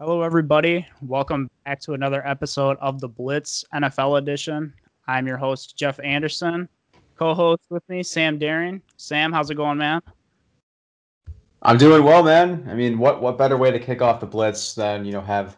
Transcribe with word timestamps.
Hello, 0.00 0.22
everybody. 0.22 0.86
Welcome 1.02 1.50
back 1.64 1.80
to 1.80 1.94
another 1.94 2.24
episode 2.24 2.76
of 2.80 3.00
the 3.00 3.08
Blitz 3.08 3.64
NFL 3.74 4.18
edition. 4.18 4.72
I'm 5.08 5.26
your 5.26 5.38
host, 5.38 5.76
Jeff 5.76 5.98
Anderson. 6.04 6.68
Co 7.16 7.34
host 7.34 7.62
with 7.68 7.82
me, 7.88 8.04
Sam 8.04 8.38
Dehring. 8.38 8.80
Sam, 8.96 9.32
how's 9.32 9.50
it 9.50 9.56
going, 9.56 9.76
man? 9.76 10.00
I'm 11.62 11.78
doing 11.78 12.04
well, 12.04 12.22
man. 12.22 12.64
I 12.70 12.74
mean, 12.74 12.96
what, 12.96 13.20
what 13.20 13.38
better 13.38 13.56
way 13.56 13.72
to 13.72 13.80
kick 13.80 14.00
off 14.00 14.20
the 14.20 14.26
Blitz 14.26 14.76
than, 14.76 15.04
you 15.04 15.10
know, 15.10 15.20
have 15.20 15.56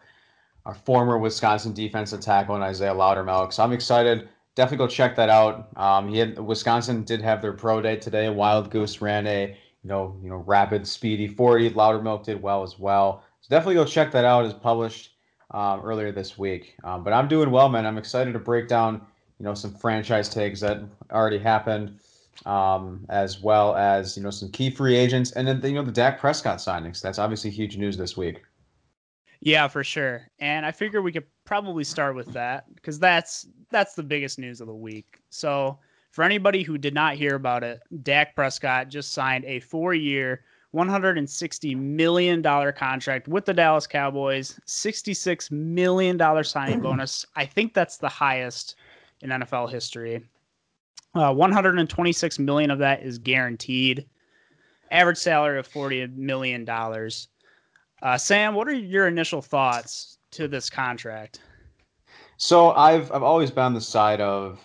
our 0.65 0.73
former 0.73 1.19
Wisconsin 1.19 1.71
defensive 1.71 2.21
tackle 2.21 2.55
and 2.55 2.63
Isaiah 2.63 2.95
Loudermilk. 2.95 3.53
So 3.53 3.63
I'm 3.63 3.73
excited. 3.73 4.27
Definitely 4.55 4.87
go 4.87 4.87
check 4.87 5.15
that 5.17 5.29
out. 5.29 5.69
Um, 5.77 6.07
he 6.07 6.17
had 6.17 6.39
Wisconsin 6.39 7.03
did 7.03 7.21
have 7.21 7.43
their 7.43 7.53
pro 7.53 7.79
day 7.79 7.95
today. 7.95 8.25
Wildgoose 8.25 9.01
ran 9.01 9.27
a 9.27 9.55
you 9.83 9.87
know 9.87 10.19
you 10.23 10.31
know 10.31 10.37
rapid 10.47 10.87
speedy 10.87 11.27
40. 11.27 11.69
Loudermilk 11.71 12.23
did 12.23 12.41
well 12.41 12.63
as 12.63 12.79
well 12.79 13.23
definitely 13.51 13.75
go 13.75 13.85
check 13.85 14.11
that 14.13 14.25
out. 14.25 14.45
It's 14.45 14.53
published 14.53 15.11
um, 15.51 15.81
earlier 15.81 16.11
this 16.11 16.39
week. 16.39 16.75
Um, 16.83 17.03
but 17.03 17.13
I'm 17.13 17.27
doing 17.27 17.51
well, 17.51 17.69
man. 17.69 17.85
I'm 17.85 17.97
excited 17.97 18.33
to 18.33 18.39
break 18.39 18.67
down, 18.67 19.05
you 19.37 19.45
know, 19.45 19.53
some 19.53 19.73
franchise 19.73 20.29
tags 20.29 20.61
that 20.61 20.81
already 21.11 21.37
happened, 21.37 21.99
um, 22.45 23.05
as 23.09 23.41
well 23.41 23.75
as 23.75 24.17
you 24.17 24.23
know 24.23 24.31
some 24.31 24.49
key 24.49 24.71
free 24.71 24.95
agents, 24.95 25.33
and 25.33 25.47
then 25.47 25.61
you 25.63 25.73
know 25.73 25.83
the 25.83 25.91
Dak 25.91 26.19
Prescott 26.19 26.57
signings. 26.57 27.01
That's 27.01 27.19
obviously 27.19 27.51
huge 27.51 27.77
news 27.77 27.97
this 27.97 28.17
week. 28.17 28.41
Yeah, 29.41 29.67
for 29.67 29.83
sure. 29.83 30.29
And 30.39 30.65
I 30.65 30.71
figure 30.71 31.01
we 31.01 31.11
could 31.11 31.25
probably 31.45 31.83
start 31.83 32.15
with 32.15 32.31
that 32.33 32.73
because 32.75 32.97
that's 32.97 33.47
that's 33.69 33.95
the 33.95 34.03
biggest 34.03 34.39
news 34.39 34.61
of 34.61 34.67
the 34.67 34.73
week. 34.73 35.19
So 35.29 35.77
for 36.11 36.23
anybody 36.23 36.63
who 36.63 36.77
did 36.77 36.93
not 36.93 37.15
hear 37.15 37.35
about 37.35 37.63
it, 37.63 37.81
Dak 38.03 38.35
Prescott 38.35 38.89
just 38.89 39.13
signed 39.13 39.45
a 39.45 39.59
four-year, 39.59 40.43
$160 40.75 41.77
million 41.77 42.41
contract 42.73 43.27
with 43.27 43.45
the 43.45 43.53
Dallas 43.53 43.87
Cowboys, 43.87 44.59
$66 44.67 45.51
million 45.51 46.43
signing 46.43 46.79
bonus. 46.81 47.25
I 47.35 47.45
think 47.45 47.73
that's 47.73 47.97
the 47.97 48.09
highest 48.09 48.75
in 49.21 49.29
NFL 49.29 49.69
history. 49.69 50.23
Uh, 51.13 51.33
126 51.33 52.39
million 52.39 52.71
of 52.71 52.79
that 52.79 53.03
is 53.03 53.17
guaranteed. 53.17 54.05
Average 54.91 55.17
salary 55.17 55.59
of 55.59 55.67
40 55.67 56.07
million 56.07 56.63
dollars. 56.63 57.27
Uh, 58.01 58.17
Sam, 58.17 58.55
what 58.55 58.67
are 58.67 58.73
your 58.73 59.07
initial 59.07 59.41
thoughts 59.41 60.17
to 60.31 60.47
this 60.47 60.69
contract? 60.69 61.41
So 62.37 62.71
I've 62.71 63.11
I've 63.11 63.23
always 63.23 63.51
been 63.51 63.65
on 63.65 63.73
the 63.73 63.81
side 63.81 64.21
of, 64.21 64.59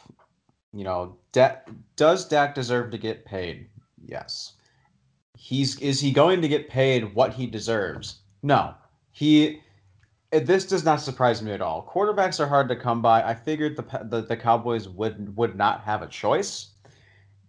you 0.73 0.85
know, 0.85 1.17
Dak, 1.33 1.69
does 1.97 2.27
Dak 2.27 2.55
deserve 2.55 2.91
to 2.93 2.99
get 2.99 3.25
paid? 3.25 3.69
Yes 4.05 4.56
he's 5.37 5.79
is 5.81 6.01
he 6.01 6.11
going 6.11 6.41
to 6.43 6.49
get 6.49 6.69
paid 6.69 7.15
what 7.15 7.35
he 7.35 7.47
deserves? 7.47 8.21
No. 8.43 8.75
He 9.13 9.61
this 10.31 10.67
does 10.67 10.85
not 10.85 11.01
surprise 11.01 11.41
me 11.43 11.53
at 11.53 11.61
all. 11.61 11.89
Quarterbacks 11.93 12.41
are 12.41 12.47
hard 12.47 12.69
to 12.69 12.77
come 12.77 13.01
by. 13.01 13.23
I 13.23 13.35
figured 13.35 13.77
the 13.77 14.05
the, 14.05 14.23
the 14.23 14.37
Cowboys 14.37 14.89
would 14.89 15.37
would 15.37 15.57
not 15.57 15.83
have 15.83 16.03
a 16.03 16.07
choice. 16.09 16.73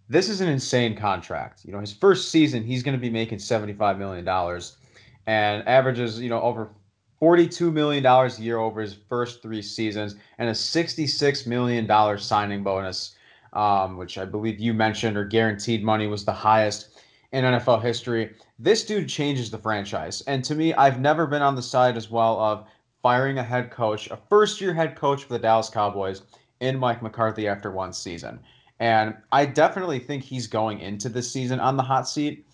This 0.08 0.28
is 0.28 0.40
an 0.40 0.48
insane 0.48 0.96
contract. 0.96 1.64
You 1.64 1.72
know, 1.72 1.80
his 1.80 1.92
first 1.92 2.30
season 2.30 2.62
he's 2.62 2.82
going 2.82 2.96
to 2.96 3.00
be 3.00 3.10
making 3.10 3.40
75 3.40 3.98
million 3.98 4.24
dollars 4.24 4.76
and 5.26 5.66
averages, 5.68 6.18
you 6.20 6.30
know, 6.30 6.40
over 6.40 6.70
42 7.20 7.70
million 7.70 8.02
dollars 8.02 8.38
a 8.38 8.42
year 8.42 8.58
over 8.58 8.80
his 8.80 8.94
first 9.08 9.42
3 9.42 9.60
seasons 9.60 10.14
and 10.38 10.48
a 10.48 10.54
66 10.54 11.46
million 11.46 11.86
dollar 11.86 12.16
signing 12.16 12.62
bonus 12.62 13.16
um, 13.52 13.96
which 13.96 14.18
I 14.18 14.24
believe 14.24 14.60
you 14.60 14.74
mentioned 14.74 15.16
or 15.16 15.24
guaranteed 15.24 15.82
money 15.82 16.06
was 16.06 16.24
the 16.24 16.32
highest 16.32 17.00
in 17.32 17.44
NFL 17.44 17.82
history. 17.82 18.34
This 18.58 18.84
dude 18.84 19.08
changes 19.08 19.50
the 19.50 19.58
franchise. 19.58 20.22
And 20.22 20.44
to 20.44 20.54
me, 20.54 20.72
I've 20.74 21.00
never 21.00 21.26
been 21.26 21.42
on 21.42 21.54
the 21.54 21.62
side 21.62 21.96
as 21.96 22.10
well 22.10 22.38
of 22.40 22.66
firing 23.02 23.38
a 23.38 23.42
head 23.42 23.70
coach, 23.70 24.10
a 24.10 24.18
first 24.28 24.60
year 24.60 24.74
head 24.74 24.96
coach 24.96 25.24
for 25.24 25.34
the 25.34 25.38
Dallas 25.38 25.68
Cowboys 25.68 26.22
in 26.60 26.78
Mike 26.78 27.02
McCarthy 27.02 27.46
after 27.46 27.70
one 27.70 27.92
season. 27.92 28.40
And 28.80 29.14
I 29.32 29.44
definitely 29.44 29.98
think 29.98 30.22
he's 30.22 30.46
going 30.46 30.80
into 30.80 31.08
this 31.08 31.30
season 31.30 31.60
on 31.60 31.76
the 31.76 31.82
hot 31.82 32.08
seat. 32.08 32.44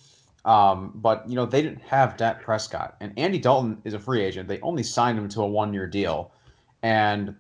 Um, 0.45 0.93
but 0.97 1.27
you 1.27 1.37
know 1.37 1.47
they 1.47 1.63
didn't 1.63 1.81
have 1.83 2.19
Dak 2.19 2.43
Prescott, 2.43 2.97
and 3.01 3.19
Andy 3.19 3.39
Dalton 3.39 3.81
is 3.85 3.95
a 3.95 3.99
free 3.99 4.23
agent. 4.23 4.47
They 4.47 4.61
only 4.61 4.83
signed 4.83 5.19
him 5.19 5.27
to 5.31 5.41
a 5.41 5.47
one-year 5.47 5.87
deal, 5.87 6.33
and 6.83 7.35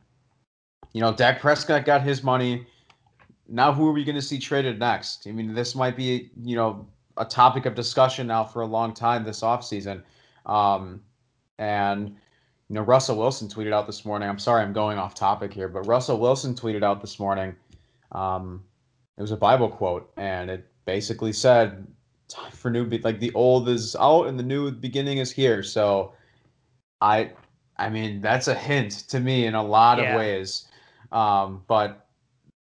you 0.94 1.02
know 1.02 1.12
Dak 1.12 1.38
Prescott 1.38 1.84
got 1.84 2.02
his 2.02 2.22
money. 2.22 2.66
Now 3.46 3.74
who 3.74 3.86
are 3.86 3.92
we 3.92 4.04
going 4.04 4.14
to 4.14 4.22
see 4.22 4.38
traded 4.38 4.78
next? 4.78 5.26
I 5.26 5.32
mean, 5.32 5.52
this 5.52 5.74
might 5.74 5.98
be 5.98 6.30
you 6.42 6.56
know 6.56 6.86
a 7.16 7.24
topic 7.24 7.66
of 7.66 7.74
discussion 7.74 8.26
now 8.26 8.44
for 8.44 8.62
a 8.62 8.66
long 8.66 8.92
time 8.94 9.24
this 9.24 9.40
offseason. 9.40 10.02
Um, 10.46 11.02
and, 11.58 12.08
you 12.68 12.74
know, 12.74 12.82
Russell 12.82 13.16
Wilson 13.16 13.48
tweeted 13.48 13.72
out 13.72 13.86
this 13.86 14.04
morning. 14.04 14.28
I'm 14.28 14.38
sorry 14.38 14.62
I'm 14.62 14.72
going 14.72 14.98
off 14.98 15.14
topic 15.14 15.52
here, 15.52 15.68
but 15.68 15.86
Russell 15.86 16.18
Wilson 16.18 16.54
tweeted 16.54 16.82
out 16.82 17.00
this 17.00 17.18
morning. 17.18 17.54
Um, 18.12 18.64
it 19.16 19.22
was 19.22 19.30
a 19.30 19.36
Bible 19.36 19.68
quote, 19.68 20.10
and 20.16 20.50
it 20.50 20.66
basically 20.84 21.32
said, 21.32 21.86
time 22.28 22.50
for 22.50 22.70
new, 22.70 22.84
be- 22.84 22.98
like 22.98 23.20
the 23.20 23.32
old 23.34 23.68
is 23.68 23.94
out 23.96 24.26
and 24.26 24.38
the 24.38 24.42
new 24.42 24.70
beginning 24.70 25.18
is 25.18 25.30
here. 25.30 25.62
So 25.62 26.12
I, 27.00 27.30
I 27.76 27.90
mean, 27.90 28.20
that's 28.20 28.48
a 28.48 28.54
hint 28.54 28.92
to 29.08 29.20
me 29.20 29.46
in 29.46 29.54
a 29.54 29.62
lot 29.62 29.98
yeah. 29.98 30.14
of 30.14 30.18
ways. 30.18 30.66
Um, 31.12 31.62
but 31.68 32.06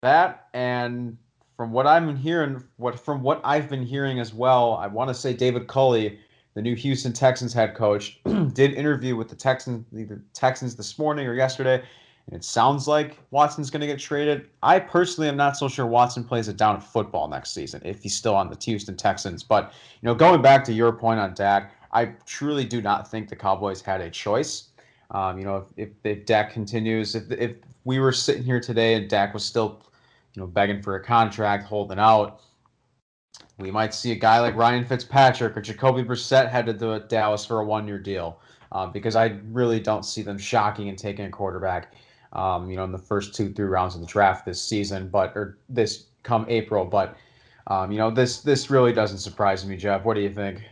that 0.02 0.48
and 0.54 1.16
from 1.56 1.72
what 1.72 1.86
I'm 1.86 2.16
hearing, 2.16 2.62
what 2.76 2.98
from 2.98 3.22
what 3.22 3.40
I've 3.44 3.68
been 3.68 3.84
hearing 3.84 4.20
as 4.20 4.34
well, 4.34 4.74
I 4.74 4.86
want 4.86 5.08
to 5.08 5.14
say 5.14 5.32
David 5.32 5.66
Culley, 5.66 6.18
the 6.54 6.62
new 6.62 6.74
Houston 6.74 7.12
Texans 7.12 7.52
head 7.52 7.74
coach, 7.74 8.20
did 8.52 8.74
interview 8.74 9.16
with 9.16 9.28
the 9.28 9.36
Texans, 9.36 9.84
the 9.92 10.20
Texans 10.32 10.74
this 10.74 10.98
morning 10.98 11.26
or 11.26 11.34
yesterday, 11.34 11.82
and 12.26 12.36
it 12.36 12.44
sounds 12.44 12.88
like 12.88 13.18
Watson's 13.30 13.70
going 13.70 13.82
to 13.82 13.86
get 13.86 13.98
traded. 13.98 14.48
I 14.62 14.78
personally 14.80 15.28
am 15.28 15.36
not 15.36 15.56
so 15.56 15.68
sure 15.68 15.86
Watson 15.86 16.24
plays 16.24 16.48
it 16.48 16.56
down 16.56 16.76
in 16.76 16.80
football 16.80 17.28
next 17.28 17.52
season 17.52 17.82
if 17.84 18.02
he's 18.02 18.16
still 18.16 18.34
on 18.34 18.48
the 18.50 18.56
Houston 18.64 18.96
Texans. 18.96 19.42
But 19.42 19.72
you 20.00 20.06
know, 20.06 20.14
going 20.14 20.42
back 20.42 20.64
to 20.64 20.72
your 20.72 20.92
point 20.92 21.20
on 21.20 21.34
Dak, 21.34 21.72
I 21.92 22.06
truly 22.26 22.64
do 22.64 22.82
not 22.82 23.08
think 23.08 23.28
the 23.28 23.36
Cowboys 23.36 23.80
had 23.80 24.00
a 24.00 24.10
choice. 24.10 24.70
Um, 25.10 25.38
you 25.38 25.44
know, 25.44 25.66
if, 25.76 25.88
if, 25.88 26.18
if 26.18 26.26
Dak 26.26 26.52
continues, 26.52 27.14
if 27.14 27.30
if 27.30 27.56
we 27.84 28.00
were 28.00 28.12
sitting 28.12 28.42
here 28.42 28.58
today 28.58 28.94
and 28.94 29.08
Dak 29.08 29.34
was 29.34 29.44
still 29.44 29.82
you 30.34 30.42
know, 30.42 30.46
begging 30.46 30.82
for 30.82 30.96
a 30.96 31.02
contract, 31.02 31.64
holding 31.64 31.98
out. 31.98 32.40
We 33.58 33.70
might 33.70 33.94
see 33.94 34.12
a 34.12 34.16
guy 34.16 34.40
like 34.40 34.56
Ryan 34.56 34.84
Fitzpatrick 34.84 35.56
or 35.56 35.60
Jacoby 35.60 36.02
Brissett 36.02 36.50
headed 36.50 36.78
to 36.80 37.00
Dallas 37.08 37.46
for 37.46 37.60
a 37.60 37.64
one-year 37.64 38.00
deal, 38.00 38.40
uh, 38.72 38.86
because 38.86 39.14
I 39.14 39.38
really 39.50 39.78
don't 39.78 40.04
see 40.04 40.22
them 40.22 40.38
shocking 40.38 40.88
and 40.88 40.98
taking 40.98 41.24
a 41.24 41.30
quarterback, 41.30 41.94
um, 42.32 42.68
you 42.68 42.76
know, 42.76 42.84
in 42.84 42.92
the 42.92 42.98
first 42.98 43.34
two, 43.34 43.52
three 43.52 43.66
rounds 43.66 43.94
of 43.94 44.00
the 44.00 44.06
draft 44.06 44.44
this 44.44 44.60
season, 44.60 45.08
but 45.08 45.32
or 45.36 45.58
this 45.68 46.06
come 46.24 46.46
April. 46.48 46.84
But 46.84 47.16
um, 47.68 47.92
you 47.92 47.98
know, 47.98 48.10
this 48.10 48.40
this 48.40 48.70
really 48.70 48.92
doesn't 48.92 49.18
surprise 49.18 49.64
me, 49.64 49.76
Jeff. 49.76 50.04
What 50.04 50.14
do 50.14 50.20
you 50.20 50.30
think? 50.30 50.62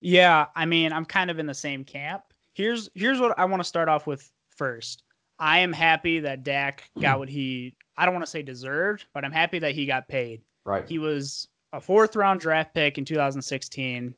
Yeah, 0.00 0.46
I 0.56 0.66
mean, 0.66 0.92
I'm 0.92 1.04
kind 1.04 1.30
of 1.30 1.38
in 1.38 1.46
the 1.46 1.54
same 1.54 1.84
camp. 1.84 2.24
Here's 2.54 2.88
here's 2.94 3.20
what 3.20 3.38
I 3.38 3.44
want 3.44 3.60
to 3.60 3.68
start 3.68 3.88
off 3.88 4.06
with 4.06 4.30
first. 4.56 5.04
I 5.38 5.58
am 5.58 5.72
happy 5.72 6.20
that 6.20 6.42
Dak 6.42 6.90
got 7.00 7.18
what 7.20 7.28
he 7.28 7.74
I 7.96 8.04
don't 8.04 8.14
want 8.14 8.24
to 8.24 8.30
say 8.30 8.42
deserved, 8.42 9.06
but 9.12 9.24
I'm 9.24 9.32
happy 9.32 9.58
that 9.58 9.74
he 9.74 9.86
got 9.86 10.08
paid. 10.08 10.42
Right. 10.64 10.88
He 10.88 10.98
was 10.98 11.48
a 11.72 11.80
fourth 11.80 12.16
round 12.16 12.40
draft 12.40 12.74
pick 12.74 12.98
in 12.98 13.04
2016. 13.04 14.14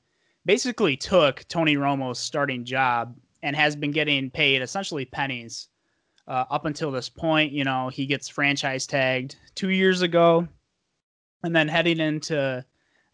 Basically 0.46 0.96
took 0.96 1.44
Tony 1.48 1.76
Romo's 1.76 2.18
starting 2.18 2.64
job 2.64 3.16
and 3.42 3.56
has 3.56 3.76
been 3.76 3.90
getting 3.90 4.30
paid 4.30 4.62
essentially 4.62 5.04
pennies 5.04 5.68
uh, 6.28 6.44
up 6.50 6.64
until 6.66 6.90
this 6.90 7.08
point. 7.08 7.52
You 7.52 7.64
know, 7.64 7.88
he 7.88 8.06
gets 8.06 8.28
franchise 8.28 8.86
tagged 8.86 9.36
two 9.54 9.70
years 9.70 10.02
ago, 10.02 10.46
and 11.42 11.54
then 11.54 11.68
heading 11.68 12.00
into 12.00 12.64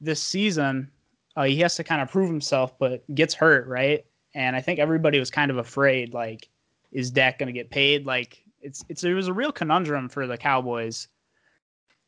this 0.01 0.23
season, 0.23 0.91
uh, 1.37 1.45
he 1.45 1.59
has 1.59 1.77
to 1.77 1.85
kind 1.85 2.01
of 2.01 2.11
prove 2.11 2.29
himself, 2.29 2.79
but 2.79 3.03
gets 3.15 3.35
hurt, 3.35 3.67
right? 3.67 4.05
And 4.35 4.55
I 4.55 4.61
think 4.61 4.79
everybody 4.79 5.19
was 5.19 5.31
kind 5.31 5.51
of 5.51 5.59
afraid, 5.59 6.15
like, 6.15 6.49
is 6.93 7.11
Dak 7.11 7.39
going 7.39 7.49
to 7.49 7.53
get 7.53 7.71
paid? 7.71 8.07
Like, 8.07 8.45
it's 8.61 8.85
it's 8.89 9.05
it 9.05 9.15
was 9.15 9.29
a 9.29 9.33
real 9.33 9.53
conundrum 9.53 10.09
for 10.09 10.27
the 10.27 10.37
Cowboys. 10.37 11.09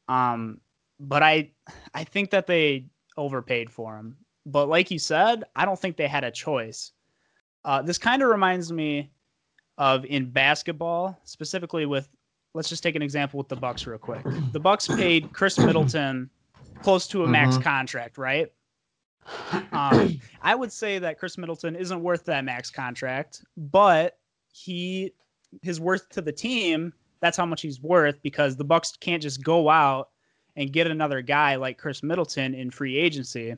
Um, 0.08 0.60
but 1.00 1.22
I 1.22 1.50
I 1.94 2.04
think 2.04 2.31
that 2.31 2.46
they 2.46 2.87
overpaid 3.16 3.70
for 3.70 3.96
him. 3.96 4.16
But 4.46 4.69
like 4.69 4.90
you 4.90 4.99
said, 4.99 5.44
I 5.54 5.64
don't 5.64 5.78
think 5.78 5.96
they 5.96 6.08
had 6.08 6.25
a 6.25 6.31
choice. 6.31 6.93
Uh, 7.64 7.82
this 7.82 7.99
kind 7.99 8.22
of 8.22 8.28
reminds 8.28 8.72
me 8.72 9.10
of 9.78 10.04
in 10.04 10.31
basketball, 10.31 11.19
specifically 11.25 11.87
with 11.87 12.08
let's 12.54 12.69
just 12.69 12.82
take 12.82 12.96
an 12.96 13.02
example 13.02 13.38
with 13.38 13.49
the 13.49 13.56
Bucks 13.56 13.87
real 13.87 13.99
quick. 13.99 14.22
The 14.52 14.60
Bucks 14.60 14.88
paid 14.88 15.32
Khris 15.32 15.58
Middleton 15.64 16.28
close 16.82 17.06
to 17.08 17.25
a 17.25 17.28
max 17.28 17.54
mm-hmm. 17.54 17.62
contract, 17.62 18.19
right? 18.19 18.52
Um, 19.72 20.20
I 20.43 20.54
would 20.54 20.72
say 20.72 20.99
that 20.99 21.19
Khris 21.19 21.38
Middleton 21.38 21.76
isn't 21.76 22.02
worth 22.02 22.25
that 22.25 22.44
max 22.44 22.70
contract, 22.70 23.44
but 23.56 24.19
he 24.52 25.12
his 25.60 25.81
worth 25.81 26.08
to 26.10 26.20
the 26.20 26.32
team, 26.32 26.93
that's 27.20 27.37
how 27.37 27.46
much 27.46 27.62
he's 27.62 27.81
worth 27.81 28.20
because 28.22 28.56
the 28.56 28.64
Bucks 28.64 28.96
can't 29.00 29.22
just 29.22 29.43
go 29.43 29.69
out 29.69 30.10
and 30.56 30.72
get 30.72 30.87
another 30.87 31.22
guy 31.22 31.56
like 31.56 31.78
Khris 31.78 32.02
Middleton 32.02 32.54
in 32.54 32.70
free 32.70 32.96
agency. 32.96 33.56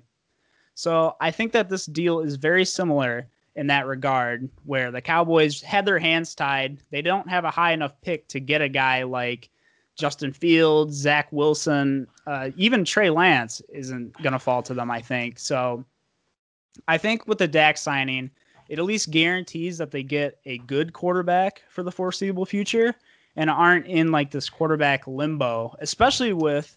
So 0.74 1.16
I 1.20 1.30
think 1.30 1.52
that 1.52 1.68
this 1.68 1.86
deal 1.86 2.20
is 2.20 2.36
very 2.36 2.64
similar 2.64 3.28
in 3.56 3.68
that 3.68 3.86
regard, 3.86 4.48
where 4.64 4.90
the 4.90 5.00
Cowboys 5.00 5.60
had 5.60 5.86
their 5.86 5.98
hands 5.98 6.34
tied. 6.34 6.78
They 6.90 7.02
don't 7.02 7.28
have 7.28 7.44
a 7.44 7.50
high 7.50 7.72
enough 7.72 7.92
pick 8.02 8.26
to 8.28 8.40
get 8.40 8.60
a 8.60 8.68
guy 8.68 9.04
like 9.04 9.48
Justin 9.96 10.32
Fields, 10.32 10.96
Zach 10.96 11.28
Wilson, 11.30 12.08
uh, 12.26 12.50
even 12.56 12.84
Trey 12.84 13.10
Lance 13.10 13.62
isn't 13.68 14.20
going 14.22 14.32
to 14.32 14.40
fall 14.40 14.62
to 14.64 14.74
them, 14.74 14.90
I 14.90 15.00
think. 15.00 15.38
So 15.38 15.84
I 16.88 16.98
think 16.98 17.28
with 17.28 17.38
the 17.38 17.46
Dak 17.46 17.78
signing, 17.78 18.30
it 18.68 18.78
at 18.78 18.84
least 18.84 19.10
guarantees 19.10 19.78
that 19.78 19.90
they 19.90 20.02
get 20.02 20.38
a 20.46 20.58
good 20.58 20.92
quarterback 20.92 21.62
for 21.68 21.82
the 21.82 21.92
foreseeable 21.92 22.46
future 22.46 22.94
and 23.36 23.50
aren't 23.50 23.86
in 23.86 24.10
like 24.10 24.30
this 24.30 24.48
quarterback 24.48 25.06
limbo, 25.06 25.74
especially 25.80 26.32
with, 26.32 26.76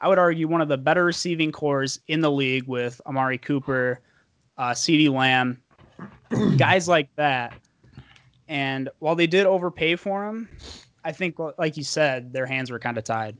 I 0.00 0.08
would 0.08 0.18
argue, 0.18 0.48
one 0.48 0.60
of 0.60 0.68
the 0.68 0.78
better 0.78 1.04
receiving 1.04 1.50
cores 1.50 2.00
in 2.08 2.20
the 2.20 2.30
league 2.30 2.66
with 2.66 3.00
Amari 3.06 3.38
Cooper, 3.38 4.00
uh, 4.58 4.70
CeeDee 4.70 5.10
Lamb, 5.10 5.60
guys 6.56 6.88
like 6.88 7.08
that. 7.16 7.54
And 8.48 8.90
while 8.98 9.14
they 9.14 9.26
did 9.26 9.46
overpay 9.46 9.96
for 9.96 10.28
him, 10.28 10.48
I 11.04 11.12
think, 11.12 11.38
like 11.58 11.76
you 11.76 11.84
said, 11.84 12.32
their 12.32 12.46
hands 12.46 12.70
were 12.70 12.78
kind 12.78 12.98
of 12.98 13.04
tied. 13.04 13.36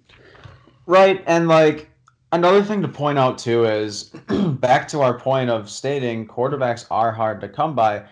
Right. 0.87 1.23
And 1.26 1.49
like 1.49 1.91
another 2.34 2.62
thing 2.62 2.82
to 2.82 2.88
point 2.88 3.19
out 3.19 3.38
too 3.38 3.64
is 3.64 4.04
back 4.58 4.88
to 4.88 5.00
our 5.00 5.19
point 5.19 5.50
of 5.50 5.70
stating 5.70 6.26
quarterbacks 6.26 6.86
are 6.90 7.12
hard 7.12 7.40
to 7.40 7.48
come 7.48 7.75
by. 7.75 8.04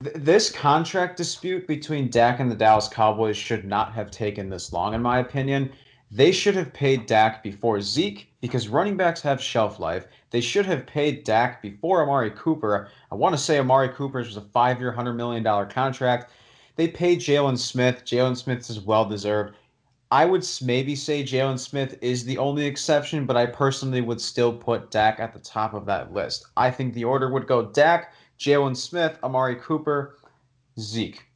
this 0.00 0.50
contract 0.50 1.16
dispute 1.16 1.66
between 1.66 2.10
Dak 2.10 2.40
and 2.40 2.50
the 2.50 2.56
Dallas 2.56 2.88
Cowboys 2.88 3.36
should 3.36 3.64
not 3.64 3.92
have 3.92 4.10
taken 4.10 4.48
this 4.48 4.72
long, 4.72 4.94
in 4.94 5.02
my 5.02 5.18
opinion. 5.18 5.70
They 6.10 6.32
should 6.32 6.54
have 6.54 6.72
paid 6.72 7.06
Dak 7.06 7.42
before 7.42 7.80
Zeke 7.80 8.28
because 8.40 8.68
running 8.68 8.96
backs 8.96 9.20
have 9.22 9.42
shelf 9.42 9.78
life. 9.80 10.06
They 10.30 10.40
should 10.40 10.66
have 10.66 10.86
paid 10.86 11.24
Dak 11.24 11.60
before 11.60 12.02
Amari 12.02 12.30
Cooper. 12.30 12.88
I 13.10 13.16
want 13.16 13.34
to 13.34 13.40
say 13.40 13.58
Amari 13.58 13.90
Cooper's 13.90 14.28
was 14.28 14.36
a 14.36 14.48
five 14.52 14.80
year, 14.80 14.94
$100 14.96 15.16
million 15.16 15.44
contract. 15.68 16.30
They 16.76 16.88
paid 16.88 17.20
Jalen 17.20 17.58
Smith. 17.58 18.04
Jalen 18.04 18.36
Smith 18.36 18.68
is 18.70 18.80
well 18.80 19.04
deserved. 19.04 19.56
I 20.10 20.24
would 20.24 20.46
maybe 20.62 20.94
say 20.94 21.24
Jalen 21.24 21.58
Smith 21.58 21.98
is 22.00 22.24
the 22.24 22.38
only 22.38 22.64
exception, 22.64 23.26
but 23.26 23.36
I 23.36 23.46
personally 23.46 24.00
would 24.00 24.20
still 24.20 24.52
put 24.52 24.90
Dak 24.90 25.18
at 25.18 25.32
the 25.32 25.40
top 25.40 25.74
of 25.74 25.84
that 25.86 26.12
list. 26.12 26.46
I 26.56 26.70
think 26.70 26.94
the 26.94 27.04
order 27.04 27.30
would 27.30 27.46
go 27.46 27.62
Dak, 27.66 28.12
Jalen 28.38 28.76
Smith, 28.76 29.18
Amari 29.24 29.56
Cooper, 29.56 30.16
Zeke. 30.78 31.26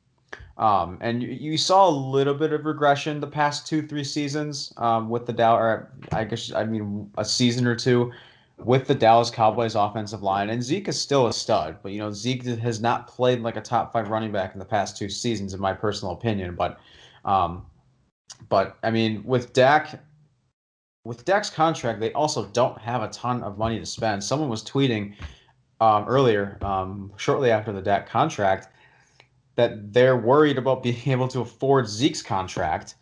Um, 0.56 0.99
and 1.00 1.22
you, 1.22 1.31
you, 1.31 1.58
saw 1.58 1.88
a 1.88 1.90
little 1.90 2.34
bit 2.34 2.52
of 2.52 2.67
regression 2.67 3.19
the 3.19 3.26
past 3.26 3.67
two, 3.67 3.87
three 3.87 4.05
seasons 4.05 4.75
um, 4.76 5.08
with 5.08 5.25
the 5.25 5.32
Dallas, 5.32 5.87
I 6.12 6.25
guess, 6.25 6.52
I 6.52 6.64
mean, 6.64 7.11
a 7.16 7.25
season 7.25 7.66
or 7.66 7.75
two 7.75 8.12
with 8.58 8.87
the 8.87 8.94
Dallas 8.94 9.31
Cowboys 9.31 9.75
offensive 9.75 10.23
line. 10.23 10.50
And 10.50 10.62
Zeke 10.62 10.88
is 10.88 11.00
still 11.00 11.28
a 11.28 11.32
stud, 11.32 11.78
but, 11.82 11.93
you 11.93 11.99
know, 11.99 12.12
Zeke 12.12 12.44
has 12.44 12.78
not 12.78 13.06
played 13.06 13.40
like 13.40 13.56
a 13.56 13.62
top 13.62 13.90
five 13.93 14.11
running 14.11 14.32
back 14.32 14.52
in 14.52 14.58
the 14.58 14.66
past 14.66 14.99
two 14.99 15.08
seasons, 15.08 15.55
in 15.55 15.61
my 15.61 15.73
personal 15.73 16.12
opinion. 16.12 16.55
But, 16.55 16.78
um, 17.25 17.64
but 18.49 18.79
I 18.82 18.91
mean, 18.91 19.23
with 19.25 19.53
Dak, 19.53 20.03
with 21.05 21.25
Dak's 21.25 21.50
contract, 21.50 22.00
they 22.00 22.12
also 22.12 22.47
don't 22.47 22.79
have 22.79 23.03
a 23.03 23.09
ton 23.09 23.43
of 23.43 23.59
money 23.59 23.79
to 23.79 23.87
spend. 23.87 24.23
Someone 24.23 24.49
was 24.49 24.62
tweeting 24.62 25.15
um, 25.81 26.05
earlier, 26.06 26.59
um, 26.62 27.12
shortly 27.17 27.50
after 27.50 27.73
the 27.73 27.81
Dak 27.81 28.09
contract, 28.09 28.69
that 29.56 29.93
they're 29.93 30.17
worried 30.17 30.59
about 30.59 30.82
being 30.82 31.00
able 31.06 31.29
to 31.29 31.41
afford 31.41 31.88
Zeke's 31.88 32.23
contract. 32.23 32.97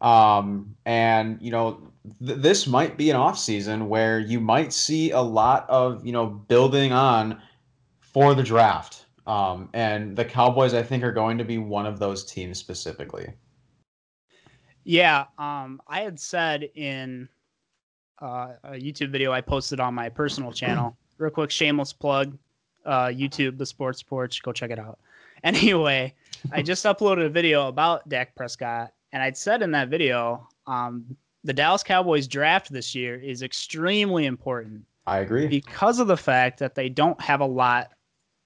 Um, 0.00 0.74
and 0.84 1.40
you 1.40 1.50
know, 1.50 1.92
th- 2.24 2.38
this 2.38 2.66
might 2.66 2.96
be 2.96 3.10
an 3.10 3.16
off 3.16 3.38
season 3.38 3.88
where 3.88 4.18
you 4.18 4.40
might 4.40 4.72
see 4.72 5.12
a 5.12 5.20
lot 5.20 5.68
of 5.68 6.04
you 6.04 6.12
know 6.12 6.26
building 6.26 6.92
on 6.92 7.40
for 8.00 8.34
the 8.34 8.42
draft. 8.42 9.06
Um, 9.26 9.68
and 9.72 10.16
the 10.16 10.24
Cowboys, 10.24 10.74
I 10.74 10.82
think, 10.82 11.04
are 11.04 11.12
going 11.12 11.38
to 11.38 11.44
be 11.44 11.58
one 11.58 11.86
of 11.86 12.00
those 12.00 12.24
teams 12.24 12.58
specifically. 12.58 13.32
Yeah, 14.84 15.26
um, 15.38 15.80
I 15.86 16.00
had 16.00 16.18
said 16.18 16.68
in 16.74 17.28
uh, 18.20 18.52
a 18.64 18.72
YouTube 18.72 19.10
video 19.10 19.32
I 19.32 19.40
posted 19.40 19.80
on 19.80 19.94
my 19.94 20.08
personal 20.08 20.52
channel. 20.52 20.96
Real 21.18 21.30
quick, 21.30 21.50
shameless 21.50 21.92
plug. 21.92 22.36
Uh, 22.84 23.06
YouTube, 23.06 23.58
the 23.58 23.66
Sports 23.66 24.02
Porch. 24.02 24.42
Go 24.42 24.52
check 24.52 24.70
it 24.70 24.78
out. 24.78 24.98
Anyway, 25.44 26.14
I 26.52 26.62
just 26.62 26.84
uploaded 26.84 27.26
a 27.26 27.28
video 27.28 27.66
about 27.66 28.08
Dak 28.08 28.32
Prescott, 28.36 28.92
and 29.10 29.20
I'd 29.20 29.36
said 29.36 29.60
in 29.60 29.72
that 29.72 29.88
video, 29.88 30.46
um, 30.68 31.16
the 31.42 31.52
Dallas 31.52 31.82
Cowboys 31.82 32.28
draft 32.28 32.72
this 32.72 32.94
year 32.94 33.16
is 33.16 33.42
extremely 33.42 34.26
important. 34.26 34.84
I 35.06 35.18
agree 35.18 35.48
because 35.48 35.98
of 35.98 36.06
the 36.06 36.16
fact 36.16 36.60
that 36.60 36.76
they 36.76 36.88
don't 36.88 37.20
have 37.20 37.40
a 37.40 37.46
lot 37.46 37.90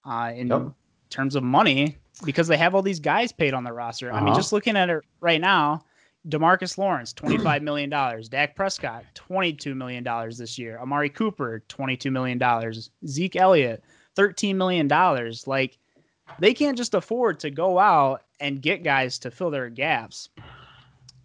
uh, 0.07 0.33
in 0.35 0.49
yep. 0.49 0.69
terms 1.11 1.37
of 1.37 1.43
money 1.43 1.99
because 2.25 2.49
they 2.49 2.57
have 2.57 2.75
all 2.75 2.83
these 2.83 3.01
guys 3.01 3.31
paid 3.31 3.53
on 3.53 3.65
the 3.65 3.73
roster. 3.73 4.09
Uh-huh. 4.09 4.17
I 4.17 4.21
mean, 4.21 4.31
uh-huh. 4.31 4.39
just 4.39 4.53
looking 4.53 4.77
at 4.77 4.89
it 4.89 5.05
right 5.21 5.41
now, 5.41 5.83
Demarcus 6.29 6.79
Lawrence, 6.79 7.13
$25 7.15 7.63
million. 7.63 7.91
Dak 7.91 8.57
Prescott, 8.57 9.05
$22 9.15 9.77
million 9.77 10.05
this 10.37 10.59
year. 10.59 10.79
Amari 10.81 11.11
Cooper, 11.11 11.63
$22 11.69 12.11
million. 12.11 12.73
Zeke 13.07 13.37
Elliott, 13.37 13.85
$13 14.17 14.57
million. 14.57 14.89
Like, 15.47 15.79
they 16.39 16.55
can't 16.55 16.77
just 16.77 16.95
afford 16.95 17.39
to 17.41 17.51
go 17.51 17.79
out 17.79 18.23
and 18.41 18.61
get 18.61 18.83
guys 18.83 19.19
to 19.21 19.31
fill 19.31 19.51
their 19.51 19.71
gaps. 19.71 20.29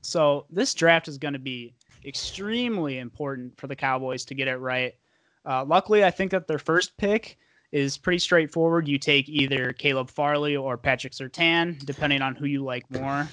So, 0.02 0.46
this 0.50 0.74
draft 0.74 1.08
is 1.08 1.18
going 1.18 1.34
to 1.34 1.40
be 1.40 1.74
extremely 2.06 3.00
important 3.00 3.60
for 3.60 3.68
the 3.68 3.76
Cowboys 3.76 4.26
to 4.26 4.36
get 4.36 4.48
it 4.48 4.58
right. 4.58 4.94
Uh, 5.46 5.66
luckily, 5.66 6.04
I 6.04 6.12
think 6.12 6.32
that 6.32 6.48
their 6.48 6.60
first 6.60 6.98
pick 6.98 7.38
is 7.72 7.98
pretty 7.98 8.20
straightforward. 8.20 8.88
You 8.88 8.98
take 8.98 9.30
either 9.30 9.74
Caleb 9.74 10.10
Farley 10.10 10.56
or 10.56 10.78
Patrick 10.78 11.14
Surtain, 11.14 11.84
depending 11.86 12.22
on 12.22 12.36
who 12.36 12.46
you 12.46 12.64
like 12.64 12.90
more 12.92 13.28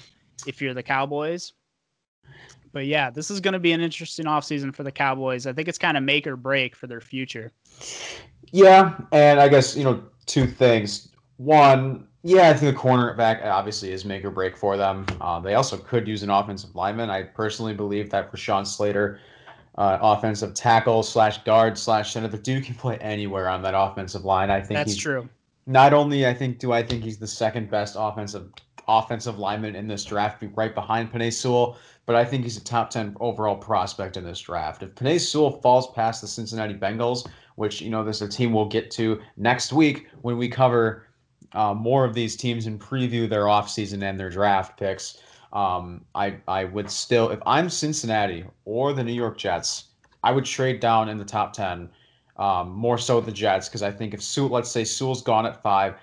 if 0.47 0.61
you're 0.61 0.73
the 0.73 0.83
Cowboys. 0.83 1.53
But 2.71 2.85
yeah, 2.85 3.09
this 3.09 3.31
is 3.31 3.39
going 3.39 3.53
to 3.53 3.59
be 3.59 3.71
an 3.71 3.81
interesting 3.81 4.25
offseason 4.25 4.73
for 4.75 4.83
the 4.83 4.91
Cowboys. 4.91 5.47
I 5.47 5.53
think 5.53 5.67
it's 5.67 5.77
kind 5.77 5.97
of 5.97 6.03
make 6.03 6.27
or 6.27 6.35
break 6.35 6.75
for 6.75 6.87
their 6.87 7.01
future. 7.01 7.51
Yeah, 8.51 8.95
and 9.11 9.39
I 9.39 9.47
guess, 9.47 9.75
you 9.75 9.83
know, 9.83 10.03
two 10.25 10.45
things. 10.45 11.09
One, 11.37 12.07
yeah, 12.23 12.49
I 12.49 12.53
think 12.53 12.75
the 12.75 12.81
cornerback 12.81 13.45
obviously 13.45 13.91
is 13.91 14.05
make 14.05 14.25
or 14.25 14.31
break 14.31 14.57
for 14.57 14.77
them. 14.77 15.05
Uh, 15.21 15.39
they 15.39 15.55
also 15.55 15.77
could 15.77 16.07
use 16.07 16.21
an 16.21 16.29
offensive 16.29 16.75
lineman. 16.75 17.09
I 17.09 17.23
personally 17.23 17.73
believe 17.73 18.09
that 18.11 18.31
Rashawn 18.31 18.67
Slater, 18.67 19.19
uh, 19.77 19.97
offensive 20.01 20.53
tackle 20.53 21.01
slash 21.01 21.39
guard 21.43 21.77
slash 21.77 22.13
center, 22.13 22.27
the 22.27 22.37
dude 22.37 22.65
can 22.65 22.75
play 22.75 22.97
anywhere 22.97 23.47
on 23.49 23.61
that 23.63 23.73
offensive 23.75 24.25
line. 24.25 24.49
I 24.49 24.59
think 24.59 24.77
that's 24.77 24.97
true. 24.97 25.29
Not 25.65 25.93
only 25.93 26.27
I 26.27 26.33
think 26.33 26.59
do 26.59 26.73
I 26.73 26.83
think 26.83 27.03
he's 27.03 27.19
the 27.19 27.27
second 27.27 27.69
best 27.69 27.95
offensive 27.97 28.51
offensive 28.87 29.37
lineman 29.37 29.75
in 29.75 29.87
this 29.87 30.03
draft, 30.03 30.43
right 30.55 30.73
behind 30.73 31.13
Penei 31.13 31.31
Sewell, 31.31 31.77
but 32.09 32.15
I 32.15 32.25
think 32.25 32.41
he's 32.41 32.57
a 32.57 32.63
top 32.63 32.89
10 32.89 33.17
overall 33.19 33.55
prospect 33.55 34.17
in 34.17 34.23
this 34.23 34.39
draft. 34.39 34.81
If 34.81 34.95
Penei 34.95 35.21
Sewell 35.21 35.61
falls 35.61 35.91
past 35.91 36.21
the 36.21 36.27
Cincinnati 36.27 36.73
Bengals, 36.73 37.29
which, 37.53 37.81
you 37.81 37.91
know, 37.91 38.03
this 38.03 38.15
is 38.15 38.21
a 38.23 38.31
team 38.31 38.51
we'll 38.51 38.65
get 38.65 38.89
to 38.93 39.21
next 39.37 39.71
week 39.71 40.07
when 40.23 40.35
we 40.35 40.49
cover 40.49 41.05
uh, 41.53 41.75
more 41.75 42.05
of 42.05 42.15
these 42.15 42.35
teams 42.35 42.65
and 42.65 42.81
preview 42.81 43.29
their 43.29 43.43
offseason 43.43 44.01
and 44.01 44.19
their 44.19 44.31
draft 44.31 44.75
picks, 44.79 45.21
um, 45.53 46.03
I, 46.15 46.37
I 46.47 46.63
would 46.63 46.89
still, 46.89 47.29
if 47.29 47.37
I'm 47.45 47.69
Cincinnati 47.69 48.43
or 48.65 48.91
the 48.91 49.03
New 49.03 49.13
York 49.13 49.37
Jets, 49.37 49.89
I 50.23 50.31
would 50.31 50.45
trade 50.45 50.79
down 50.79 51.09
in 51.09 51.19
the 51.19 51.25
top 51.25 51.53
10, 51.53 51.91
um, 52.37 52.71
more 52.71 52.97
so 52.97 53.21
the 53.21 53.31
Jets, 53.31 53.69
because 53.69 53.83
I 53.83 53.91
think 53.91 54.15
if 54.15 54.23
Sewell, 54.23 54.49
let's 54.49 54.71
say 54.71 54.83
Sewell's 54.83 55.21
gone 55.21 55.45
at 55.45 55.61
five, 55.61 55.93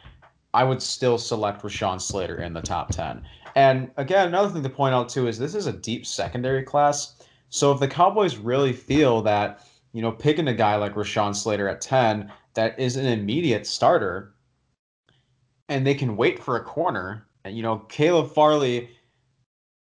I 0.55 0.63
would 0.63 0.81
still 0.81 1.19
select 1.19 1.65
Rashawn 1.65 2.01
Slater 2.01 2.41
in 2.43 2.53
the 2.53 2.63
top 2.63 2.93
10. 2.93 3.27
And 3.57 3.91
again, 3.97 4.29
another 4.29 4.51
thing 4.51 4.63
to 4.63 4.69
point 4.69 4.95
out 4.95 5.09
too 5.09 5.27
is 5.27 5.39
this 5.39 5.55
is 5.55 5.67
a 5.67 5.73
deep 5.73 6.07
secondary 6.07 6.63
class. 6.63 7.17
So 7.49 7.73
if 7.73 7.81
the 7.81 7.89
Cowboys 7.89 8.37
really 8.37 8.75
feel 8.75 9.23
that, 9.23 9.67
you 9.93 10.03
know, 10.03 10.13
picking 10.13 10.47
a 10.47 10.55
guy 10.55 10.77
like 10.77 10.95
Rashawn 10.95 11.35
Slater 11.35 11.67
at 11.67 11.81
10 11.81 12.31
that 12.53 12.79
is 12.79 12.97
an 12.97 13.07
immediate 13.07 13.67
starter 13.67 14.35
and 15.71 15.87
they 15.87 15.95
can 15.95 16.17
wait 16.17 16.39
for 16.39 16.57
a 16.57 16.65
corner, 16.65 17.27
and 17.45 17.57
you 17.57 17.63
know, 17.63 17.79
Caleb 17.89 18.31
Farley 18.33 18.91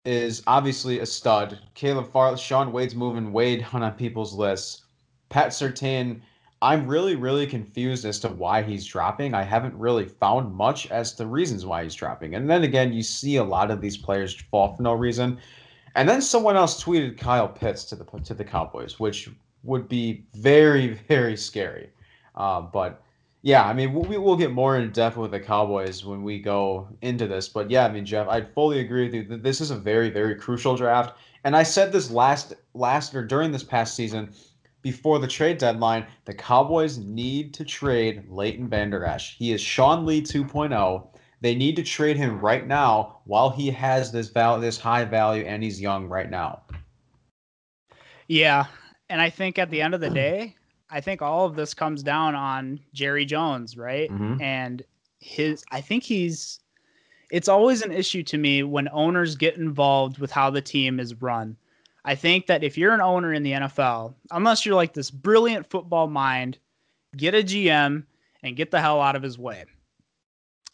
is 0.04 0.42
obviously 0.46 1.00
a 1.00 1.06
stud. 1.06 1.58
Caleb 1.74 2.12
Farley, 2.12 2.38
Shaun 2.38 2.72
Wade's 2.72 2.94
moving 2.94 3.32
Wade 3.32 3.66
down 3.72 3.82
on 3.82 3.92
people's 3.92 4.34
lists. 4.34 4.84
Pat 5.28 5.48
Surtain 5.48 6.20
I'm 6.62 6.86
really, 6.86 7.16
really 7.16 7.44
confused 7.44 8.04
as 8.04 8.20
to 8.20 8.28
why 8.28 8.62
he's 8.62 8.86
dropping. 8.86 9.34
I 9.34 9.42
haven't 9.42 9.74
really 9.74 10.06
found 10.06 10.54
much 10.54 10.88
as 10.92 11.12
to 11.14 11.26
reasons 11.26 11.66
why 11.66 11.82
he's 11.82 11.94
dropping. 11.96 12.36
And 12.36 12.48
then 12.48 12.62
again, 12.62 12.92
you 12.92 13.02
see 13.02 13.36
a 13.36 13.44
lot 13.44 13.72
of 13.72 13.80
these 13.80 13.96
players 13.96 14.32
fall 14.48 14.76
for 14.76 14.82
no 14.82 14.92
reason. 14.92 15.38
And 15.96 16.08
then 16.08 16.22
someone 16.22 16.54
else 16.54 16.82
tweeted 16.82 17.18
Kyle 17.18 17.48
Pitts 17.48 17.84
to 17.86 17.96
the 17.96 18.04
to 18.04 18.34
the 18.34 18.44
Cowboys, 18.44 19.00
which 19.00 19.28
would 19.64 19.88
be 19.88 20.24
very, 20.34 20.94
very 21.08 21.36
scary. 21.36 21.90
Uh, 22.36 22.60
but 22.60 23.02
yeah, 23.42 23.64
I 23.64 23.72
mean, 23.72 23.92
we, 23.92 24.16
will 24.16 24.36
get 24.36 24.52
more 24.52 24.78
in 24.78 24.92
depth 24.92 25.16
with 25.16 25.32
the 25.32 25.40
Cowboys 25.40 26.04
when 26.04 26.22
we 26.22 26.38
go 26.38 26.86
into 27.02 27.26
this. 27.26 27.48
But 27.48 27.72
yeah, 27.72 27.86
I 27.86 27.90
mean, 27.90 28.06
Jeff, 28.06 28.28
I 28.28 28.40
fully 28.40 28.78
agree 28.78 29.06
with 29.06 29.14
you 29.14 29.24
that 29.24 29.42
this 29.42 29.60
is 29.60 29.72
a 29.72 29.76
very, 29.76 30.10
very 30.10 30.36
crucial 30.36 30.76
draft. 30.76 31.18
And 31.42 31.56
I 31.56 31.64
said 31.64 31.90
this 31.90 32.08
last 32.08 32.54
last 32.74 33.16
or 33.16 33.26
during 33.26 33.50
this 33.50 33.64
past 33.64 33.96
season 33.96 34.32
before 34.82 35.18
the 35.18 35.28
trade 35.28 35.58
deadline, 35.58 36.06
the 36.24 36.34
Cowboys 36.34 36.98
need 36.98 37.54
to 37.54 37.64
trade 37.64 38.24
Leighton 38.28 38.68
Vander 38.68 39.04
Esch. 39.04 39.36
He 39.36 39.52
is 39.52 39.60
Sean 39.60 40.04
Lee 40.04 40.20
2.0. 40.20 41.06
They 41.40 41.54
need 41.54 41.76
to 41.76 41.82
trade 41.82 42.16
him 42.16 42.40
right 42.40 42.66
now 42.66 43.20
while 43.24 43.50
he 43.50 43.70
has 43.70 44.12
this 44.12 44.28
val- 44.28 44.60
this 44.60 44.78
high 44.78 45.04
value 45.04 45.44
and 45.44 45.62
he's 45.62 45.80
young 45.80 46.06
right 46.08 46.30
now. 46.30 46.62
Yeah, 48.28 48.66
and 49.08 49.20
I 49.20 49.30
think 49.30 49.58
at 49.58 49.70
the 49.70 49.82
end 49.82 49.94
of 49.94 50.00
the 50.00 50.10
day, 50.10 50.56
I 50.90 51.00
think 51.00 51.22
all 51.22 51.46
of 51.46 51.56
this 51.56 51.74
comes 51.74 52.02
down 52.02 52.34
on 52.34 52.78
Jerry 52.92 53.24
Jones, 53.24 53.76
right? 53.76 54.10
Mhm. 54.10 54.40
And 54.40 54.82
his 55.20 55.64
I 55.70 55.80
think 55.80 56.02
he's 56.02 56.60
it's 57.30 57.48
always 57.48 57.82
an 57.82 57.92
issue 57.92 58.22
to 58.24 58.36
me 58.38 58.62
when 58.62 58.88
owners 58.92 59.36
get 59.36 59.56
involved 59.56 60.18
with 60.18 60.30
how 60.30 60.50
the 60.50 60.60
team 60.60 61.00
is 61.00 61.20
run. 61.22 61.56
I 62.04 62.14
think 62.14 62.46
that 62.46 62.64
if 62.64 62.76
you're 62.76 62.94
an 62.94 63.00
owner 63.00 63.32
in 63.32 63.42
the 63.42 63.52
NFL, 63.52 64.14
unless 64.30 64.66
you're 64.66 64.74
like 64.74 64.92
this 64.92 65.10
brilliant 65.10 65.68
football 65.70 66.08
mind, 66.08 66.58
get 67.16 67.34
a 67.34 67.38
GM 67.38 68.04
and 68.42 68.56
get 68.56 68.70
the 68.70 68.80
hell 68.80 69.00
out 69.00 69.16
of 69.16 69.22
his 69.22 69.38
way. 69.38 69.64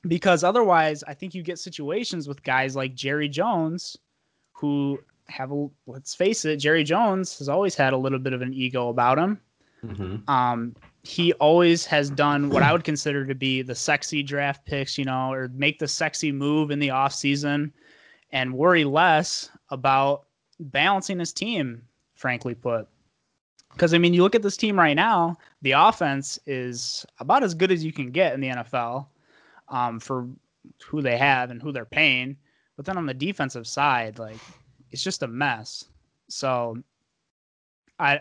Because 0.07 0.45
otherwise, 0.45 1.05
I 1.07 1.15
think 1.15 1.35
you 1.35 1.43
get 1.43 1.59
situations 1.59 2.29
with 2.29 2.43
guys 2.43 2.77
like 2.77 2.95
Jerry 2.95 3.29
Jones 3.29 3.97
who 4.53 4.99
have 5.29 5.53
a 5.53 5.69
let's 5.87 6.15
face 6.15 6.45
it, 6.45 6.57
Jerry 6.57 6.85
Jones 6.85 7.39
has 7.39 7.49
always 7.49 7.75
had 7.75 7.93
a 7.93 7.97
little 7.97 8.19
bit 8.19 8.33
of 8.33 8.41
an 8.41 8.55
ego 8.55 8.89
about 8.89 9.19
him. 9.19 9.41
Mm-hmm. 9.85 10.31
Um, 10.31 10.75
he 11.03 11.33
always 11.35 11.85
has 11.87 12.11
done 12.11 12.49
what 12.51 12.63
I 12.63 12.73
would 12.73 12.85
consider 12.85 13.27
to 13.27 13.35
be 13.35 13.63
the 13.63 13.75
sexy 13.75 14.23
draft 14.23 14.67
picks, 14.67 14.99
you 14.99 15.05
know, 15.05 15.33
or 15.33 15.49
make 15.55 15.79
the 15.79 15.89
sexy 15.89 16.33
move 16.33 16.71
in 16.71 16.79
the 16.79 16.89
offseason 16.89 17.73
and 18.31 18.55
worry 18.55 18.85
less 18.85 19.51
about 19.71 20.25
balancing 20.61 21.19
his 21.19 21.33
team, 21.33 21.83
frankly 22.15 22.55
put. 22.55 22.89
Because, 23.73 23.95
I 23.95 23.99
mean, 23.99 24.15
you 24.15 24.23
look 24.23 24.35
at 24.35 24.43
this 24.43 24.57
team 24.57 24.79
right 24.79 24.95
now, 24.95 25.39
the 25.63 25.73
offense 25.73 26.39
is 26.47 27.05
about 27.21 27.43
as 27.45 27.55
good 27.55 27.71
as 27.71 27.85
you 27.85 27.93
can 27.93 28.11
get 28.11 28.35
in 28.35 28.41
the 28.41 28.49
NFL 28.49 29.07
um, 29.69 30.01
for 30.01 30.27
who 30.85 31.03
they 31.03 31.17
have 31.17 31.51
and 31.51 31.63
who 31.63 31.71
they're 31.71 31.85
paying. 31.85 32.37
But 32.77 32.87
then 32.87 32.97
on 32.97 33.07
the 33.07 33.15
defensive 33.15 33.67
side, 33.67 34.19
like, 34.19 34.39
it's 34.91 35.03
just 35.03 35.23
a 35.23 35.29
mess. 35.29 35.85
So 36.29 36.79
I. 37.99 38.21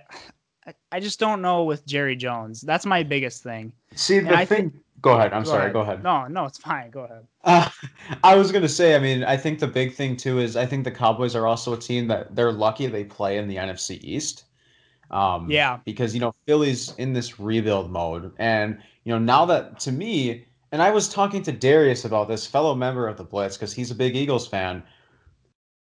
I- 0.92 1.00
just 1.00 1.18
don't 1.18 1.42
know 1.42 1.64
with 1.64 1.86
Jerry 1.86 2.18
Jones. 2.18 2.60
That's 2.60 2.86
my 2.86 3.02
biggest 3.02 3.42
thing. 3.42 3.72
See, 3.96 4.20
the 4.20 4.36
I 4.36 4.44
thing. 4.44 4.74
Go 5.02 5.14
ahead. 5.18 5.34
I'm 5.34 5.44
Go 5.44 5.50
sorry. 5.52 5.62
ahead. 5.62 5.74
Go 5.74 5.82
ahead. 5.82 6.04
No, 6.04 6.28
no, 6.28 6.46
it's 6.46 6.58
fine. 6.58 6.90
Go 6.92 7.02
ahead. 7.02 7.28
Uh, 7.44 7.70
I 8.24 8.36
was 8.36 8.52
gonna 8.52 8.68
say, 8.68 8.96
I 8.96 9.00
mean, 9.00 9.24
I 9.24 9.38
think 9.38 9.60
the 9.60 9.68
big 9.68 9.94
thing 9.94 10.18
too 10.18 10.40
is 10.40 10.58
I 10.58 10.66
think 10.66 10.84
the 10.84 10.92
Cowboys 10.92 11.36
are 11.36 11.48
also 11.48 11.74
a 11.74 11.78
team 11.78 12.08
that 12.08 12.36
they're 12.36 12.52
lucky 12.52 12.88
they 12.88 13.06
play 13.06 13.38
in 13.38 13.48
the 13.48 13.56
NFC 13.58 14.00
East. 14.04 14.44
Um, 15.12 15.50
Yeah. 15.50 15.80
Because 15.86 16.14
you 16.14 16.20
know 16.22 16.36
Philly's 16.46 16.94
in 16.98 17.14
this 17.14 17.40
rebuild 17.40 17.90
mode, 17.92 18.34
and 18.38 18.80
you 19.06 19.14
know 19.14 19.20
now 19.20 19.46
that 19.46 19.80
to 19.82 19.92
me, 19.94 20.46
and 20.74 20.82
I 20.82 20.90
was 20.92 21.08
talking 21.10 21.42
to 21.44 21.52
Darius 21.54 22.04
about 22.06 22.28
this 22.28 22.46
fellow 22.46 22.76
member 22.76 23.08
of 23.08 23.18
the 23.18 23.24
Blitz 23.24 23.56
because 23.58 23.74
he's 23.74 23.92
a 23.92 23.96
big 23.96 24.16
Eagles 24.18 24.48
fan. 24.48 24.84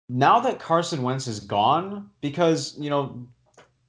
Now 0.09 0.39
that 0.41 0.59
Carson 0.59 1.01
Wentz 1.01 1.27
is 1.27 1.39
gone, 1.39 2.09
because 2.21 2.77
you 2.79 2.89
know 2.91 3.27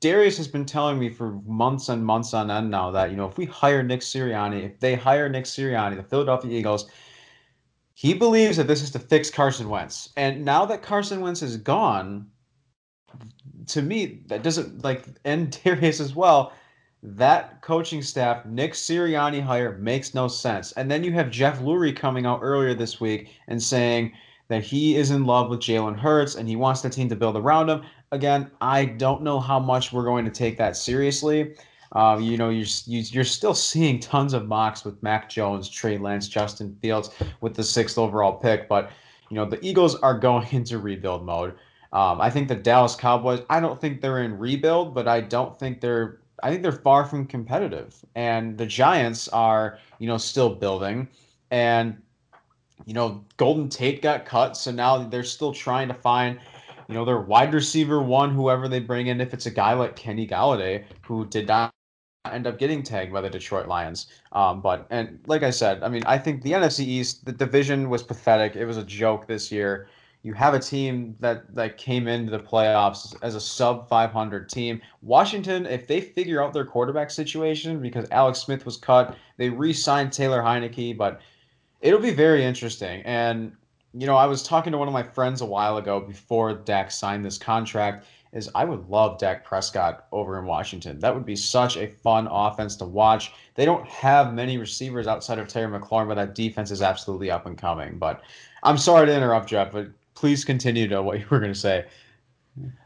Darius 0.00 0.36
has 0.36 0.48
been 0.48 0.66
telling 0.66 0.98
me 0.98 1.08
for 1.08 1.40
months 1.46 1.88
and 1.88 2.04
months 2.04 2.34
on 2.34 2.50
end 2.50 2.70
now 2.70 2.90
that 2.90 3.10
you 3.10 3.16
know 3.16 3.26
if 3.26 3.38
we 3.38 3.46
hire 3.46 3.82
Nick 3.82 4.00
Sirianni, 4.00 4.64
if 4.64 4.78
they 4.80 4.94
hire 4.94 5.28
Nick 5.28 5.44
Sirianni, 5.44 5.96
the 5.96 6.02
Philadelphia 6.02 6.50
Eagles, 6.50 6.90
he 7.94 8.12
believes 8.12 8.56
that 8.58 8.66
this 8.66 8.82
is 8.82 8.90
to 8.90 8.98
fix 8.98 9.30
Carson 9.30 9.68
Wentz. 9.68 10.10
And 10.16 10.44
now 10.44 10.66
that 10.66 10.82
Carson 10.82 11.20
Wentz 11.20 11.42
is 11.42 11.56
gone, 11.56 12.26
to 13.68 13.82
me 13.82 14.20
that 14.26 14.42
doesn't 14.42 14.84
like 14.84 15.06
and 15.24 15.58
Darius 15.64 16.00
as 16.00 16.14
well. 16.14 16.52
That 17.02 17.62
coaching 17.62 18.02
staff, 18.02 18.44
Nick 18.46 18.72
Sirianni 18.72 19.40
hire 19.40 19.78
makes 19.78 20.14
no 20.14 20.28
sense. 20.28 20.72
And 20.72 20.90
then 20.90 21.04
you 21.04 21.12
have 21.12 21.30
Jeff 21.30 21.60
Lurie 21.60 21.94
coming 21.94 22.26
out 22.26 22.40
earlier 22.42 22.74
this 22.74 23.00
week 23.00 23.30
and 23.46 23.62
saying 23.62 24.12
that 24.48 24.62
he 24.62 24.96
is 24.96 25.10
in 25.10 25.24
love 25.24 25.48
with 25.48 25.60
Jalen 25.60 25.98
Hurts 25.98 26.34
and 26.34 26.48
he 26.48 26.56
wants 26.56 26.82
the 26.82 26.90
team 26.90 27.08
to 27.08 27.16
build 27.16 27.36
around 27.36 27.68
him 27.68 27.82
again, 28.12 28.50
I 28.60 28.84
don't 28.84 29.22
know 29.22 29.40
how 29.40 29.58
much 29.58 29.92
we're 29.92 30.04
going 30.04 30.24
to 30.24 30.30
take 30.30 30.56
that 30.58 30.76
seriously. 30.76 31.54
Um, 31.92 32.20
you 32.20 32.36
know, 32.36 32.50
you're 32.50 32.66
you, 32.86 33.00
you're 33.00 33.24
still 33.24 33.54
seeing 33.54 34.00
tons 34.00 34.32
of 34.32 34.46
mocks 34.46 34.84
with 34.84 35.02
Mac 35.02 35.30
Jones, 35.30 35.68
Trey 35.68 35.98
Lance, 35.98 36.28
Justin 36.28 36.76
Fields 36.82 37.10
with 37.40 37.54
the 37.54 37.62
sixth 37.62 37.96
overall 37.96 38.32
pick, 38.32 38.68
but 38.68 38.90
you 39.30 39.36
know 39.36 39.44
the 39.44 39.64
Eagles 39.64 39.94
are 39.96 40.18
going 40.18 40.46
into 40.50 40.78
rebuild 40.78 41.24
mode. 41.24 41.54
Um, 41.92 42.20
I 42.20 42.30
think 42.30 42.48
the 42.48 42.56
Dallas 42.56 42.96
Cowboys. 42.96 43.40
I 43.48 43.60
don't 43.60 43.80
think 43.80 44.00
they're 44.00 44.22
in 44.22 44.38
rebuild, 44.38 44.94
but 44.94 45.08
I 45.08 45.20
don't 45.20 45.58
think 45.58 45.80
they're. 45.80 46.20
I 46.42 46.50
think 46.50 46.62
they're 46.62 46.72
far 46.72 47.06
from 47.06 47.26
competitive, 47.26 48.04
and 48.14 48.58
the 48.58 48.66
Giants 48.66 49.26
are, 49.28 49.78
you 49.98 50.06
know, 50.06 50.18
still 50.18 50.54
building, 50.54 51.08
and 51.50 51.96
you 52.84 52.92
know, 52.92 53.24
Golden 53.36 53.68
Tate 53.68 54.02
got 54.02 54.26
cut, 54.26 54.56
so 54.56 54.70
now 54.70 54.98
they're 54.98 55.24
still 55.24 55.52
trying 55.52 55.88
to 55.88 55.94
find 55.94 56.38
you 56.88 56.94
know, 56.94 57.04
their 57.04 57.20
wide 57.20 57.52
receiver 57.52 58.00
one, 58.00 58.34
whoever 58.34 58.68
they 58.68 58.80
bring 58.80 59.08
in, 59.08 59.20
if 59.20 59.34
it's 59.34 59.46
a 59.46 59.50
guy 59.50 59.74
like 59.74 59.96
Kenny 59.96 60.26
Golladay, 60.26 60.84
who 61.06 61.26
did 61.26 61.48
not 61.48 61.72
end 62.32 62.46
up 62.46 62.58
getting 62.58 62.82
tagged 62.82 63.12
by 63.12 63.20
the 63.20 63.30
Detroit 63.30 63.66
Lions. 63.66 64.06
Um, 64.32 64.60
but 64.60 64.86
and 64.90 65.20
like 65.26 65.42
I 65.42 65.50
said, 65.50 65.82
I 65.82 65.88
mean, 65.88 66.02
I 66.06 66.18
think 66.18 66.42
the 66.42 66.52
NFC 66.52 66.80
East, 66.80 67.24
the 67.24 67.32
division 67.32 67.88
was 67.88 68.02
pathetic. 68.02 68.56
It 68.56 68.66
was 68.66 68.76
a 68.76 68.84
joke 68.84 69.26
this 69.26 69.50
year. 69.50 69.88
You 70.22 70.32
have 70.32 70.54
a 70.54 70.58
team 70.58 71.14
that 71.20 71.54
that 71.54 71.76
came 71.76 72.08
into 72.08 72.32
the 72.32 72.40
playoffs 72.40 73.14
as 73.22 73.36
a 73.36 73.40
sub 73.40 73.88
500 73.88 74.48
team. 74.48 74.80
Washington, 75.02 75.66
if 75.66 75.86
they 75.86 76.00
figure 76.00 76.42
out 76.42 76.52
their 76.52 76.64
quarterback 76.64 77.10
situation, 77.10 77.80
because 77.80 78.08
Alex 78.10 78.40
Smith 78.40 78.64
was 78.64 78.76
cut, 78.76 79.16
they 79.36 79.50
re-signed 79.50 80.12
Taylor 80.12 80.42
Heinicke, 80.42 80.96
but 80.96 81.20
it'll 81.80 82.00
be 82.00 82.12
very 82.12 82.44
interesting. 82.44 83.02
And 83.02 83.52
you 83.98 84.06
know, 84.06 84.16
I 84.16 84.26
was 84.26 84.42
talking 84.42 84.72
to 84.72 84.78
one 84.78 84.88
of 84.88 84.94
my 84.94 85.02
friends 85.02 85.40
a 85.40 85.46
while 85.46 85.78
ago 85.78 86.00
before 86.00 86.52
Dak 86.52 86.90
signed 86.90 87.24
this 87.24 87.38
contract. 87.38 88.06
Is 88.32 88.50
I 88.54 88.66
would 88.66 88.90
love 88.90 89.18
Dak 89.18 89.44
Prescott 89.44 90.06
over 90.12 90.38
in 90.38 90.44
Washington. 90.44 90.98
That 90.98 91.14
would 91.14 91.24
be 91.24 91.36
such 91.36 91.78
a 91.78 91.86
fun 91.86 92.28
offense 92.30 92.76
to 92.76 92.84
watch. 92.84 93.32
They 93.54 93.64
don't 93.64 93.86
have 93.88 94.34
many 94.34 94.58
receivers 94.58 95.06
outside 95.06 95.38
of 95.38 95.48
Terry 95.48 95.66
McLaurin, 95.66 96.08
but 96.08 96.16
that 96.16 96.34
defense 96.34 96.70
is 96.70 96.82
absolutely 96.82 97.30
up 97.30 97.46
and 97.46 97.56
coming. 97.56 97.98
But 97.98 98.22
I'm 98.62 98.76
sorry 98.76 99.06
to 99.06 99.16
interrupt, 99.16 99.48
Jeff, 99.48 99.72
but 99.72 99.88
please 100.14 100.44
continue 100.44 100.86
to 100.88 101.00
what 101.02 101.18
you 101.18 101.26
were 101.30 101.38
going 101.38 101.52
to 101.52 101.58
say. 101.58 101.86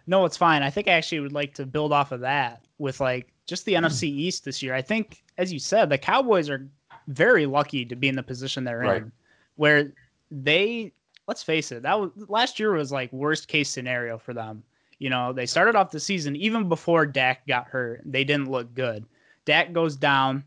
No, 0.06 0.24
it's 0.24 0.36
fine. 0.36 0.62
I 0.62 0.70
think 0.70 0.86
I 0.86 0.92
actually 0.92 1.20
would 1.20 1.32
like 1.32 1.54
to 1.54 1.66
build 1.66 1.92
off 1.92 2.12
of 2.12 2.20
that 2.20 2.64
with 2.78 3.00
like 3.00 3.32
just 3.46 3.64
the 3.64 3.74
NFC 3.74 4.12
hmm. 4.12 4.20
East 4.20 4.44
this 4.44 4.62
year. 4.62 4.74
I 4.74 4.82
think, 4.82 5.24
as 5.36 5.52
you 5.52 5.58
said, 5.58 5.88
the 5.88 5.98
Cowboys 5.98 6.48
are 6.48 6.68
very 7.08 7.46
lucky 7.46 7.84
to 7.86 7.96
be 7.96 8.08
in 8.08 8.14
the 8.14 8.22
position 8.22 8.62
they're 8.62 8.78
Right. 8.78 9.02
in, 9.02 9.12
where 9.56 9.92
they 10.30 10.92
let's 11.30 11.44
face 11.44 11.70
it, 11.70 11.84
that 11.84 12.00
was 12.00 12.10
last 12.26 12.58
year 12.58 12.72
was 12.72 12.90
like 12.90 13.12
worst 13.12 13.46
case 13.46 13.68
scenario 13.68 14.18
for 14.18 14.34
them. 14.34 14.64
You 14.98 15.10
know, 15.10 15.32
they 15.32 15.46
started 15.46 15.76
off 15.76 15.92
the 15.92 16.00
season 16.00 16.34
even 16.34 16.68
before 16.68 17.06
Dak 17.06 17.46
got 17.46 17.68
hurt. 17.68 18.02
They 18.04 18.24
didn't 18.24 18.50
look 18.50 18.74
good. 18.74 19.06
Dak 19.44 19.72
goes 19.72 19.94
down. 19.94 20.42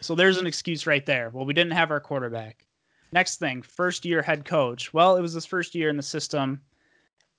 So 0.00 0.14
there's 0.14 0.38
an 0.38 0.46
excuse 0.46 0.86
right 0.86 1.04
there. 1.04 1.28
Well, 1.28 1.44
we 1.44 1.52
didn't 1.52 1.74
have 1.74 1.90
our 1.90 2.00
quarterback. 2.00 2.64
Next 3.12 3.40
thing, 3.40 3.60
first 3.60 4.06
year 4.06 4.22
head 4.22 4.46
coach. 4.46 4.94
Well, 4.94 5.16
it 5.16 5.20
was 5.20 5.34
his 5.34 5.44
first 5.44 5.74
year 5.74 5.90
in 5.90 5.98
the 5.98 6.02
system. 6.02 6.62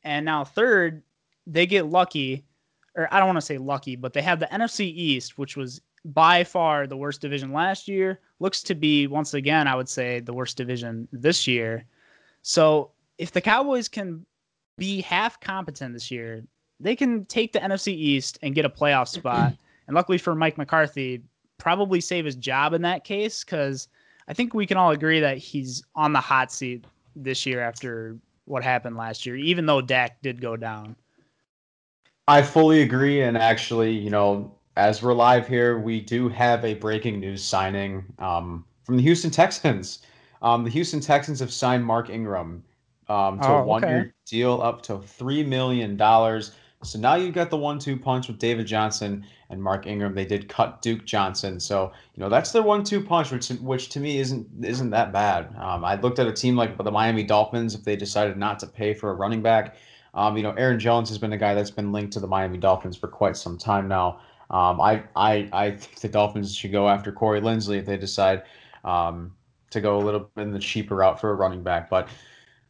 And 0.04 0.24
now 0.24 0.44
third, 0.44 1.02
they 1.48 1.66
get 1.66 1.88
lucky, 1.88 2.46
or 2.96 3.12
I 3.12 3.18
don't 3.18 3.28
want 3.28 3.38
to 3.38 3.42
say 3.42 3.58
lucky, 3.58 3.96
but 3.96 4.14
they 4.14 4.22
have 4.22 4.40
the 4.40 4.46
NFC 4.54 4.82
East, 4.82 5.36
which 5.36 5.58
was 5.58 5.82
by 6.06 6.44
far 6.44 6.86
the 6.86 6.98
worst 6.98 7.22
division 7.22 7.54
last 7.54 7.88
year. 7.88 8.20
Looks 8.40 8.62
to 8.62 8.76
be 8.76 9.08
once 9.08 9.34
again, 9.34 9.68
I 9.68 9.74
would 9.74 9.90
say, 9.90 10.20
the 10.20 10.34
worst 10.34 10.58
division 10.58 11.08
this 11.12 11.48
year. 11.48 11.88
So 12.42 12.92
if 13.18 13.32
the 13.32 13.42
Cowboys 13.42 13.88
can 13.88 14.26
be 14.78 15.02
half 15.02 15.40
competent 15.40 15.94
this 15.94 16.10
year, 16.10 16.44
they 16.80 16.96
can 16.96 17.26
take 17.26 17.54
the 17.54 17.60
NFC 17.60 17.94
East 17.94 18.40
and 18.42 18.56
get 18.56 18.66
a 18.66 18.70
playoff 18.70 19.08
spot. 19.20 19.54
and 19.88 19.96
luckily 19.96 20.18
for 20.18 20.36
Mike 20.36 20.58
McCarthy, 20.58 21.22
probably 21.58 22.02
save 22.02 22.26
his 22.26 22.36
job 22.36 22.74
in 22.74 22.82
that 22.82 23.04
case 23.04 23.44
because 23.44 23.88
I 24.28 24.34
think 24.34 24.54
we 24.54 24.66
can 24.66 24.78
all 24.78 24.92
agree 24.92 25.20
that 25.20 25.38
he's 25.38 25.84
on 25.96 26.14
the 26.14 26.20
hot 26.20 26.52
seat 26.52 26.86
this 27.16 27.46
year 27.46 27.62
after 27.62 28.18
what 28.46 28.64
happened 28.64 28.98
last 28.98 29.26
year, 29.26 29.36
even 29.36 29.66
though 29.66 29.82
Dak 29.82 30.22
did 30.22 30.42
go 30.42 30.58
down. 30.58 30.96
I 32.28 32.42
fully 32.42 32.82
agree. 32.82 33.22
And 33.22 33.38
actually, 33.38 33.92
you 33.92 34.10
know, 34.10 34.56
as 34.78 35.04
we're 35.04 35.14
live 35.14 35.48
here, 35.48 35.80
we 35.80 36.02
do 36.02 36.30
have 36.30 36.64
a 36.64 36.76
breaking 36.76 37.20
news 37.20 37.44
signing 37.44 38.06
um, 38.20 38.66
from 38.84 38.98
the 38.98 39.04
Houston 39.04 39.32
Texans. 39.32 40.00
Um, 40.42 40.64
the 40.64 40.70
Houston 40.70 41.00
Texans 41.00 41.40
have 41.40 41.52
signed 41.52 41.86
Mark 41.86 42.10
Ingram 42.10 42.64
um, 43.08 43.40
to 43.40 43.48
Oh, 43.48 43.58
a 43.58 43.64
one 43.64 43.84
year 43.84 44.00
okay. 44.00 44.12
deal 44.26 44.62
up 44.62 44.82
to 44.84 44.94
$3 44.94 45.46
million. 45.46 45.98
So 46.84 46.98
now 46.98 47.14
you've 47.16 47.36
got 47.36 47.52
the 47.52 47.58
one 47.58 47.78
two 47.78 47.98
punch 47.98 48.28
with 48.28 48.40
David 48.40 48.66
Johnson 48.66 49.24
and 49.50 49.62
Mark 49.62 49.86
Ingram. 49.86 50.16
They 50.16 50.26
did 50.26 50.50
cut 50.50 50.82
Duke 50.82 51.06
Johnson. 51.06 51.60
So, 51.60 51.92
you 52.16 52.24
know, 52.24 52.30
that's 52.30 52.52
their 52.52 52.64
one 52.64 52.84
two 52.84 53.04
punch, 53.04 53.32
which 53.32 53.50
which 53.50 53.90
to 53.90 54.00
me 54.00 54.18
isn't 54.18 54.48
isn't 54.64 54.90
that 54.90 55.14
bad. 55.14 55.56
Um, 55.58 55.86
I 55.86 56.00
looked 56.00 56.18
at 56.18 56.26
a 56.26 56.34
team 56.34 56.56
like 56.56 56.76
the 56.78 56.92
Miami 56.92 57.24
Dolphins 57.24 57.76
if 57.76 57.84
they 57.84 57.96
decided 57.96 58.36
not 58.36 58.58
to 58.60 58.68
pay 58.68 58.96
for 58.96 59.12
a 59.12 59.14
running 59.14 59.44
back. 59.44 59.76
Um, 60.14 60.36
you 60.36 60.44
know, 60.44 60.52
Aaron 60.54 60.80
Jones 60.80 61.08
has 61.10 61.18
been 61.18 61.34
a 61.34 61.38
guy 61.38 61.54
that's 61.54 61.72
been 61.72 61.92
linked 61.92 62.14
to 62.14 62.20
the 62.20 62.28
Miami 62.28 62.58
Dolphins 62.58 62.98
for 62.98 63.08
quite 63.08 63.38
some 63.38 63.58
time 63.58 63.88
now. 63.88 64.20
Um, 64.50 64.82
I, 64.82 65.04
I, 65.16 65.50
I 65.54 65.72
think 65.72 66.00
the 66.00 66.10
Dolphins 66.10 66.54
should 66.54 66.74
go 66.74 66.90
after 66.90 67.12
Corey 67.14 67.40
Linsley 67.40 67.78
if 67.78 67.86
they 67.86 67.96
decide 67.96 68.44
um, 68.84 69.34
to 69.72 69.82
go 69.82 69.98
a 69.98 70.04
little 70.04 70.30
in 70.38 70.52
the 70.52 70.60
cheaper 70.60 70.98
route 70.98 71.20
for 71.20 71.32
a 71.32 71.34
running 71.34 71.64
back. 71.64 71.90
But 71.90 72.08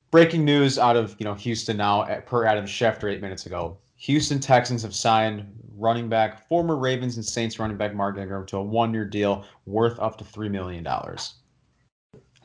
breaking 0.09 0.45
news 0.45 0.79
out 0.79 0.95
of 0.95 1.15
you 1.19 1.25
know 1.25 1.33
Houston 1.33 1.77
now, 1.77 2.03
per 2.25 2.45
Adam 2.45 2.65
Schefter 2.65 3.11
eight 3.11 3.21
minutes 3.21 3.45
ago. 3.45 3.77
Houston 3.97 4.39
Texans 4.39 4.81
have 4.81 4.95
signed 4.95 5.45
running 5.77 6.09
back, 6.09 6.47
former 6.47 6.75
Ravens 6.75 7.17
and 7.17 7.25
Saints 7.25 7.59
running 7.59 7.77
back 7.77 7.93
Mark 7.93 8.17
Ingram 8.17 8.45
to 8.47 8.57
a 8.57 8.63
one-year 8.63 9.05
deal 9.05 9.45
worth 9.65 9.99
up 9.99 10.17
to 10.17 10.23
three 10.23 10.49
million 10.49 10.83
dollars. 10.83 11.35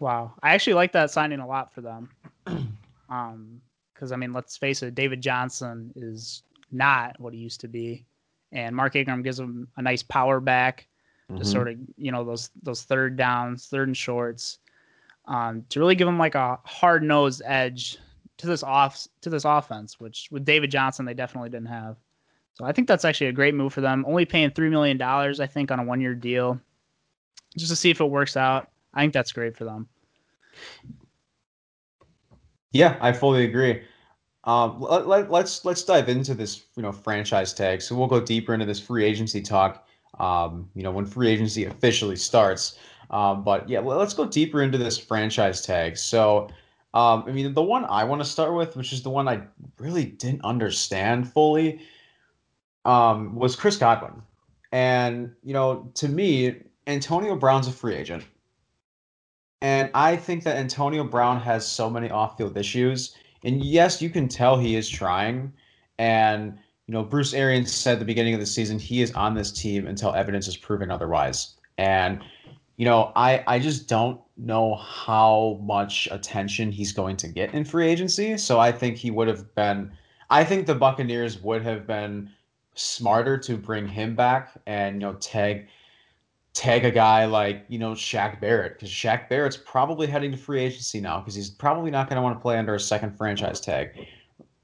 Wow, 0.00 0.34
I 0.42 0.54
actually 0.54 0.74
like 0.74 0.92
that 0.92 1.10
signing 1.10 1.38
a 1.38 1.46
lot 1.46 1.72
for 1.72 1.80
them. 1.80 2.10
Um, 3.08 3.60
because 3.94 4.10
I 4.10 4.16
mean, 4.16 4.32
let's 4.32 4.56
face 4.56 4.82
it, 4.82 4.96
David 4.96 5.22
Johnson 5.22 5.92
is 5.94 6.42
not 6.72 7.18
what 7.20 7.32
he 7.32 7.38
used 7.38 7.60
to 7.60 7.68
be, 7.68 8.04
and 8.50 8.74
Mark 8.74 8.96
Ingram 8.96 9.22
gives 9.22 9.38
him 9.38 9.68
a 9.76 9.82
nice 9.82 10.02
power 10.02 10.40
back 10.40 10.88
mm-hmm. 11.30 11.38
to 11.38 11.44
sort 11.44 11.68
of 11.68 11.76
you 11.96 12.12
know 12.12 12.24
those 12.24 12.50
those 12.62 12.82
third 12.82 13.16
downs, 13.16 13.66
third 13.66 13.88
and 13.88 13.96
shorts, 13.96 14.58
um, 15.26 15.64
to 15.70 15.80
really 15.80 15.94
give 15.94 16.06
them 16.06 16.18
like 16.18 16.34
a 16.34 16.58
hard 16.64 17.02
nosed 17.02 17.42
edge 17.44 17.98
to 18.38 18.46
this 18.46 18.62
off 18.62 19.06
to 19.22 19.30
this 19.30 19.44
offense, 19.44 19.98
which 19.98 20.28
with 20.30 20.44
David 20.44 20.70
Johnson 20.70 21.04
they 21.04 21.14
definitely 21.14 21.50
didn't 21.50 21.68
have. 21.68 21.96
So 22.54 22.64
I 22.64 22.72
think 22.72 22.88
that's 22.88 23.04
actually 23.04 23.26
a 23.26 23.32
great 23.32 23.54
move 23.54 23.72
for 23.72 23.82
them. 23.82 24.04
Only 24.08 24.24
paying 24.24 24.50
three 24.50 24.70
million 24.70 24.96
dollars, 24.96 25.40
I 25.40 25.46
think, 25.46 25.70
on 25.70 25.78
a 25.78 25.84
one 25.84 26.00
year 26.00 26.14
deal, 26.14 26.60
just 27.56 27.70
to 27.70 27.76
see 27.76 27.90
if 27.90 28.00
it 28.00 28.06
works 28.06 28.36
out. 28.36 28.70
I 28.94 29.02
think 29.02 29.12
that's 29.12 29.32
great 29.32 29.56
for 29.56 29.64
them. 29.64 29.88
Yeah, 32.72 32.96
I 33.00 33.12
fully 33.12 33.44
agree. 33.44 33.82
Um, 34.44 34.80
let, 34.80 35.06
let, 35.06 35.30
let's 35.30 35.64
let's 35.64 35.82
dive 35.82 36.08
into 36.08 36.34
this, 36.34 36.64
you 36.76 36.82
know, 36.82 36.92
franchise 36.92 37.52
tag. 37.52 37.82
So 37.82 37.96
we'll 37.96 38.06
go 38.06 38.20
deeper 38.20 38.54
into 38.54 38.64
this 38.64 38.80
free 38.80 39.04
agency 39.04 39.42
talk. 39.42 39.85
Um, 40.18 40.70
you 40.74 40.82
know, 40.82 40.90
when 40.90 41.04
free 41.04 41.28
agency 41.28 41.64
officially 41.64 42.16
starts. 42.16 42.78
Um, 43.10 43.44
but 43.44 43.68
yeah, 43.68 43.80
let's 43.80 44.14
go 44.14 44.26
deeper 44.26 44.62
into 44.62 44.78
this 44.78 44.98
franchise 44.98 45.62
tag. 45.62 45.96
So, 45.96 46.48
um, 46.94 47.24
I 47.26 47.32
mean, 47.32 47.52
the 47.54 47.62
one 47.62 47.84
I 47.84 48.04
want 48.04 48.22
to 48.22 48.28
start 48.28 48.54
with, 48.54 48.76
which 48.76 48.92
is 48.92 49.02
the 49.02 49.10
one 49.10 49.28
I 49.28 49.42
really 49.78 50.04
didn't 50.04 50.44
understand 50.44 51.30
fully, 51.30 51.80
um, 52.84 53.34
was 53.34 53.54
Chris 53.54 53.76
Godwin. 53.76 54.22
And 54.72 55.32
you 55.42 55.52
know, 55.52 55.90
to 55.94 56.08
me, 56.08 56.56
Antonio 56.86 57.36
Brown's 57.36 57.68
a 57.68 57.72
free 57.72 57.94
agent. 57.94 58.24
And 59.62 59.90
I 59.94 60.16
think 60.16 60.44
that 60.44 60.56
Antonio 60.56 61.02
Brown 61.04 61.40
has 61.40 61.66
so 61.66 61.88
many 61.88 62.10
off-field 62.10 62.56
issues. 62.56 63.16
And 63.42 63.64
yes, 63.64 64.02
you 64.02 64.10
can 64.10 64.28
tell 64.28 64.58
he 64.58 64.76
is 64.76 64.88
trying. 64.88 65.52
And 65.98 66.58
you 66.86 66.92
know, 66.92 67.02
Bruce 67.02 67.34
Arians 67.34 67.72
said 67.72 67.94
at 67.94 67.98
the 67.98 68.04
beginning 68.04 68.34
of 68.34 68.40
the 68.40 68.46
season 68.46 68.78
he 68.78 69.02
is 69.02 69.12
on 69.12 69.34
this 69.34 69.50
team 69.50 69.86
until 69.86 70.14
evidence 70.14 70.46
is 70.46 70.56
proven 70.56 70.90
otherwise. 70.90 71.56
And 71.78 72.22
you 72.76 72.84
know, 72.84 73.12
I 73.16 73.42
I 73.46 73.58
just 73.58 73.88
don't 73.88 74.20
know 74.36 74.76
how 74.76 75.58
much 75.62 76.08
attention 76.10 76.70
he's 76.70 76.92
going 76.92 77.16
to 77.16 77.28
get 77.28 77.54
in 77.54 77.64
free 77.64 77.88
agency. 77.88 78.36
So 78.36 78.60
I 78.60 78.70
think 78.70 78.96
he 78.96 79.10
would 79.10 79.28
have 79.28 79.54
been 79.54 79.90
I 80.30 80.44
think 80.44 80.66
the 80.66 80.74
Buccaneers 80.74 81.42
would 81.42 81.62
have 81.62 81.86
been 81.86 82.30
smarter 82.74 83.38
to 83.38 83.56
bring 83.56 83.88
him 83.88 84.14
back 84.14 84.52
and 84.66 84.96
you 84.96 85.00
know 85.00 85.14
tag 85.14 85.68
tag 86.52 86.84
a 86.84 86.90
guy 86.90 87.24
like 87.24 87.64
you 87.68 87.78
know 87.78 87.92
Shaq 87.92 88.40
Barrett 88.40 88.74
because 88.74 88.90
Shaq 88.90 89.28
Barrett's 89.28 89.56
probably 89.56 90.06
heading 90.06 90.30
to 90.30 90.36
free 90.36 90.60
agency 90.60 91.00
now 91.00 91.20
because 91.20 91.34
he's 91.34 91.50
probably 91.50 91.90
not 91.90 92.08
going 92.08 92.16
to 92.16 92.22
want 92.22 92.36
to 92.36 92.40
play 92.40 92.58
under 92.58 92.74
a 92.74 92.80
second 92.80 93.16
franchise 93.16 93.60
tag. 93.60 94.06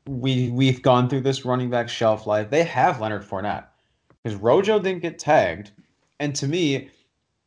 We 0.07 0.51
we've 0.51 0.83
gone 0.83 1.09
through 1.09 1.21
this 1.21 1.45
running 1.45 1.71
back 1.71 1.89
shelf 1.89 2.27
life. 2.27 2.51
They 2.51 2.65
have 2.65 3.01
Leonard 3.01 3.23
Fournette 3.23 3.67
because 4.23 4.39
Rojo 4.39 4.79
didn't 4.79 5.03
get 5.03 5.19
tagged, 5.19 5.71
and 6.19 6.35
to 6.37 6.49
me, 6.49 6.91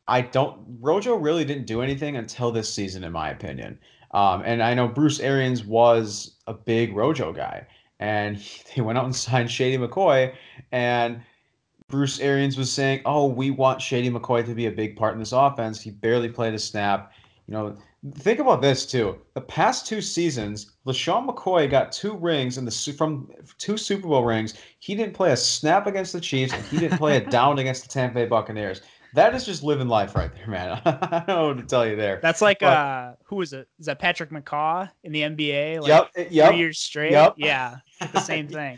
I 0.08 0.22
don't. 0.22 0.60
Rojo 0.80 1.16
really 1.16 1.46
didn't 1.46 1.66
do 1.66 1.82
anything 1.82 2.16
until 2.16 2.52
this 2.52 2.74
season, 2.74 3.04
in 3.04 3.12
my 3.12 3.30
opinion. 3.30 3.80
Um, 4.12 4.44
and 4.46 4.64
I 4.64 4.74
know 4.74 4.88
Bruce 4.88 5.20
Arians 5.20 5.66
was 5.66 6.38
a 6.48 6.54
big 6.54 6.96
Rojo 6.96 7.34
guy, 7.34 7.68
and 8.00 8.38
he, 8.38 8.64
they 8.76 8.82
went 8.82 8.98
out 8.98 9.06
and 9.06 9.16
signed 9.16 9.52
Shady 9.52 9.78
McCoy, 9.78 10.34
and 10.72 11.22
Bruce 11.88 12.20
Arians 12.20 12.58
was 12.58 12.72
saying, 12.72 13.02
"Oh, 13.06 13.28
we 13.28 13.52
want 13.52 13.82
Shady 13.82 14.10
McCoy 14.10 14.46
to 14.46 14.56
be 14.56 14.68
a 14.68 14.72
big 14.72 14.96
part 14.96 15.14
in 15.14 15.20
this 15.20 15.32
offense." 15.32 15.82
He 15.82 15.92
barely 15.92 16.30
played 16.30 16.54
a 16.54 16.60
snap. 16.60 17.12
You 17.48 17.54
know, 17.54 17.78
think 18.14 18.40
about 18.40 18.62
this 18.62 18.86
too. 18.86 19.20
The 19.34 19.42
past 19.42 19.88
two 19.88 20.02
seasons, 20.02 20.74
LeSean 20.86 21.28
McCoy 21.28 21.70
got 21.70 21.92
two 21.92 22.16
rings 22.16 22.58
in 22.58 22.66
the 22.66 22.96
from 22.98 23.30
two 23.58 23.78
Super 23.78 24.08
Bowl 24.08 24.24
rings. 24.24 24.54
He 24.80 24.96
didn't 24.96 25.14
play 25.14 25.32
a 25.32 25.38
snap 25.38 25.88
against 25.88 26.14
the 26.14 26.22
Chiefs. 26.22 26.54
and 26.54 26.64
he 26.66 26.78
didn't 26.78 26.98
play 26.98 27.18
a 27.18 27.22
down 27.22 27.60
against 27.60 27.84
the 27.84 27.90
Tampa 27.90 28.16
Bay 28.16 28.26
Buccaneers. 28.26 28.82
That 29.14 29.34
is 29.34 29.46
just 29.46 29.64
living 29.64 29.88
life 29.88 30.14
right 30.14 30.30
there, 30.36 30.48
man. 30.48 30.82
I 30.86 31.24
don't 31.26 31.28
know 31.28 31.48
what 31.48 31.58
to 31.58 31.64
tell 31.64 31.88
you 31.88 31.96
there. 31.96 32.20
That's 32.22 32.42
like 32.42 32.60
but, 32.60 32.66
uh, 32.66 33.14
who 33.24 33.42
is 33.42 33.54
it? 33.54 33.68
Is 33.80 33.86
that 33.86 33.98
Patrick 33.98 34.30
McCaw 34.30 34.90
in 35.06 35.14
the 35.14 35.22
NBA? 35.22 35.80
Like 35.80 35.88
yep, 35.88 36.32
yep. 36.32 36.50
Three 36.50 36.58
years 36.58 36.80
straight. 36.80 37.12
Yep. 37.12 37.36
Yeah, 37.38 37.78
the 38.12 38.20
same 38.22 38.50
thing. 38.50 38.78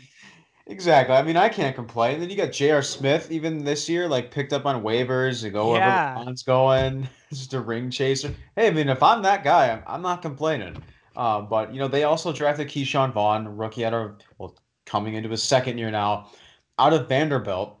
Exactly. 0.68 1.16
I 1.16 1.22
mean, 1.22 1.36
I 1.36 1.48
can't 1.48 1.74
complain. 1.74 2.14
And 2.14 2.22
then 2.22 2.28
you 2.30 2.36
got 2.36 2.52
J.R. 2.52 2.82
Smith 2.82 3.30
even 3.30 3.64
this 3.64 3.88
year, 3.88 4.06
like 4.06 4.30
picked 4.30 4.52
up 4.52 4.66
on 4.66 4.82
waivers 4.82 5.40
to 5.40 5.50
go 5.50 5.74
yeah. 5.74 6.14
wherever 6.14 6.30
LeBron's 6.30 6.42
going, 6.42 7.08
just 7.32 7.54
a 7.54 7.60
ring 7.60 7.90
chaser. 7.90 8.34
Hey, 8.54 8.66
I 8.66 8.70
mean, 8.70 8.90
if 8.90 9.02
I'm 9.02 9.22
that 9.22 9.42
guy, 9.42 9.70
I'm, 9.70 9.82
I'm 9.86 10.02
not 10.02 10.20
complaining. 10.20 10.76
Uh, 11.16 11.40
but 11.40 11.72
you 11.72 11.80
know, 11.80 11.88
they 11.88 12.04
also 12.04 12.32
drafted 12.32 12.68
Ke'Shawn 12.68 13.12
Vaughn, 13.12 13.56
rookie 13.56 13.84
out 13.84 13.94
of 13.94 14.18
well, 14.36 14.56
coming 14.84 15.14
into 15.14 15.30
his 15.30 15.42
second 15.42 15.78
year 15.78 15.90
now, 15.90 16.30
out 16.78 16.92
of 16.92 17.08
Vanderbilt. 17.08 17.74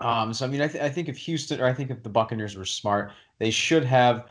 Um, 0.00 0.34
so 0.34 0.44
I 0.44 0.48
mean, 0.48 0.60
I, 0.60 0.68
th- 0.68 0.84
I 0.84 0.90
think 0.90 1.08
if 1.08 1.16
Houston 1.16 1.60
or 1.60 1.66
I 1.66 1.72
think 1.72 1.90
if 1.90 2.02
the 2.02 2.08
Buccaneers 2.08 2.56
were 2.56 2.64
smart, 2.64 3.12
they 3.38 3.50
should 3.50 3.84
have 3.84 4.26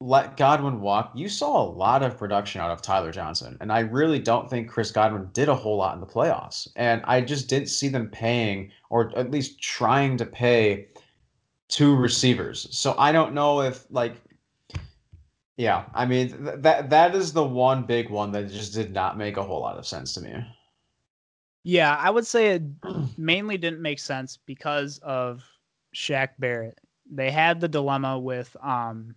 let 0.00 0.38
Godwin 0.38 0.80
walk, 0.80 1.12
you 1.14 1.28
saw 1.28 1.62
a 1.62 1.70
lot 1.70 2.02
of 2.02 2.16
production 2.16 2.60
out 2.62 2.70
of 2.70 2.80
Tyler 2.80 3.12
Johnson. 3.12 3.58
And 3.60 3.70
I 3.70 3.80
really 3.80 4.18
don't 4.18 4.48
think 4.48 4.70
Chris 4.70 4.90
Godwin 4.90 5.28
did 5.34 5.50
a 5.50 5.54
whole 5.54 5.76
lot 5.76 5.94
in 5.94 6.00
the 6.00 6.06
playoffs. 6.06 6.68
And 6.74 7.02
I 7.04 7.20
just 7.20 7.48
didn't 7.48 7.68
see 7.68 7.88
them 7.88 8.08
paying 8.08 8.72
or 8.88 9.16
at 9.16 9.30
least 9.30 9.60
trying 9.60 10.16
to 10.16 10.24
pay 10.24 10.88
two 11.68 11.94
receivers. 11.94 12.66
So 12.70 12.94
I 12.98 13.12
don't 13.12 13.34
know 13.34 13.60
if 13.60 13.84
like 13.90 14.16
yeah, 15.56 15.84
I 15.94 16.06
mean 16.06 16.28
th- 16.44 16.60
that 16.60 16.88
that 16.88 17.14
is 17.14 17.34
the 17.34 17.44
one 17.44 17.82
big 17.82 18.08
one 18.08 18.32
that 18.32 18.50
just 18.50 18.72
did 18.72 18.92
not 18.92 19.18
make 19.18 19.36
a 19.36 19.42
whole 19.42 19.60
lot 19.60 19.76
of 19.76 19.86
sense 19.86 20.14
to 20.14 20.22
me. 20.22 20.32
Yeah, 21.62 21.94
I 21.96 22.08
would 22.08 22.26
say 22.26 22.52
it 22.52 22.62
mainly 23.18 23.58
didn't 23.58 23.82
make 23.82 23.98
sense 23.98 24.38
because 24.46 24.98
of 25.02 25.44
Shaq 25.94 26.30
Barrett. 26.38 26.78
They 27.10 27.30
had 27.30 27.60
the 27.60 27.68
dilemma 27.68 28.18
with 28.18 28.56
um 28.62 29.14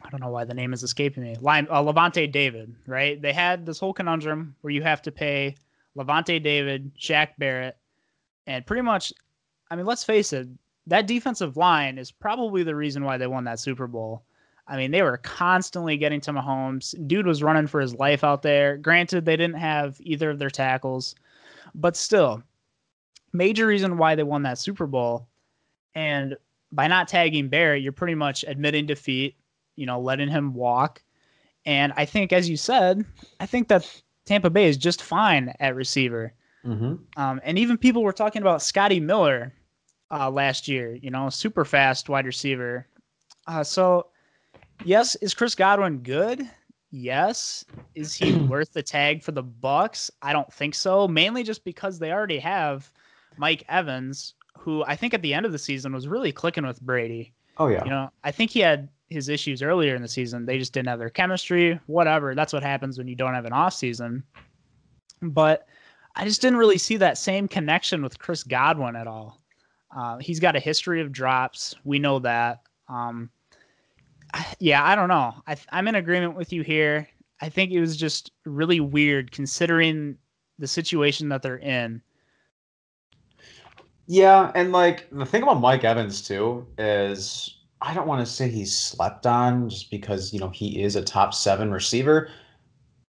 I 0.00 0.10
don't 0.10 0.20
know 0.20 0.30
why 0.30 0.44
the 0.44 0.54
name 0.54 0.72
is 0.72 0.82
escaping 0.82 1.22
me. 1.22 1.36
Line, 1.40 1.66
uh, 1.70 1.82
Lavonte 1.82 2.30
David, 2.30 2.74
right? 2.86 3.20
They 3.20 3.32
had 3.32 3.66
this 3.66 3.78
whole 3.78 3.92
conundrum 3.92 4.54
where 4.62 4.72
you 4.72 4.82
have 4.82 5.02
to 5.02 5.12
pay 5.12 5.56
Lavonte 5.96 6.42
David, 6.42 6.92
Shaq 6.96 7.28
Barrett, 7.38 7.76
and 8.46 8.66
pretty 8.66 8.82
much, 8.82 9.12
I 9.70 9.76
mean, 9.76 9.86
let's 9.86 10.04
face 10.04 10.32
it, 10.32 10.48
that 10.86 11.06
defensive 11.06 11.56
line 11.56 11.98
is 11.98 12.10
probably 12.10 12.62
the 12.62 12.74
reason 12.74 13.04
why 13.04 13.16
they 13.18 13.26
won 13.26 13.44
that 13.44 13.60
Super 13.60 13.86
Bowl. 13.86 14.24
I 14.66 14.76
mean, 14.76 14.90
they 14.90 15.02
were 15.02 15.18
constantly 15.18 15.96
getting 15.96 16.20
to 16.22 16.32
Mahomes. 16.32 16.94
Dude 17.06 17.26
was 17.26 17.42
running 17.42 17.66
for 17.66 17.80
his 17.80 17.94
life 17.94 18.24
out 18.24 18.42
there. 18.42 18.78
Granted, 18.78 19.24
they 19.24 19.36
didn't 19.36 19.58
have 19.58 19.96
either 20.00 20.30
of 20.30 20.38
their 20.38 20.50
tackles, 20.50 21.14
but 21.74 21.96
still, 21.96 22.42
major 23.32 23.66
reason 23.66 23.98
why 23.98 24.14
they 24.14 24.22
won 24.22 24.42
that 24.42 24.58
Super 24.58 24.86
Bowl. 24.86 25.28
And 25.94 26.36
by 26.70 26.86
not 26.86 27.08
tagging 27.08 27.48
Barrett, 27.48 27.82
you're 27.82 27.92
pretty 27.92 28.14
much 28.14 28.44
admitting 28.48 28.86
defeat 28.86 29.36
you 29.76 29.86
know, 29.86 30.00
letting 30.00 30.28
him 30.28 30.54
walk. 30.54 31.02
And 31.64 31.92
I 31.96 32.04
think, 32.04 32.32
as 32.32 32.48
you 32.48 32.56
said, 32.56 33.04
I 33.40 33.46
think 33.46 33.68
that 33.68 34.02
Tampa 34.26 34.50
Bay 34.50 34.66
is 34.66 34.76
just 34.76 35.02
fine 35.02 35.54
at 35.60 35.74
receiver. 35.74 36.32
Mm-hmm. 36.64 36.94
Um, 37.20 37.40
and 37.44 37.58
even 37.58 37.76
people 37.76 38.02
were 38.02 38.12
talking 38.12 38.42
about 38.42 38.62
Scotty 38.62 39.00
Miller 39.00 39.52
uh, 40.10 40.30
last 40.30 40.68
year, 40.68 40.94
you 40.94 41.10
know, 41.10 41.30
super 41.30 41.64
fast 41.64 42.08
wide 42.08 42.26
receiver. 42.26 42.86
Uh, 43.46 43.64
so, 43.64 44.08
yes, 44.84 45.14
is 45.16 45.34
Chris 45.34 45.54
Godwin 45.54 45.98
good? 45.98 46.48
Yes. 46.90 47.64
Is 47.94 48.14
he 48.14 48.32
worth 48.48 48.72
the 48.72 48.82
tag 48.82 49.22
for 49.22 49.32
the 49.32 49.42
Bucks? 49.42 50.10
I 50.20 50.32
don't 50.32 50.52
think 50.52 50.74
so. 50.74 51.08
Mainly 51.08 51.42
just 51.42 51.64
because 51.64 51.98
they 51.98 52.12
already 52.12 52.38
have 52.38 52.90
Mike 53.36 53.64
Evans, 53.68 54.34
who 54.58 54.84
I 54.84 54.94
think 54.94 55.14
at 55.14 55.22
the 55.22 55.34
end 55.34 55.46
of 55.46 55.52
the 55.52 55.58
season 55.58 55.92
was 55.92 56.06
really 56.06 56.32
clicking 56.32 56.66
with 56.66 56.80
Brady. 56.80 57.32
Oh 57.58 57.68
yeah. 57.68 57.84
You 57.84 57.90
know, 57.90 58.10
I 58.22 58.30
think 58.30 58.50
he 58.50 58.60
had 58.60 58.88
his 59.12 59.28
issues 59.28 59.62
earlier 59.62 59.94
in 59.94 60.02
the 60.02 60.08
season. 60.08 60.46
They 60.46 60.58
just 60.58 60.72
didn't 60.72 60.88
have 60.88 60.98
their 60.98 61.10
chemistry, 61.10 61.78
whatever. 61.86 62.34
That's 62.34 62.52
what 62.52 62.62
happens 62.62 62.98
when 62.98 63.08
you 63.08 63.14
don't 63.14 63.34
have 63.34 63.44
an 63.44 63.52
off 63.52 63.74
season. 63.74 64.24
But 65.20 65.66
I 66.16 66.24
just 66.24 66.40
didn't 66.40 66.58
really 66.58 66.78
see 66.78 66.96
that 66.96 67.18
same 67.18 67.48
connection 67.48 68.02
with 68.02 68.18
Chris 68.18 68.42
Godwin 68.42 68.96
at 68.96 69.06
all. 69.06 69.40
Uh, 69.96 70.18
he's 70.18 70.40
got 70.40 70.56
a 70.56 70.60
history 70.60 71.00
of 71.00 71.12
drops. 71.12 71.74
We 71.84 71.98
know 71.98 72.18
that. 72.20 72.62
Um, 72.88 73.30
yeah, 74.58 74.84
I 74.84 74.94
don't 74.94 75.08
know. 75.08 75.34
I, 75.46 75.56
I'm 75.70 75.88
in 75.88 75.94
agreement 75.94 76.36
with 76.36 76.52
you 76.52 76.62
here. 76.62 77.08
I 77.40 77.48
think 77.48 77.72
it 77.72 77.80
was 77.80 77.96
just 77.96 78.32
really 78.44 78.80
weird 78.80 79.32
considering 79.32 80.16
the 80.58 80.66
situation 80.66 81.28
that 81.28 81.42
they're 81.42 81.58
in. 81.58 82.02
Yeah, 84.06 84.52
and 84.54 84.72
like 84.72 85.08
the 85.10 85.26
thing 85.26 85.42
about 85.42 85.60
Mike 85.60 85.84
Evans 85.84 86.22
too 86.22 86.66
is 86.78 87.61
I 87.82 87.94
don't 87.94 88.06
want 88.06 88.24
to 88.24 88.32
say 88.32 88.48
he's 88.48 88.76
slept 88.76 89.26
on 89.26 89.68
just 89.68 89.90
because, 89.90 90.32
you 90.32 90.38
know, 90.38 90.50
he 90.50 90.82
is 90.82 90.94
a 90.94 91.02
top 91.02 91.34
seven 91.34 91.72
receiver, 91.72 92.30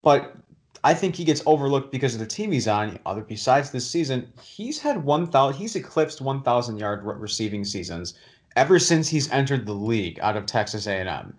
but 0.04 0.36
I 0.84 0.94
think 0.94 1.16
he 1.16 1.26
gets 1.26 1.42
overlooked 1.46 1.92
because 1.92 2.14
of 2.14 2.20
the 2.20 2.28
team 2.28 2.52
he's 2.52 2.68
on. 2.68 3.00
Other 3.06 3.22
besides 3.22 3.72
this 3.72 3.90
season, 3.90 4.32
he's 4.42 4.80
had 4.80 5.04
1,000, 5.04 5.60
he's 5.60 5.76
eclipsed 5.76 6.22
1,000 6.22 6.78
yard 6.78 7.02
receiving 7.04 7.66
seasons 7.66 8.14
ever 8.56 8.80
since 8.80 9.08
he's 9.08 9.30
entered 9.32 9.66
the 9.66 9.74
league 9.74 10.20
out 10.22 10.38
of 10.38 10.46
Texas 10.46 10.88
A&M. 10.88 11.36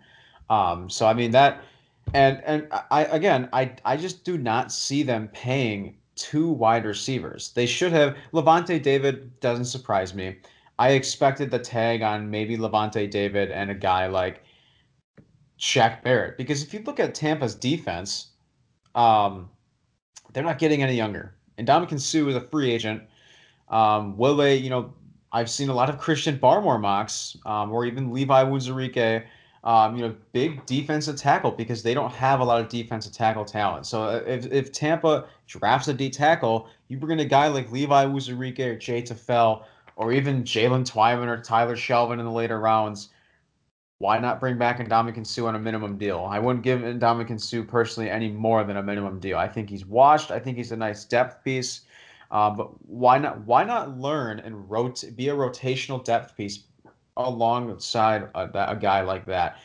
Um, 0.48 0.90
so 0.90 1.06
I 1.06 1.14
mean 1.14 1.30
that, 1.30 1.62
and 2.12 2.42
and 2.44 2.66
I 2.90 3.04
again 3.04 3.48
I 3.52 3.72
I 3.84 3.96
just 3.96 4.24
do 4.24 4.36
not 4.36 4.72
see 4.72 5.04
them 5.04 5.28
paying 5.32 5.96
two 6.16 6.48
wide 6.48 6.84
receivers. 6.84 7.52
They 7.52 7.66
should 7.66 7.92
have. 7.92 8.16
Lavonte 8.32 8.82
David 8.82 9.38
doesn't 9.40 9.66
surprise 9.66 10.12
me. 10.12 10.36
I 10.80 10.92
expected 10.92 11.50
the 11.50 11.58
tag 11.58 12.00
on 12.00 12.30
maybe 12.30 12.56
Lavonte 12.56 13.10
David 13.10 13.50
and 13.50 13.70
a 13.70 13.74
guy 13.74 14.06
like 14.06 14.42
Shaq 15.58 16.02
Barrett 16.02 16.38
because 16.38 16.62
if 16.62 16.72
you 16.72 16.80
look 16.80 16.98
at 16.98 17.14
Tampa's 17.14 17.54
defense, 17.54 18.28
um, 18.94 19.50
they're 20.32 20.42
not 20.42 20.58
getting 20.58 20.82
any 20.82 20.96
younger. 20.96 21.34
And 21.58 21.68
Ndamukong 21.68 22.00
Suh 22.00 22.26
is 22.28 22.34
a 22.34 22.40
free 22.40 22.72
agent. 22.72 23.02
Um, 23.68 24.16
will 24.16 24.34
they? 24.34 24.56
You 24.56 24.70
know, 24.70 24.94
I've 25.32 25.50
seen 25.50 25.68
a 25.68 25.74
lot 25.74 25.90
of 25.90 25.98
Christian 25.98 26.38
Barmore 26.38 26.80
mocks, 26.80 27.36
um, 27.44 27.70
or 27.70 27.84
even 27.84 28.10
Levi 28.10 28.42
Onwuzurike 28.42 29.26
um, 29.62 29.96
you 29.96 30.02
know, 30.02 30.14
big 30.32 30.64
defensive 30.64 31.16
tackle 31.16 31.50
because 31.50 31.82
they 31.82 31.92
don't 31.92 32.12
have 32.12 32.40
a 32.40 32.44
lot 32.44 32.60
of 32.60 32.68
defensive 32.68 33.12
tackle 33.12 33.44
talent. 33.44 33.86
So 33.86 34.04
uh, 34.04 34.22
if, 34.26 34.50
if 34.50 34.72
Tampa 34.72 35.26
drafts 35.46 35.88
a 35.88 35.94
D 35.94 36.08
tackle, 36.08 36.68
you 36.88 36.96
bring 36.96 37.18
in 37.18 37.26
a 37.26 37.28
guy 37.28 37.48
like 37.48 37.70
Levi 37.70 38.06
Onwuzurike 38.06 38.58
or 38.60 38.76
Jay 38.76 39.02
Tufele 39.02 39.62
or 40.00 40.12
even 40.12 40.44
Jaylen 40.44 40.90
Twyman 40.90 41.28
or 41.28 41.42
Tyler 41.42 41.76
Shelvin 41.76 42.18
in 42.18 42.24
the 42.24 42.30
later 42.30 42.58
rounds. 42.58 43.10
Why 43.98 44.18
not 44.18 44.40
bring 44.40 44.56
back 44.56 44.78
Ndamukong 44.78 45.26
Suh 45.26 45.44
on 45.44 45.56
a 45.56 45.58
minimum 45.58 45.98
deal? 45.98 46.26
I 46.26 46.38
wouldn't 46.38 46.64
give 46.64 46.80
Ndamukong 46.80 47.38
Suh 47.38 47.62
personally 47.64 48.08
any 48.08 48.30
more 48.30 48.64
than 48.64 48.78
a 48.78 48.82
minimum 48.82 49.20
deal. 49.20 49.36
I 49.36 49.46
think 49.46 49.68
he's 49.68 49.84
washed. 49.84 50.30
I 50.30 50.38
think 50.38 50.56
he's 50.56 50.72
a 50.72 50.76
nice 50.76 51.04
depth 51.04 51.44
piece. 51.44 51.82
Uh, 52.30 52.48
but 52.48 52.70
why 52.88 53.18
not? 53.18 53.42
Why 53.42 53.62
not 53.62 53.98
learn 53.98 54.38
and 54.40 54.70
rot- 54.70 55.04
be 55.16 55.28
a 55.28 55.34
rotational 55.34 56.02
depth 56.02 56.34
piece 56.34 56.60
alongside 57.18 58.28
a, 58.34 58.70
a 58.70 58.76
guy 58.76 59.02
like 59.02 59.26
that. 59.26 59.58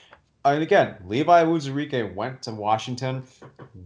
And 0.44 0.62
again, 0.62 0.98
Levi 1.08 1.44
Wuzurike 1.44 2.14
went 2.14 2.42
to 2.44 2.52
Washington 2.52 3.24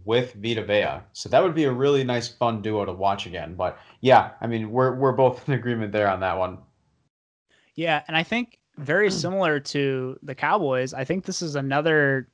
with 0.04 0.34
Vita 0.34 0.64
Vea, 0.64 1.00
so 1.12 1.28
that 1.28 1.42
would 1.42 1.54
be 1.54 1.64
a 1.64 1.72
really 1.72 2.04
nice, 2.04 2.28
fun 2.28 2.60
duo 2.60 2.84
to 2.84 2.92
watch 2.92 3.26
again. 3.26 3.54
But 3.54 3.78
yeah, 4.00 4.30
I 4.40 4.46
mean, 4.46 4.70
we're 4.70 4.94
we're 4.94 5.12
both 5.12 5.46
in 5.48 5.54
agreement 5.54 5.92
there 5.92 6.08
on 6.08 6.20
that 6.20 6.38
one. 6.38 6.58
Yeah, 7.74 8.02
and 8.08 8.16
I 8.16 8.22
think 8.22 8.58
very 8.78 9.10
similar 9.10 9.60
to 9.60 10.18
the 10.22 10.34
Cowboys, 10.34 10.94
I 10.94 11.04
think 11.04 11.24
this 11.24 11.42
is 11.42 11.54
another 11.54 12.28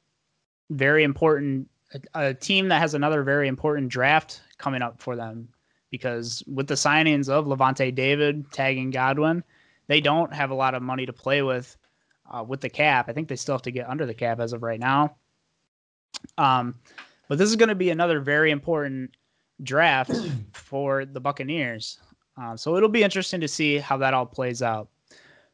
very 0.71 1.05
important 1.05 1.69
a, 1.95 2.29
a 2.29 2.35
team 2.35 2.69
that 2.69 2.81
has 2.81 2.95
another 2.95 3.23
very 3.23 3.49
important 3.49 3.89
draft 3.89 4.43
coming 4.59 4.83
up 4.83 5.01
for 5.01 5.17
them 5.17 5.49
because 5.91 6.43
with 6.47 6.67
the 6.67 6.75
signings 6.75 7.29
of 7.29 7.47
Lavonte 7.47 7.95
David 7.95 8.51
tagging 8.53 8.91
Godwin, 8.91 9.45
they 9.87 10.01
don't 10.01 10.33
have 10.33 10.51
a 10.51 10.55
lot 10.55 10.75
of 10.75 10.83
money 10.83 11.07
to 11.07 11.13
play 11.13 11.43
with 11.43 11.77
uh, 12.31 12.43
with 12.43 12.61
the 12.61 12.69
cap. 12.69 13.09
I 13.09 13.13
think 13.13 13.29
they 13.29 13.37
still 13.37 13.55
have 13.55 13.63
to 13.63 13.71
get 13.71 13.89
under 13.89 14.07
the 14.07 14.15
cap 14.15 14.41
as 14.41 14.53
of 14.53 14.63
right 14.63 14.81
now. 14.81 15.17
Um, 16.39 16.75
but 17.29 17.39
this 17.39 17.49
is 17.49 17.57
going 17.57 17.69
to 17.69 17.75
be 17.75 17.91
another 17.91 18.21
very 18.21 18.51
important 18.51 19.11
draft 19.63 20.13
for 20.53 21.05
the 21.05 21.21
Buccaneers. 21.21 21.99
Uh, 22.41 22.57
so 22.57 22.77
it'll 22.77 22.89
be 22.89 23.03
interesting 23.03 23.41
to 23.41 23.49
see 23.49 23.79
how 23.79 23.97
that 23.97 24.15
all 24.15 24.27
plays 24.27 24.63
out. 24.63 24.89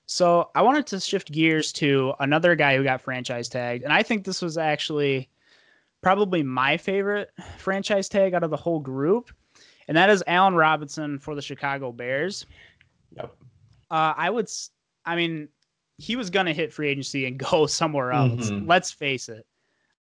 So 0.06 0.50
I 0.54 0.62
wanted 0.62 0.86
to 0.88 1.00
shift 1.00 1.30
gears 1.30 1.72
to 1.74 2.12
another 2.20 2.54
guy 2.54 2.76
who 2.76 2.84
got 2.84 3.00
franchise 3.00 3.48
tagged, 3.48 3.84
and 3.84 3.92
I 3.92 4.02
think 4.02 4.24
this 4.24 4.42
was 4.42 4.58
actually 4.58 5.28
probably 6.02 6.42
my 6.42 6.76
favorite 6.76 7.30
franchise 7.56 8.08
tag 8.08 8.34
out 8.34 8.42
of 8.42 8.50
the 8.50 8.56
whole 8.56 8.80
group, 8.80 9.30
and 9.88 9.96
that 9.96 10.10
is 10.10 10.22
Allen 10.26 10.54
Robinson 10.54 11.18
for 11.18 11.34
the 11.34 11.42
Chicago 11.42 11.92
Bears. 11.92 12.46
Yep. 13.16 13.34
Uh, 13.90 14.14
I 14.16 14.28
would, 14.28 14.50
I 15.06 15.16
mean, 15.16 15.48
he 15.98 16.16
was 16.16 16.30
going 16.30 16.46
to 16.46 16.52
hit 16.52 16.72
free 16.72 16.88
agency 16.88 17.26
and 17.26 17.38
go 17.50 17.66
somewhere 17.66 18.12
else. 18.12 18.50
Mm-hmm. 18.50 18.66
Let's 18.68 18.90
face 18.90 19.28
it. 19.28 19.46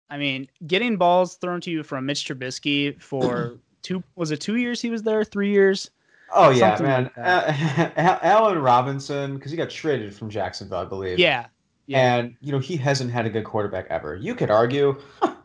I 0.09 0.17
mean, 0.17 0.47
getting 0.67 0.97
balls 0.97 1.35
thrown 1.35 1.61
to 1.61 1.71
you 1.71 1.81
from 1.81 2.05
Mitch 2.05 2.27
Trubisky 2.27 3.01
for 3.01 3.57
two 3.85 4.03
was 4.15 4.31
it 4.31 4.41
two 4.41 4.55
years 4.55 4.81
he 4.81 4.89
was 4.89 5.03
there, 5.03 5.23
three 5.23 5.51
years? 5.51 5.91
Oh 6.33 6.49
yeah, 6.49 6.77
man. 6.81 7.03
Like 7.15 7.17
uh, 7.17 8.19
Allen 8.21 8.59
Robinson 8.59 9.35
because 9.35 9.51
he 9.51 9.57
got 9.57 9.69
traded 9.69 10.13
from 10.13 10.29
Jacksonville, 10.29 10.79
I 10.79 10.85
believe. 10.85 11.19
Yeah. 11.19 11.45
Yeah. 11.87 12.17
And 12.17 12.35
you 12.41 12.51
know 12.51 12.59
he 12.59 12.75
hasn't 12.77 13.11
had 13.11 13.25
a 13.25 13.29
good 13.29 13.45
quarterback 13.45 13.85
ever. 13.89 14.15
You 14.15 14.35
could 14.35 14.49
argue 14.49 14.99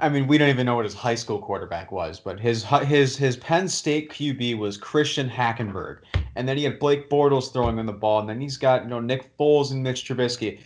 I 0.00 0.08
mean, 0.08 0.26
we 0.26 0.38
don't 0.38 0.48
even 0.48 0.66
know 0.66 0.76
what 0.76 0.84
his 0.84 0.94
high 0.94 1.14
school 1.14 1.38
quarterback 1.38 1.92
was, 1.92 2.20
but 2.20 2.40
his 2.40 2.64
his 2.84 3.16
his 3.16 3.36
Penn 3.36 3.68
State 3.68 4.10
QB 4.10 4.58
was 4.58 4.76
Christian 4.76 5.28
Hackenberg, 5.28 5.98
and 6.36 6.48
then 6.48 6.56
he 6.56 6.64
had 6.64 6.78
Blake 6.78 7.08
Bortles 7.10 7.52
throwing 7.52 7.78
him 7.78 7.86
the 7.86 7.92
ball, 7.92 8.20
and 8.20 8.28
then 8.28 8.40
he's 8.40 8.56
got 8.56 8.84
you 8.84 8.90
know 8.90 9.00
Nick 9.00 9.36
Foles 9.36 9.70
and 9.70 9.82
Mitch 9.82 10.04
Trubisky, 10.04 10.60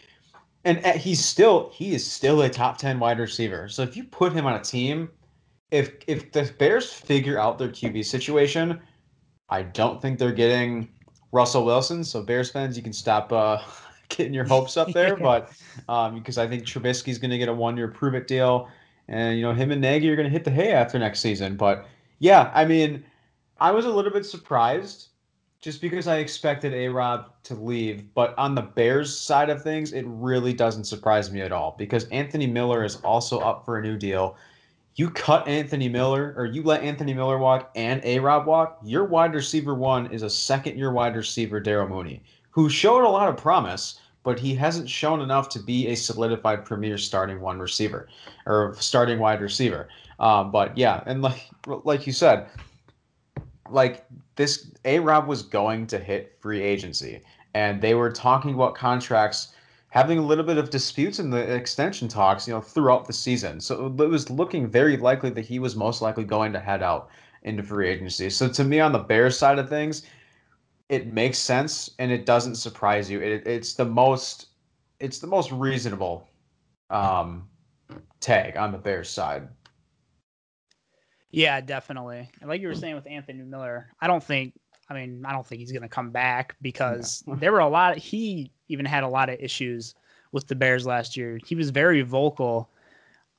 and 0.65 0.85
uh, 0.85 0.93
he's 0.93 1.25
still 1.25 1.71
he 1.75 1.95
is 1.95 2.07
still 2.07 2.43
a 2.43 2.49
top 2.49 2.79
ten 2.79 2.99
wide 2.99 3.19
receiver. 3.19 3.69
So 3.69 3.83
if 3.83 3.97
you 3.97 4.05
put 4.05 4.33
him 4.33 4.47
on 4.47 4.55
a 4.55 4.63
team, 4.63 5.11
if 5.71 5.93
if 6.07 6.33
the 6.33 6.51
Bears 6.59 6.93
figure 6.93 7.39
out 7.39 7.59
their 7.59 7.69
QB 7.69 8.05
situation, 8.05 8.81
I 9.49 9.63
don't 9.63 10.01
think 10.01 10.19
they're 10.19 10.33
getting 10.33 10.89
Russell 11.33 11.65
Wilson. 11.65 12.05
So 12.05 12.23
Bears 12.23 12.51
fans, 12.51 12.77
you 12.77 12.83
can 12.83 12.93
stop 12.93 13.33
uh, 13.33 13.59
getting 14.09 14.35
your 14.35 14.45
hopes 14.45 14.77
up 14.77 14.93
there, 14.93 15.17
but 15.29 15.53
um, 15.89 16.15
because 16.15 16.39
I 16.39 16.47
think 16.47 16.65
Trubisky's 16.65 17.19
going 17.19 17.31
to 17.31 17.39
get 17.39 17.49
a 17.49 17.55
one 17.55 17.77
year 17.77 17.89
prove 17.89 18.15
it 18.15 18.27
deal 18.27 18.69
and 19.09 19.37
you 19.37 19.43
know 19.43 19.53
him 19.53 19.71
and 19.71 19.81
Nagy 19.81 20.09
are 20.11 20.17
going 20.17 20.27
to 20.27 20.33
hit 20.33 20.45
the 20.45 20.51
hay 20.51 20.73
after 20.73 20.99
next 20.99 21.21
season. 21.21 21.57
But 21.57 21.87
yeah, 22.19 22.51
I 22.55 22.65
mean, 22.65 23.05
I 23.61 23.71
was 23.71 23.87
a 23.87 23.91
little 23.91 24.13
bit 24.13 24.27
surprised 24.27 25.09
just 25.61 25.81
because 25.81 26.07
I 26.07 26.19
expected 26.19 26.73
A 26.73 26.89
Rob 26.89 27.31
to 27.45 27.55
leave. 27.55 28.15
But 28.15 28.37
on 28.39 28.55
the 28.55 28.63
Bears 28.63 29.17
side 29.17 29.51
of 29.51 29.63
things, 29.63 29.93
it 29.93 30.05
really 30.07 30.53
doesn't 30.53 30.85
surprise 30.85 31.33
me 31.33 31.41
at 31.41 31.53
all 31.53 31.75
because 31.79 32.05
Anthony 32.09 32.47
Miller 32.47 32.85
is 32.85 32.97
also 32.97 33.41
up 33.41 33.65
for 33.65 33.79
a 33.79 33.83
new 33.83 33.97
deal. 33.97 34.37
You 34.97 35.11
cut 35.11 35.47
Anthony 35.47 35.89
Miller 35.89 36.35
or 36.37 36.47
you 36.47 36.63
let 36.63 36.83
Anthony 36.83 37.15
Miller 37.15 37.39
walk 37.39 37.71
and 37.77 38.01
A 38.05 38.19
Rob 38.19 38.47
walk, 38.47 38.79
your 38.83 39.05
wide 39.05 39.35
receiver 39.35 39.75
one 39.75 40.07
is 40.13 40.23
a 40.23 40.31
second 40.31 40.77
year 40.77 40.93
wide 40.93 41.15
receiver, 41.15 41.61
Darnell 41.61 41.89
Mooney, 41.89 42.23
who 42.51 42.69
showed 42.69 43.05
a 43.05 43.09
lot 43.09 43.29
of 43.29 43.37
promise 43.37 44.01
but 44.29 44.39
he 44.39 44.55
hasn't 44.55 44.91
shown 44.91 45.23
enough 45.23 45.49
to 45.49 45.59
be 45.59 45.87
a 45.89 45.95
solidified 45.95 46.63
premier 46.63 46.99
starting 46.99 47.41
one 47.41 47.59
receiver 47.59 48.09
or 48.45 48.75
starting 48.79 49.19
wide 49.19 49.41
receiver. 49.41 49.89
Um, 50.21 50.51
but 50.51 50.77
yeah, 50.77 51.03
and 51.07 51.23
like 51.23 51.49
like 51.67 52.07
you 52.07 52.13
said, 52.13 52.47
like 53.71 54.05
this 54.37 54.71
A 54.85 54.99
Rob 54.99 55.27
was 55.27 55.43
going 55.43 55.87
to 55.87 55.99
hit 55.99 56.37
free 56.41 56.61
agency, 56.61 57.23
and 57.55 57.81
they 57.81 57.95
were 57.95 58.13
talking 58.13 58.53
about 58.53 58.75
contracts 58.75 59.55
having 59.91 60.19
a 60.19 60.23
little 60.23 60.45
bit 60.45 60.59
of 60.59 60.71
disputes 60.71 61.19
in 61.19 61.31
the 61.31 61.55
extension 61.55 62.09
talks, 62.09 62.47
you 62.47 62.55
know, 62.55 62.61
throughout 62.61 63.07
the 63.07 63.13
season. 63.13 63.61
So 63.61 63.87
it 63.87 64.09
was 64.09 64.29
looking 64.31 64.67
very 64.67 64.97
likely 64.97 65.31
that 65.31 65.47
he 65.47 65.59
was 65.59 65.77
most 65.77 66.03
likely 66.03 66.25
going 66.25 66.53
to 66.53 66.61
head 66.61 66.83
out 66.83 67.09
into 67.43 67.63
free 67.63 67.89
agency. 67.89 68.29
So 68.31 68.49
to 68.49 68.65
me, 68.65 68.81
on 68.81 68.93
the 68.93 68.99
Bears 68.99 69.39
side 69.39 69.59
of 69.59 69.69
things, 69.69 70.03
it 70.89 71.13
makes 71.13 71.39
sense 71.39 71.91
and 71.99 72.11
it 72.11 72.27
doesn't 72.27 72.57
surprise 72.57 73.11
you. 73.11 73.21
It, 73.21 73.47
it's 73.47 73.75
the 73.75 73.85
most 73.85 74.47
it's 75.01 75.21
the 75.21 75.27
most 75.27 75.53
reasonable 75.53 76.29
um, 76.91 77.49
tag 78.21 78.57
on 78.57 78.73
the 78.73 78.79
Bears 78.79 79.09
side. 79.09 79.49
Yeah, 81.31 81.61
definitely. 81.61 82.29
And 82.41 82.49
like 82.49 82.61
you 82.61 82.69
were 82.69 82.75
saying 82.75 82.95
with 82.95 83.07
Anthony 83.07 83.43
Miller, 83.43 83.93
I 84.01 84.07
don't 84.07 84.25
think 84.25 84.55
I 84.91 84.95
mean, 84.95 85.25
I 85.27 85.33
don't 85.33 85.47
think 85.47 85.61
he's 85.61 85.73
going 85.73 85.83
to 85.83 85.89
come 85.89 86.11
back 86.11 86.57
because 86.63 87.23
no. 87.27 87.35
there 87.41 87.53
were 87.53 87.59
a 87.61 87.69
lot 87.69 87.97
of, 87.97 88.03
he 88.03 88.51
even 88.69 88.87
had 88.87 89.05
a 89.05 89.09
lot 89.09 89.29
of 89.29 89.39
issues 89.41 89.95
with 90.33 90.47
the 90.47 90.55
Bears 90.55 90.87
last 90.87 91.17
year. 91.17 91.39
He 91.45 91.55
was 91.55 91.71
very 91.71 92.03
vocal 92.03 92.69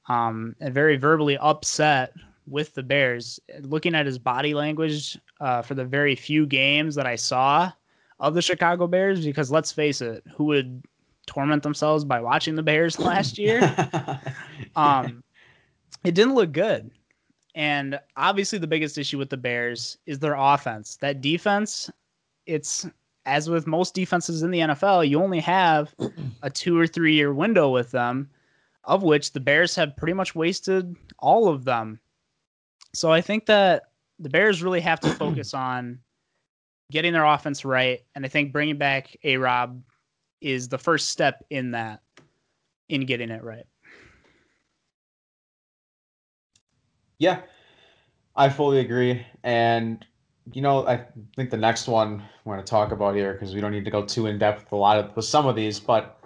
um, 0.07 0.55
and 0.59 0.73
very 0.73 0.97
verbally 0.97 1.37
upset 1.37 2.13
with 2.47 2.73
the 2.73 2.83
Bears. 2.83 3.39
Looking 3.61 3.95
at 3.95 4.05
his 4.05 4.17
body 4.17 4.53
language 4.53 5.17
uh, 5.39 5.61
for 5.61 5.75
the 5.75 5.85
very 5.85 6.15
few 6.15 6.45
games 6.45 6.95
that 6.95 7.05
I 7.05 7.15
saw 7.15 7.71
of 8.19 8.33
the 8.33 8.41
Chicago 8.41 8.87
Bears, 8.87 9.23
because 9.23 9.51
let's 9.51 9.71
face 9.71 10.01
it, 10.01 10.23
who 10.35 10.45
would 10.45 10.83
torment 11.25 11.63
themselves 11.63 12.03
by 12.03 12.19
watching 12.19 12.55
the 12.55 12.63
Bears 12.63 12.99
last 12.99 13.37
year? 13.37 13.61
um, 14.75 15.23
it 16.03 16.15
didn't 16.15 16.35
look 16.35 16.51
good. 16.51 16.91
And 17.55 17.99
obviously, 18.15 18.59
the 18.59 18.67
biggest 18.67 18.97
issue 18.97 19.17
with 19.17 19.29
the 19.29 19.37
Bears 19.37 19.97
is 20.05 20.19
their 20.19 20.35
offense. 20.35 20.97
That 21.01 21.21
defense, 21.21 21.89
it's 22.45 22.85
as 23.25 23.49
with 23.49 23.67
most 23.67 23.93
defenses 23.93 24.43
in 24.43 24.51
the 24.51 24.59
NFL, 24.59 25.07
you 25.07 25.21
only 25.21 25.39
have 25.39 25.93
a 26.41 26.49
two 26.49 26.77
or 26.77 26.87
three 26.87 27.13
year 27.13 27.33
window 27.33 27.69
with 27.69 27.91
them, 27.91 28.29
of 28.83 29.03
which 29.03 29.33
the 29.33 29.39
Bears 29.39 29.75
have 29.75 29.95
pretty 29.97 30.13
much 30.13 30.35
wasted 30.35 30.95
all 31.19 31.47
of 31.47 31.65
them. 31.65 31.99
So 32.93 33.11
I 33.11 33.21
think 33.21 33.45
that 33.45 33.83
the 34.17 34.29
Bears 34.29 34.63
really 34.63 34.81
have 34.81 34.99
to 35.01 35.09
focus 35.09 35.53
on 35.53 35.99
getting 36.91 37.13
their 37.13 37.25
offense 37.25 37.63
right, 37.63 38.01
and 38.15 38.25
I 38.25 38.29
think 38.29 38.51
bringing 38.51 38.77
back 38.77 39.15
A 39.23 39.37
Rob 39.37 39.81
is 40.41 40.67
the 40.67 40.77
first 40.77 41.09
step 41.09 41.45
in 41.49 41.71
that, 41.71 42.01
in 42.89 43.05
getting 43.05 43.29
it 43.29 43.43
right. 43.43 43.65
Yeah, 47.19 47.41
I 48.35 48.49
fully 48.49 48.79
agree. 48.79 49.25
And, 49.43 50.05
you 50.53 50.61
know, 50.61 50.87
I 50.87 51.05
think 51.35 51.49
the 51.49 51.57
next 51.57 51.87
one 51.87 52.23
we're 52.43 52.55
going 52.55 52.65
to 52.65 52.69
talk 52.69 52.91
about 52.91 53.15
here, 53.15 53.33
because 53.33 53.53
we 53.53 53.61
don't 53.61 53.71
need 53.71 53.85
to 53.85 53.91
go 53.91 54.03
too 54.05 54.25
in 54.25 54.39
depth 54.39 54.63
with 54.63 54.71
a 54.71 54.77
lot 54.77 54.97
of 54.97 55.15
with 55.15 55.25
some 55.25 55.45
of 55.45 55.55
these, 55.55 55.79
but 55.79 56.17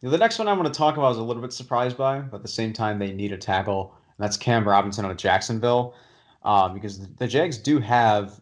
you 0.00 0.08
know, 0.08 0.12
the 0.12 0.18
next 0.18 0.38
one 0.38 0.48
I 0.48 0.54
want 0.54 0.72
to 0.72 0.76
talk 0.76 0.96
about 0.96 1.12
is 1.12 1.18
a 1.18 1.22
little 1.22 1.42
bit 1.42 1.52
surprised 1.52 1.96
by, 1.98 2.20
but 2.20 2.38
at 2.38 2.42
the 2.42 2.48
same 2.48 2.72
time, 2.72 2.98
they 2.98 3.12
need 3.12 3.32
a 3.32 3.36
tackle, 3.36 3.94
and 4.16 4.24
that's 4.24 4.38
Cam 4.38 4.66
Robinson 4.66 5.04
out 5.04 5.10
of 5.10 5.18
Jacksonville. 5.18 5.94
Um, 6.42 6.72
because 6.72 7.06
the 7.06 7.26
Jags 7.26 7.58
do 7.58 7.78
have 7.80 8.40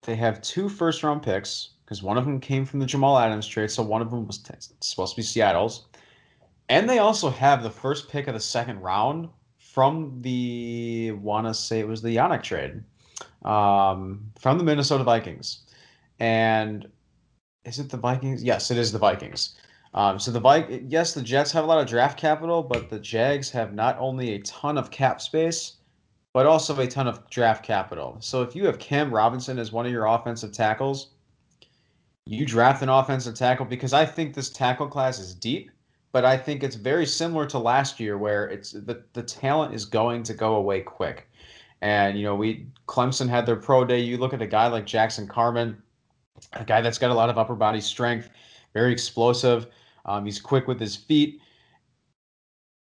they 0.00 0.16
have 0.16 0.40
two 0.40 0.70
first 0.70 1.02
round 1.02 1.22
picks 1.22 1.70
because 1.84 2.02
one 2.02 2.16
of 2.16 2.24
them 2.24 2.40
came 2.40 2.64
from 2.64 2.80
the 2.80 2.86
Jamal 2.86 3.18
Adams 3.18 3.46
trade, 3.46 3.70
so 3.70 3.82
one 3.82 4.00
of 4.00 4.10
them 4.10 4.26
was 4.26 4.38
t- 4.38 4.54
supposed 4.80 5.14
to 5.14 5.18
be 5.18 5.22
Seattle's, 5.22 5.86
and 6.70 6.88
they 6.88 7.00
also 7.00 7.28
have 7.28 7.62
the 7.62 7.70
first 7.70 8.08
pick 8.08 8.26
of 8.26 8.32
the 8.32 8.40
second 8.40 8.80
round 8.80 9.28
from 9.74 10.20
the 10.22 11.10
want 11.20 11.46
to 11.46 11.54
say 11.54 11.80
it 11.80 11.88
was 11.88 12.00
the 12.00 12.16
Yannick 12.16 12.42
trade 12.42 12.82
um, 13.44 14.30
from 14.38 14.58
the 14.58 14.64
Minnesota 14.64 15.04
Vikings, 15.04 15.64
and 16.20 16.88
is 17.64 17.78
it 17.78 17.90
the 17.90 17.96
Vikings? 17.96 18.42
Yes, 18.42 18.70
it 18.70 18.78
is 18.78 18.92
the 18.92 18.98
Vikings. 18.98 19.56
Um, 19.94 20.18
so 20.18 20.30
the 20.30 20.40
Vik- 20.40 20.84
yes, 20.88 21.14
the 21.14 21.22
Jets 21.22 21.52
have 21.52 21.64
a 21.64 21.66
lot 21.66 21.80
of 21.80 21.86
draft 21.86 22.18
capital, 22.18 22.62
but 22.62 22.90
the 22.90 22.98
Jags 22.98 23.50
have 23.50 23.74
not 23.74 23.96
only 23.98 24.34
a 24.34 24.40
ton 24.40 24.78
of 24.78 24.90
cap 24.90 25.20
space 25.20 25.76
but 26.34 26.46
also 26.46 26.78
a 26.80 26.86
ton 26.86 27.06
of 27.06 27.30
draft 27.30 27.64
capital. 27.64 28.16
So 28.20 28.42
if 28.42 28.54
you 28.54 28.66
have 28.66 28.78
Cam 28.78 29.14
Robinson 29.14 29.58
as 29.58 29.72
one 29.72 29.86
of 29.86 29.92
your 29.92 30.06
offensive 30.06 30.52
tackles, 30.52 31.10
you 32.26 32.44
draft 32.44 32.82
an 32.82 32.88
offensive 32.88 33.36
tackle 33.36 33.64
because 33.64 33.92
I 33.92 34.04
think 34.04 34.34
this 34.34 34.50
tackle 34.50 34.88
class 34.88 35.20
is 35.20 35.32
deep, 35.32 35.70
but 36.14 36.24
I 36.24 36.38
think 36.38 36.62
it's 36.62 36.76
very 36.76 37.04
similar 37.04 37.44
to 37.46 37.58
last 37.58 38.00
year 38.00 38.16
where 38.16 38.46
it's 38.46 38.70
the, 38.70 39.02
the 39.12 39.22
talent 39.22 39.74
is 39.74 39.84
going 39.84 40.22
to 40.22 40.34
go 40.34 40.54
away 40.54 40.80
quick. 40.80 41.28
And 41.82 42.16
you 42.16 42.24
know, 42.24 42.34
we 42.36 42.66
Clemson 42.88 43.28
had 43.28 43.44
their 43.44 43.56
pro 43.56 43.84
day. 43.84 44.00
You 44.00 44.16
look 44.16 44.32
at 44.32 44.40
a 44.40 44.46
guy 44.46 44.68
like 44.68 44.86
Jackson 44.86 45.26
Carman, 45.26 45.76
a 46.54 46.64
guy 46.64 46.80
that's 46.80 46.98
got 46.98 47.10
a 47.10 47.14
lot 47.14 47.28
of 47.28 47.36
upper 47.36 47.54
body 47.54 47.80
strength, 47.80 48.30
very 48.72 48.92
explosive. 48.92 49.66
Um, 50.06 50.24
he's 50.24 50.40
quick 50.40 50.66
with 50.68 50.80
his 50.80 50.96
feet 50.96 51.40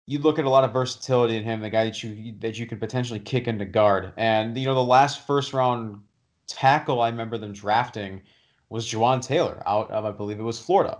you 0.09 0.19
look 0.21 0.38
at 0.38 0.47
a 0.47 0.49
lot 0.49 0.64
of 0.64 0.73
versatility 0.73 1.37
in 1.37 1.45
him, 1.45 1.61
the 1.61 1.69
guy 1.69 1.85
that 1.85 2.03
you 2.03 2.33
that 2.38 2.59
you 2.59 2.67
could 2.67 2.81
potentially 2.81 3.21
kick 3.21 3.47
into 3.47 3.67
guard. 3.67 4.11
And 4.17 4.57
you 4.57 4.64
know, 4.64 4.75
the 4.75 4.83
last 4.83 5.27
first 5.27 5.53
round 5.53 6.01
tackle 6.47 7.03
I 7.03 7.11
remember 7.11 7.37
them 7.37 7.53
drafting 7.53 8.23
was 8.71 8.91
Jawaan 8.91 9.21
Taylor 9.21 9.62
out 9.67 9.91
of 9.91 10.07
I 10.07 10.11
believe 10.11 10.41
it 10.41 10.45
was 10.45 10.59
Florida. 10.59 10.99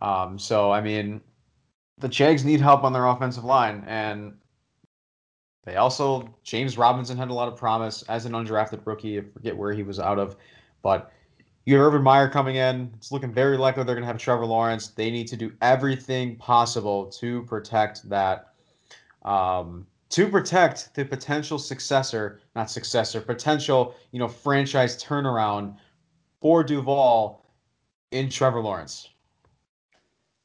Um, 0.00 0.38
so 0.38 0.70
I 0.70 0.80
mean, 0.80 1.20
the 2.00 2.08
Jags 2.08 2.44
need 2.44 2.60
help 2.60 2.84
on 2.84 2.92
their 2.92 3.06
offensive 3.06 3.44
line, 3.44 3.84
and 3.86 4.34
they 5.64 5.76
also 5.76 6.34
James 6.44 6.78
Robinson 6.78 7.18
had 7.18 7.28
a 7.28 7.34
lot 7.34 7.48
of 7.48 7.56
promise 7.56 8.02
as 8.02 8.24
an 8.24 8.32
undrafted 8.32 8.80
rookie. 8.84 9.18
I 9.18 9.22
forget 9.22 9.56
where 9.56 9.72
he 9.72 9.82
was 9.82 9.98
out 9.98 10.18
of, 10.18 10.36
but 10.82 11.12
you 11.64 11.76
have 11.76 11.86
Urban 11.86 12.02
Meyer 12.02 12.28
coming 12.28 12.56
in. 12.56 12.90
It's 12.96 13.12
looking 13.12 13.32
very 13.32 13.58
likely 13.58 13.84
they're 13.84 13.94
going 13.94 14.02
to 14.02 14.06
have 14.06 14.16
Trevor 14.16 14.46
Lawrence. 14.46 14.88
They 14.88 15.10
need 15.10 15.28
to 15.28 15.36
do 15.36 15.52
everything 15.60 16.36
possible 16.36 17.06
to 17.06 17.42
protect 17.42 18.08
that, 18.08 18.54
um, 19.22 19.86
to 20.08 20.28
protect 20.28 20.94
the 20.94 21.04
potential 21.04 21.58
successor, 21.58 22.40
not 22.56 22.70
successor, 22.70 23.20
potential, 23.20 23.94
you 24.12 24.18
know, 24.18 24.28
franchise 24.28 25.02
turnaround 25.02 25.76
for 26.40 26.64
Duval 26.64 27.44
in 28.12 28.30
Trevor 28.30 28.60
Lawrence. 28.60 29.10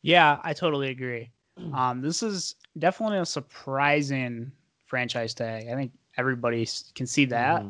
Yeah, 0.02 0.40
I 0.44 0.52
totally 0.52 0.90
agree. 0.90 1.32
Um, 1.74 2.02
this 2.02 2.24
is 2.24 2.56
definitely 2.80 3.20
a 3.20 3.26
surprising 3.26 4.52
franchise 4.86 5.34
tag. 5.34 5.68
I 5.68 5.76
think 5.76 5.92
everybody 6.18 6.68
can 6.96 7.08
see 7.08 7.26
that. 7.26 7.62
Mm-hmm. 7.62 7.70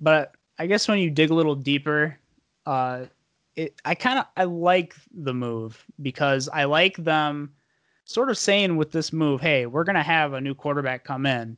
But 0.00 0.32
I 0.58 0.66
guess 0.66 0.88
when 0.88 0.98
you 0.98 1.10
dig 1.10 1.30
a 1.30 1.34
little 1.34 1.54
deeper, 1.54 2.18
uh, 2.66 3.06
it, 3.56 3.74
I 3.84 3.94
kind 3.94 4.18
of 4.18 4.26
I 4.36 4.44
like 4.44 4.94
the 5.14 5.34
move 5.34 5.84
because 6.02 6.48
I 6.52 6.64
like 6.64 6.96
them 6.96 7.52
sort 8.04 8.30
of 8.30 8.38
saying 8.38 8.76
with 8.76 8.92
this 8.92 9.12
move, 9.12 9.40
hey, 9.40 9.66
we're 9.66 9.84
gonna 9.84 10.02
have 10.02 10.34
a 10.34 10.40
new 10.40 10.54
quarterback 10.54 11.04
come 11.04 11.26
in, 11.26 11.56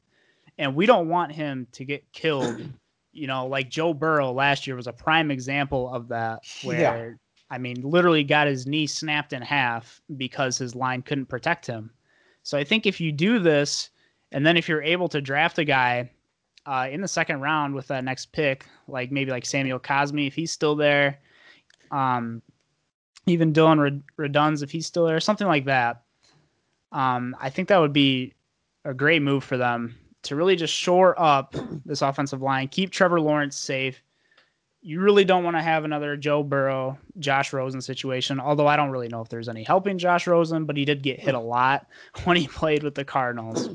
and 0.59 0.75
we 0.75 0.87
don't 0.87 1.09
want 1.09 1.33
him 1.33 1.67
to 1.73 1.85
get 1.85 2.11
killed. 2.13 2.61
you 3.13 3.27
know, 3.27 3.47
like 3.47 3.69
Joe 3.69 3.93
Burrow 3.93 4.31
last 4.33 4.67
year 4.67 4.77
was 4.77 4.87
a 4.87 4.93
prime 4.93 5.31
example 5.31 5.93
of 5.93 6.09
that, 6.09 6.41
where 6.63 6.81
yeah. 6.81 7.15
I 7.51 7.59
mean, 7.59 7.81
literally 7.83 8.25
got 8.25 8.47
his 8.47 8.67
knee 8.67 8.87
snapped 8.87 9.33
in 9.33 9.43
half 9.43 10.01
because 10.17 10.59
his 10.59 10.75
line 10.75 11.03
couldn't 11.03 11.27
protect 11.27 11.67
him. 11.67 11.91
So 12.43 12.59
I 12.59 12.65
think 12.65 12.87
if 12.87 13.01
you 13.01 13.13
do 13.13 13.39
this, 13.39 13.91
and 14.33 14.47
then 14.47 14.57
if 14.57 14.69
you're 14.69 14.83
able 14.83 15.09
to 15.09 15.21
draft 15.21 15.59
a 15.59 15.65
guy 15.65 16.11
uh, 16.67 16.89
in 16.91 17.01
the 17.01 17.09
second 17.09 17.41
round 17.41 17.75
with 17.75 17.89
that 17.89 18.05
next 18.05 18.33
pick, 18.33 18.67
like 18.87 19.11
maybe 19.11 19.31
like 19.31 19.47
Samuel 19.47 19.79
Cosmi 19.79 20.27
if 20.27 20.35
he's 20.35 20.53
still 20.53 20.77
there, 20.77 21.19
um, 21.91 22.43
even 23.27 23.53
Dillon 23.53 24.03
Radunz 24.19 24.63
if 24.63 24.71
he's 24.71 24.87
still 24.87 25.07
there, 25.07 25.21
something 25.21 25.47
like 25.47 25.65
that. 25.65 26.03
Um, 26.93 27.37
I 27.41 27.51
think 27.51 27.69
that 27.69 27.79
would 27.79 27.93
be 27.93 28.35
a 28.85 28.95
great 28.95 29.23
move 29.23 29.45
for 29.45 29.57
them 29.57 29.95
to 30.23 30.37
really 30.37 30.57
just 30.57 30.75
shore 30.75 31.19
up 31.21 31.55
this 31.85 32.03
offensive 32.03 32.43
line, 32.43 32.69
keep 32.69 32.91
Trevor 32.91 33.21
Lawrence 33.21 33.57
safe. 33.57 34.03
You 34.81 35.01
really 35.01 35.25
don't 35.25 35.45
want 35.45 35.57
to 35.57 35.63
have 35.63 35.85
another 35.85 36.17
Joe 36.17 36.43
Burrow, 36.43 36.99
Josh 37.19 37.53
Rosen 37.53 37.81
situation. 37.81 38.39
Although 38.39 38.67
I 38.67 38.77
don't 38.77 38.91
really 38.91 39.09
know 39.09 39.21
if 39.21 39.29
there's 39.29 39.49
any 39.49 39.65
helping 39.65 39.99
Josh 39.99 40.27
Rosen, 40.27 40.65
but 40.65 40.77
he 40.77 40.85
did 40.85 41.03
get 41.03 41.19
hit 41.19 41.35
a 41.35 41.41
lot 41.41 41.87
when 42.25 42.37
he 42.37 42.47
played 42.47 42.83
with 42.83 42.95
the 42.95 43.05
Cardinals. 43.05 43.69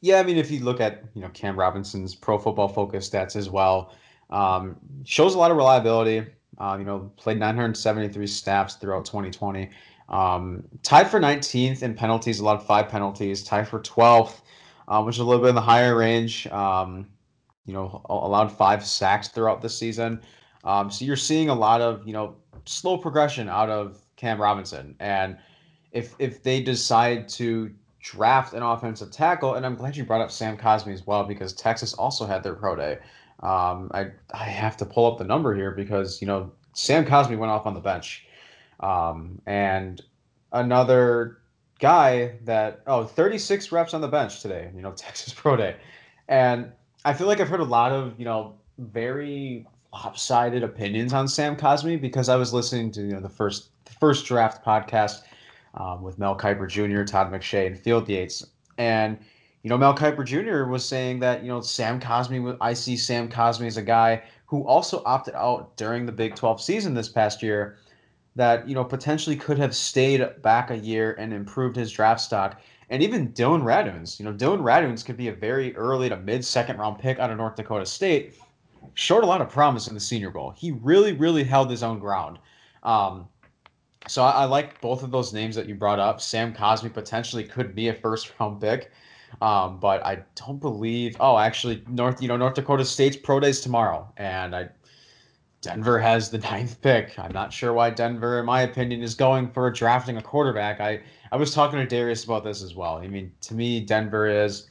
Yeah, 0.00 0.20
I 0.20 0.22
mean, 0.22 0.36
if 0.36 0.50
you 0.50 0.60
look 0.60 0.80
at 0.80 1.04
you 1.14 1.22
know 1.22 1.28
Cam 1.30 1.58
Robinson's 1.58 2.14
Pro 2.14 2.38
Football 2.38 2.68
Focus 2.68 3.08
stats 3.08 3.36
as 3.36 3.50
well, 3.50 3.92
um, 4.30 4.76
shows 5.04 5.34
a 5.34 5.38
lot 5.38 5.50
of 5.50 5.56
reliability. 5.56 6.26
Uh, 6.58 6.76
you 6.78 6.84
know, 6.84 7.10
played 7.16 7.38
973 7.38 8.26
snaps 8.26 8.74
throughout 8.76 9.04
2020. 9.04 9.70
Um, 10.08 10.64
tied 10.82 11.10
for 11.10 11.20
19th 11.20 11.82
in 11.82 11.94
penalties, 11.94 12.40
a 12.40 12.44
lot 12.44 12.56
of 12.56 12.64
five 12.64 12.88
penalties. 12.88 13.42
Tied 13.42 13.68
for 13.68 13.80
12th, 13.80 14.40
uh, 14.88 15.02
which 15.02 15.16
is 15.16 15.20
a 15.20 15.24
little 15.24 15.42
bit 15.42 15.50
in 15.50 15.54
the 15.54 15.60
higher 15.60 15.96
range. 15.96 16.46
Um, 16.46 17.08
you 17.66 17.72
know, 17.72 18.02
allowed 18.08 18.50
five 18.50 18.84
sacks 18.84 19.28
throughout 19.28 19.60
the 19.60 19.68
season. 19.68 20.20
Um, 20.64 20.90
so 20.90 21.04
you're 21.04 21.16
seeing 21.16 21.48
a 21.48 21.54
lot 21.54 21.80
of 21.80 22.06
you 22.06 22.12
know 22.12 22.36
slow 22.64 22.96
progression 22.96 23.48
out 23.48 23.68
of 23.68 24.00
Cam 24.16 24.40
Robinson, 24.40 24.96
and 25.00 25.36
if 25.92 26.14
if 26.18 26.42
they 26.42 26.62
decide 26.62 27.28
to 27.30 27.70
draft 28.06 28.54
an 28.54 28.62
offensive 28.62 29.10
tackle. 29.10 29.54
And 29.54 29.66
I'm 29.66 29.74
glad 29.74 29.96
you 29.96 30.04
brought 30.04 30.20
up 30.20 30.30
Sam 30.30 30.56
Cosmi 30.56 30.92
as 30.92 31.04
well 31.06 31.24
because 31.24 31.52
Texas 31.52 31.92
also 31.94 32.24
had 32.24 32.42
their 32.44 32.54
pro 32.54 32.76
day. 32.76 32.98
Um, 33.40 33.90
I 33.92 34.12
I 34.32 34.44
have 34.44 34.76
to 34.78 34.86
pull 34.86 35.10
up 35.10 35.18
the 35.18 35.24
number 35.24 35.54
here 35.54 35.72
because 35.72 36.20
you 36.20 36.26
know 36.26 36.52
Sam 36.72 37.04
Cosmi 37.04 37.36
went 37.36 37.50
off 37.50 37.66
on 37.66 37.74
the 37.74 37.80
bench, 37.80 38.24
um, 38.80 39.42
and 39.46 40.00
another 40.52 41.38
guy 41.78 42.36
that 42.44 42.80
oh 42.86 43.04
36 43.04 43.72
reps 43.72 43.92
on 43.92 44.00
the 44.00 44.08
bench 44.08 44.40
today. 44.40 44.70
You 44.74 44.82
know 44.82 44.92
Texas 44.96 45.34
pro 45.34 45.56
day, 45.56 45.76
and 46.28 46.72
I 47.04 47.12
feel 47.12 47.26
like 47.26 47.40
I've 47.40 47.48
heard 47.48 47.60
a 47.60 47.64
lot 47.64 47.92
of 47.92 48.18
you 48.18 48.24
know 48.24 48.54
very 48.78 49.66
lopsided 49.92 50.62
opinions 50.62 51.12
on 51.12 51.28
Sam 51.28 51.56
Cosmi 51.56 52.00
because 52.00 52.28
I 52.28 52.36
was 52.36 52.52
listening 52.52 52.90
to 52.92 53.02
you 53.02 53.14
know 53.14 53.20
the 53.20 53.28
first 53.28 53.70
the 53.84 53.92
first 53.92 54.26
draft 54.26 54.64
podcast 54.64 55.22
um, 55.76 56.02
with 56.02 56.18
Mel 56.18 56.36
Kiper 56.36 56.68
Jr., 56.68 57.04
Todd 57.04 57.30
McShay, 57.32 57.66
and 57.66 57.78
Field 57.78 58.08
Yates. 58.08 58.44
And, 58.78 59.18
you 59.62 59.70
know, 59.70 59.78
Mel 59.78 59.94
Kiper 59.94 60.24
Jr. 60.24 60.70
was 60.70 60.84
saying 60.84 61.20
that, 61.20 61.42
you 61.42 61.48
know, 61.48 61.60
Sam 61.60 62.00
Cosmi, 62.00 62.56
I 62.60 62.72
see 62.72 62.96
Sam 62.96 63.28
Cosmi 63.28 63.66
as 63.66 63.76
a 63.76 63.82
guy 63.82 64.22
who 64.46 64.66
also 64.66 65.02
opted 65.04 65.34
out 65.34 65.76
during 65.76 66.06
the 66.06 66.12
Big 66.12 66.34
12 66.34 66.60
season 66.60 66.94
this 66.94 67.08
past 67.08 67.42
year 67.42 67.78
that, 68.36 68.68
you 68.68 68.74
know, 68.74 68.84
potentially 68.84 69.36
could 69.36 69.58
have 69.58 69.74
stayed 69.74 70.24
back 70.42 70.70
a 70.70 70.78
year 70.78 71.14
and 71.18 71.32
improved 71.32 71.76
his 71.76 71.90
draft 71.90 72.20
stock. 72.20 72.60
And 72.88 73.02
even 73.02 73.32
Dillon 73.32 73.62
Radunz, 73.62 74.18
you 74.18 74.24
know, 74.24 74.32
Dillon 74.32 74.60
Radunz 74.60 75.04
could 75.04 75.16
be 75.16 75.28
a 75.28 75.32
very 75.32 75.74
early 75.76 76.08
to 76.08 76.16
mid 76.16 76.44
second 76.44 76.78
round 76.78 76.98
pick 76.98 77.18
out 77.18 77.30
of 77.30 77.36
North 77.36 77.56
Dakota 77.56 77.86
State. 77.86 78.36
Showed 78.94 79.24
a 79.24 79.26
lot 79.26 79.40
of 79.40 79.50
promise 79.50 79.88
in 79.88 79.94
the 79.94 80.00
Senior 80.00 80.30
Bowl. 80.30 80.54
He 80.56 80.70
really, 80.70 81.12
really 81.12 81.42
held 81.42 81.70
his 81.70 81.82
own 81.82 81.98
ground. 81.98 82.38
Um, 82.82 83.28
so 84.06 84.22
I, 84.22 84.30
I, 84.30 84.44
like 84.44 84.80
both 84.80 85.02
of 85.02 85.10
those 85.10 85.32
names 85.32 85.56
that 85.56 85.68
you 85.68 85.74
brought 85.74 85.98
up. 85.98 86.20
Sam 86.20 86.54
Cosmi 86.54 86.92
potentially 86.92 87.42
could 87.42 87.74
be 87.74 87.88
a 87.88 87.94
first 87.94 88.32
round 88.38 88.60
pick, 88.60 88.92
um, 89.42 89.80
but 89.80 90.04
I 90.06 90.22
don't 90.36 90.60
believe. 90.60 91.16
Oh, 91.18 91.36
actually, 91.36 91.82
North 91.88 92.22
you 92.22 92.28
know 92.28 92.36
North 92.36 92.54
Dakota 92.54 92.84
State's 92.84 93.16
pro 93.16 93.40
days 93.40 93.60
tomorrow, 93.60 94.10
and 94.16 94.54
I 94.54 94.68
Denver 95.66 95.98
has 95.98 96.30
the 96.30 96.38
ninth 96.50 96.80
pick. 96.80 97.18
I'm 97.18 97.32
not 97.32 97.52
sure 97.52 97.72
why 97.72 97.90
Denver, 97.90 98.40
in 98.40 98.46
my 98.46 98.62
opinion, 98.62 99.02
is 99.02 99.14
going 99.14 99.50
for 99.50 99.70
drafting 99.70 100.16
a 100.16 100.22
quarterback. 100.22 100.80
I 100.80 101.00
I 101.32 101.36
was 101.36 101.52
talking 101.52 101.78
to 101.78 101.86
Darius 101.86 102.24
about 102.24 102.44
this 102.44 102.62
as 102.62 102.74
well. 102.74 102.98
I 102.98 103.08
mean, 103.08 103.32
to 103.42 103.54
me, 103.54 103.80
Denver 103.80 104.26
is 104.26 104.68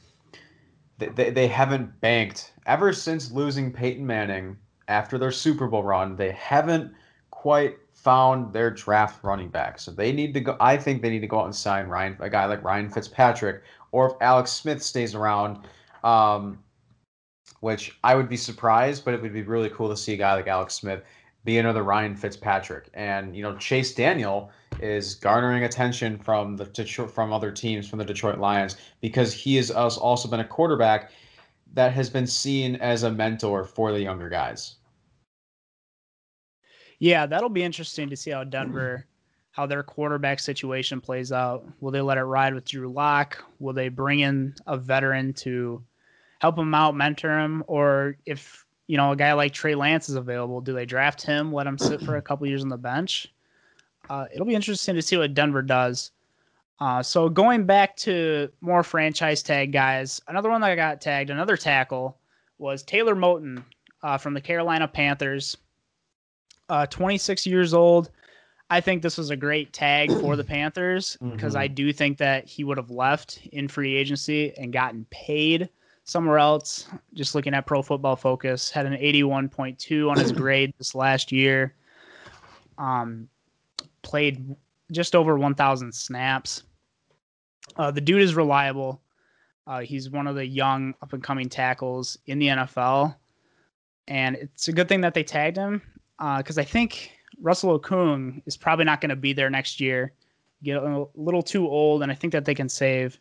they, 0.98 1.08
they, 1.08 1.30
they 1.30 1.46
haven't 1.46 2.00
banked 2.00 2.52
ever 2.66 2.92
since 2.92 3.30
losing 3.30 3.72
Peyton 3.72 4.06
Manning 4.06 4.56
after 4.88 5.18
their 5.18 5.30
Super 5.30 5.66
Bowl 5.66 5.82
run, 5.82 6.16
they 6.16 6.32
haven't 6.32 6.92
quite 7.30 7.76
found 7.92 8.52
their 8.52 8.70
draft 8.70 9.22
running 9.24 9.48
back. 9.48 9.78
So 9.78 9.90
they 9.90 10.12
need 10.12 10.34
to 10.34 10.40
go. 10.40 10.56
I 10.60 10.76
think 10.76 11.02
they 11.02 11.10
need 11.10 11.20
to 11.20 11.26
go 11.26 11.40
out 11.40 11.46
and 11.46 11.54
sign 11.54 11.86
Ryan, 11.86 12.16
a 12.20 12.30
guy 12.30 12.44
like 12.46 12.62
Ryan 12.62 12.88
Fitzpatrick, 12.88 13.62
or 13.92 14.10
if 14.10 14.12
Alex 14.20 14.52
Smith 14.52 14.82
stays 14.82 15.14
around, 15.14 15.66
um, 16.04 16.58
which 17.60 17.98
I 18.04 18.14
would 18.14 18.28
be 18.28 18.36
surprised, 18.36 19.04
but 19.04 19.14
it 19.14 19.22
would 19.22 19.32
be 19.32 19.42
really 19.42 19.70
cool 19.70 19.88
to 19.88 19.96
see 19.96 20.14
a 20.14 20.16
guy 20.16 20.34
like 20.34 20.46
Alex 20.46 20.74
Smith 20.74 21.02
be 21.44 21.58
another 21.58 21.84
Ryan 21.84 22.14
Fitzpatrick. 22.14 22.90
And 22.92 23.34
you 23.34 23.42
know, 23.42 23.56
Chase 23.56 23.94
Daniel 23.94 24.50
is 24.80 25.14
garnering 25.14 25.64
attention 25.64 26.18
from 26.18 26.56
the 26.56 26.66
Detroit, 26.66 27.10
from 27.10 27.32
other 27.32 27.52
teams, 27.52 27.88
from 27.88 27.98
the 27.98 28.04
Detroit 28.04 28.38
Lions, 28.38 28.76
because 29.00 29.32
he 29.32 29.56
has 29.56 29.70
also 29.70 30.28
been 30.28 30.40
a 30.40 30.44
quarterback 30.44 31.12
that 31.72 31.92
has 31.92 32.10
been 32.10 32.26
seen 32.26 32.76
as 32.76 33.04
a 33.04 33.10
mentor 33.10 33.64
for 33.64 33.92
the 33.92 34.00
younger 34.00 34.28
guys. 34.28 34.76
Yeah, 36.98 37.26
that'll 37.26 37.48
be 37.48 37.62
interesting 37.62 38.08
to 38.10 38.16
see 38.16 38.30
how 38.30 38.44
Denver, 38.44 39.06
how 39.50 39.66
their 39.66 39.82
quarterback 39.82 40.40
situation 40.40 41.00
plays 41.00 41.30
out. 41.30 41.66
Will 41.80 41.90
they 41.90 42.00
let 42.00 42.18
it 42.18 42.22
ride 42.22 42.54
with 42.54 42.64
Drew 42.64 42.90
Lock? 42.90 43.44
Will 43.58 43.74
they 43.74 43.88
bring 43.88 44.20
in 44.20 44.54
a 44.66 44.76
veteran 44.76 45.32
to 45.34 45.84
help 46.40 46.58
him 46.58 46.74
out, 46.74 46.94
mentor 46.94 47.38
him, 47.38 47.64
or 47.66 48.16
if 48.26 48.64
you 48.86 48.96
know 48.96 49.12
a 49.12 49.16
guy 49.16 49.32
like 49.32 49.52
Trey 49.52 49.74
Lance 49.74 50.08
is 50.08 50.16
available, 50.16 50.60
do 50.60 50.72
they 50.72 50.86
draft 50.86 51.22
him, 51.22 51.52
let 51.52 51.66
him 51.66 51.78
sit 51.78 52.00
for 52.00 52.16
a 52.16 52.22
couple 52.22 52.46
years 52.46 52.62
on 52.62 52.68
the 52.68 52.76
bench? 52.76 53.32
Uh, 54.08 54.26
it'll 54.32 54.46
be 54.46 54.54
interesting 54.54 54.94
to 54.94 55.02
see 55.02 55.16
what 55.16 55.34
Denver 55.34 55.62
does. 55.62 56.12
Uh, 56.78 57.02
so 57.02 57.28
going 57.28 57.64
back 57.64 57.96
to 57.96 58.50
more 58.60 58.82
franchise 58.82 59.42
tag 59.42 59.72
guys, 59.72 60.20
another 60.28 60.50
one 60.50 60.60
that 60.60 60.70
I 60.70 60.76
got 60.76 61.00
tagged, 61.00 61.30
another 61.30 61.56
tackle 61.56 62.18
was 62.58 62.82
Taylor 62.82 63.14
Moton 63.14 63.64
uh, 64.02 64.18
from 64.18 64.34
the 64.34 64.40
Carolina 64.40 64.86
Panthers. 64.86 65.56
Uh, 66.68 66.84
26 66.86 67.46
years 67.46 67.72
old. 67.72 68.10
I 68.68 68.80
think 68.80 69.00
this 69.00 69.16
was 69.16 69.30
a 69.30 69.36
great 69.36 69.72
tag 69.72 70.10
for 70.10 70.34
the 70.34 70.42
Panthers 70.42 71.16
because 71.22 71.52
mm-hmm. 71.52 71.62
I 71.62 71.68
do 71.68 71.92
think 71.92 72.18
that 72.18 72.48
he 72.48 72.64
would 72.64 72.78
have 72.78 72.90
left 72.90 73.38
in 73.52 73.68
free 73.68 73.94
agency 73.94 74.52
and 74.56 74.72
gotten 74.72 75.06
paid 75.10 75.68
somewhere 76.06 76.38
else. 76.38 76.88
Just 77.12 77.34
looking 77.34 77.52
at 77.52 77.66
Pro 77.66 77.82
Football 77.82 78.16
Focus, 78.16 78.70
had 78.70 78.86
an 78.86 78.94
81.2 78.94 80.10
on 80.10 80.18
his 80.18 80.32
grade 80.32 80.72
this 80.78 80.94
last 80.94 81.30
year. 81.30 81.74
Um, 82.78 83.28
played 84.02 84.54
just 84.92 85.14
over 85.14 85.36
1,000 85.36 85.92
snaps. 85.92 86.62
Uh, 87.76 87.90
the 87.90 88.00
dude 88.00 88.22
is 88.22 88.34
reliable. 88.34 89.02
Uh, 89.66 89.80
he's 89.80 90.08
one 90.08 90.28
of 90.28 90.36
the 90.36 90.46
young 90.46 90.94
up 91.02 91.12
and 91.12 91.22
coming 91.22 91.48
tackles 91.48 92.16
in 92.26 92.38
the 92.38 92.46
NFL, 92.46 93.16
and 94.06 94.36
it's 94.36 94.68
a 94.68 94.72
good 94.72 94.88
thing 94.88 95.00
that 95.00 95.12
they 95.12 95.24
tagged 95.24 95.56
him 95.56 95.82
because 96.18 96.56
uh, 96.56 96.60
I 96.60 96.64
think 96.64 97.10
Russell 97.40 97.78
Okung 97.78 98.40
is 98.46 98.56
probably 98.56 98.84
not 98.84 99.00
going 99.00 99.10
to 99.10 99.16
be 99.16 99.32
there 99.32 99.50
next 99.50 99.80
year. 99.80 100.12
Get 100.62 100.76
a 100.76 101.06
little 101.16 101.42
too 101.42 101.68
old, 101.68 102.04
and 102.04 102.12
I 102.12 102.14
think 102.14 102.32
that 102.32 102.44
they 102.44 102.54
can 102.54 102.68
save 102.68 103.18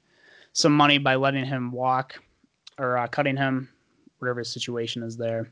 some 0.54 0.72
money 0.72 1.00
by 1.00 1.16
letting 1.16 1.46
him 1.46 1.72
walk 1.72 2.22
or 2.78 2.98
uh, 2.98 3.08
cutting 3.08 3.38
him, 3.38 3.70
whatever 4.20 4.40
his 4.40 4.52
situation 4.52 5.04
is 5.04 5.18
there. 5.18 5.52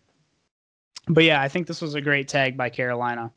But 1.08 1.24
yeah, 1.24 1.42
I 1.42 1.50
think 1.50 1.68
this 1.68 1.82
was 1.82 1.96
a 1.96 2.02
great 2.02 2.28
tag 2.28 2.56
by 2.58 2.70
Carolina. 2.70 3.32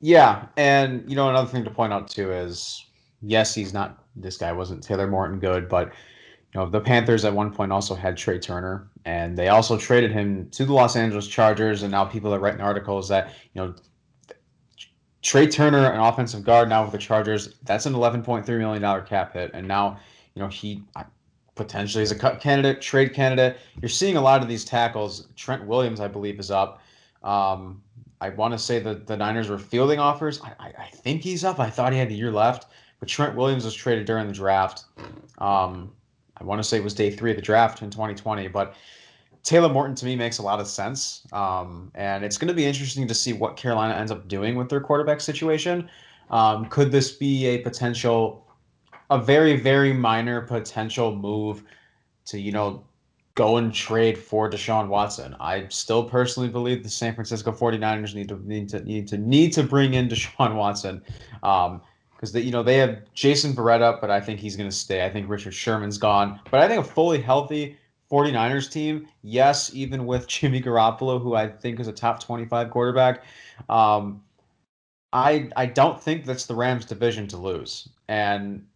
Yeah, 0.00 0.46
and 0.56 1.08
you 1.08 1.16
know 1.16 1.28
another 1.28 1.48
thing 1.48 1.64
to 1.64 1.70
point 1.70 1.92
out 1.92 2.08
too 2.08 2.32
is 2.32 2.84
yes, 3.22 3.54
he's 3.54 3.72
not. 3.72 4.02
This 4.14 4.36
guy 4.36 4.52
wasn't 4.52 4.82
Taylor 4.82 5.08
Moton 5.08 5.40
good, 5.40 5.68
but 5.68 5.92
you 6.52 6.60
know 6.60 6.68
the 6.68 6.80
Panthers 6.80 7.24
at 7.24 7.32
one 7.34 7.52
point 7.52 7.72
also 7.72 7.94
had 7.94 8.16
Trai 8.16 8.40
Turner, 8.40 8.88
and 9.04 9.36
they 9.36 9.48
also 9.48 9.76
traded 9.76 10.12
him 10.12 10.48
to 10.50 10.64
the 10.64 10.72
Los 10.72 10.96
Angeles 10.96 11.26
Chargers. 11.26 11.82
And 11.82 11.90
now 11.90 12.04
people 12.04 12.34
are 12.34 12.38
writing 12.38 12.60
articles 12.60 13.08
that 13.08 13.32
you 13.54 13.62
know 13.62 13.74
Trai 15.22 15.50
Turner, 15.50 15.90
an 15.90 16.00
offensive 16.00 16.44
guard 16.44 16.68
now 16.68 16.82
with 16.82 16.92
the 16.92 16.98
Chargers, 16.98 17.54
that's 17.64 17.86
an 17.86 17.94
eleven 17.94 18.22
point 18.22 18.46
three 18.46 18.58
million 18.58 18.82
dollar 18.82 19.02
cap 19.02 19.32
hit, 19.32 19.50
and 19.54 19.66
now 19.66 19.98
you 20.34 20.42
know 20.42 20.48
he 20.48 20.82
potentially 21.56 22.02
as 22.02 22.12
a 22.12 22.14
cut 22.14 22.40
candidate, 22.40 22.80
trade 22.80 23.12
candidate. 23.12 23.58
You're 23.82 23.88
seeing 23.88 24.16
a 24.16 24.20
lot 24.20 24.42
of 24.42 24.48
these 24.48 24.64
tackles. 24.64 25.26
Trent 25.34 25.66
Williams, 25.66 25.98
I 26.00 26.06
believe, 26.06 26.38
is 26.38 26.50
up. 26.50 26.80
Um, 27.24 27.82
I 28.20 28.28
want 28.28 28.52
to 28.52 28.58
say 28.58 28.78
that 28.78 29.06
the 29.06 29.16
Niners 29.16 29.48
were 29.48 29.58
fielding 29.58 29.98
offers. 29.98 30.40
I, 30.42 30.52
I, 30.60 30.72
I, 30.78 30.90
think 30.92 31.22
he's 31.22 31.44
up. 31.44 31.58
I 31.58 31.68
thought 31.68 31.92
he 31.92 31.98
had 31.98 32.08
a 32.10 32.14
year 32.14 32.30
left. 32.30 32.66
But 33.00 33.08
Trent 33.08 33.34
Williams 33.34 33.64
was 33.64 33.74
traded 33.74 34.06
during 34.06 34.26
the 34.26 34.32
draft. 34.32 34.84
Um, 35.38 35.92
I 36.38 36.44
want 36.44 36.62
to 36.62 36.64
say 36.64 36.78
it 36.78 36.84
was 36.84 36.94
day 36.94 37.10
three 37.10 37.30
of 37.30 37.36
the 37.36 37.42
draft 37.42 37.82
in 37.82 37.90
2020. 37.90 38.48
But 38.48 38.74
Taylor 39.42 39.68
Moton 39.68 39.96
to 39.96 40.04
me 40.04 40.16
makes 40.16 40.38
a 40.38 40.42
lot 40.42 40.60
of 40.60 40.66
sense. 40.66 41.26
Um, 41.32 41.90
and 41.94 42.24
it's 42.24 42.38
going 42.38 42.48
to 42.48 42.54
be 42.54 42.64
interesting 42.64 43.06
to 43.08 43.14
see 43.14 43.32
what 43.32 43.56
Carolina 43.56 43.94
ends 43.94 44.10
up 44.10 44.28
doing 44.28 44.56
with 44.56 44.68
their 44.68 44.80
quarterback 44.80 45.20
situation. 45.20 45.90
Um, 46.30 46.66
could 46.66 46.90
this 46.90 47.12
be 47.12 47.46
a 47.46 47.58
potential, 47.58 48.45
a 49.10 49.18
very, 49.18 49.56
very 49.56 49.92
minor 49.92 50.40
potential 50.42 51.14
move 51.14 51.62
to, 52.26 52.40
you 52.40 52.52
know, 52.52 52.84
go 53.34 53.58
and 53.58 53.72
trade 53.72 54.18
for 54.18 54.50
Deshaun 54.50 54.88
Watson? 54.88 55.36
I 55.40 55.68
still 55.68 56.04
personally 56.04 56.48
believe 56.48 56.82
the 56.82 56.88
San 56.88 57.14
Francisco 57.14 57.52
49ers 57.52 58.14
need 58.14 58.28
to 58.28 58.46
need 58.46 58.68
to 58.70 58.82
need 58.84 59.08
to 59.08 59.18
need 59.18 59.52
to 59.52 59.62
bring 59.62 59.94
in 59.94 60.08
Deshaun 60.10 60.54
Watson. 60.54 61.02
Um, 61.42 61.82
because 62.16 62.34
you 62.34 62.50
know 62.50 62.62
they 62.62 62.78
have 62.78 63.02
Jason 63.12 63.52
Verrett, 63.52 64.00
but 64.00 64.10
I 64.10 64.20
think 64.20 64.40
he's 64.40 64.56
going 64.56 64.70
to 64.70 64.74
stay. 64.74 65.04
I 65.04 65.10
think 65.10 65.28
Richard 65.28 65.52
Sherman's 65.52 65.98
gone, 65.98 66.40
but 66.50 66.60
I 66.60 66.68
think 66.68 66.80
a 66.80 66.88
fully 66.88 67.20
healthy 67.20 67.76
49ers 68.10 68.70
team, 68.70 69.06
yes, 69.22 69.70
even 69.74 70.06
with 70.06 70.26
Jimmy 70.28 70.62
Garoppolo, 70.62 71.20
who 71.20 71.34
I 71.34 71.48
think 71.48 71.80
is 71.80 71.88
a 71.88 71.92
top 71.92 72.22
25 72.22 72.70
quarterback, 72.70 73.24
um, 73.68 74.22
I 75.12 75.50
I 75.56 75.66
don't 75.66 76.02
think 76.02 76.24
that's 76.24 76.46
the 76.46 76.54
Rams 76.54 76.84
division 76.84 77.26
to 77.28 77.36
lose. 77.36 77.88
And 78.08 78.66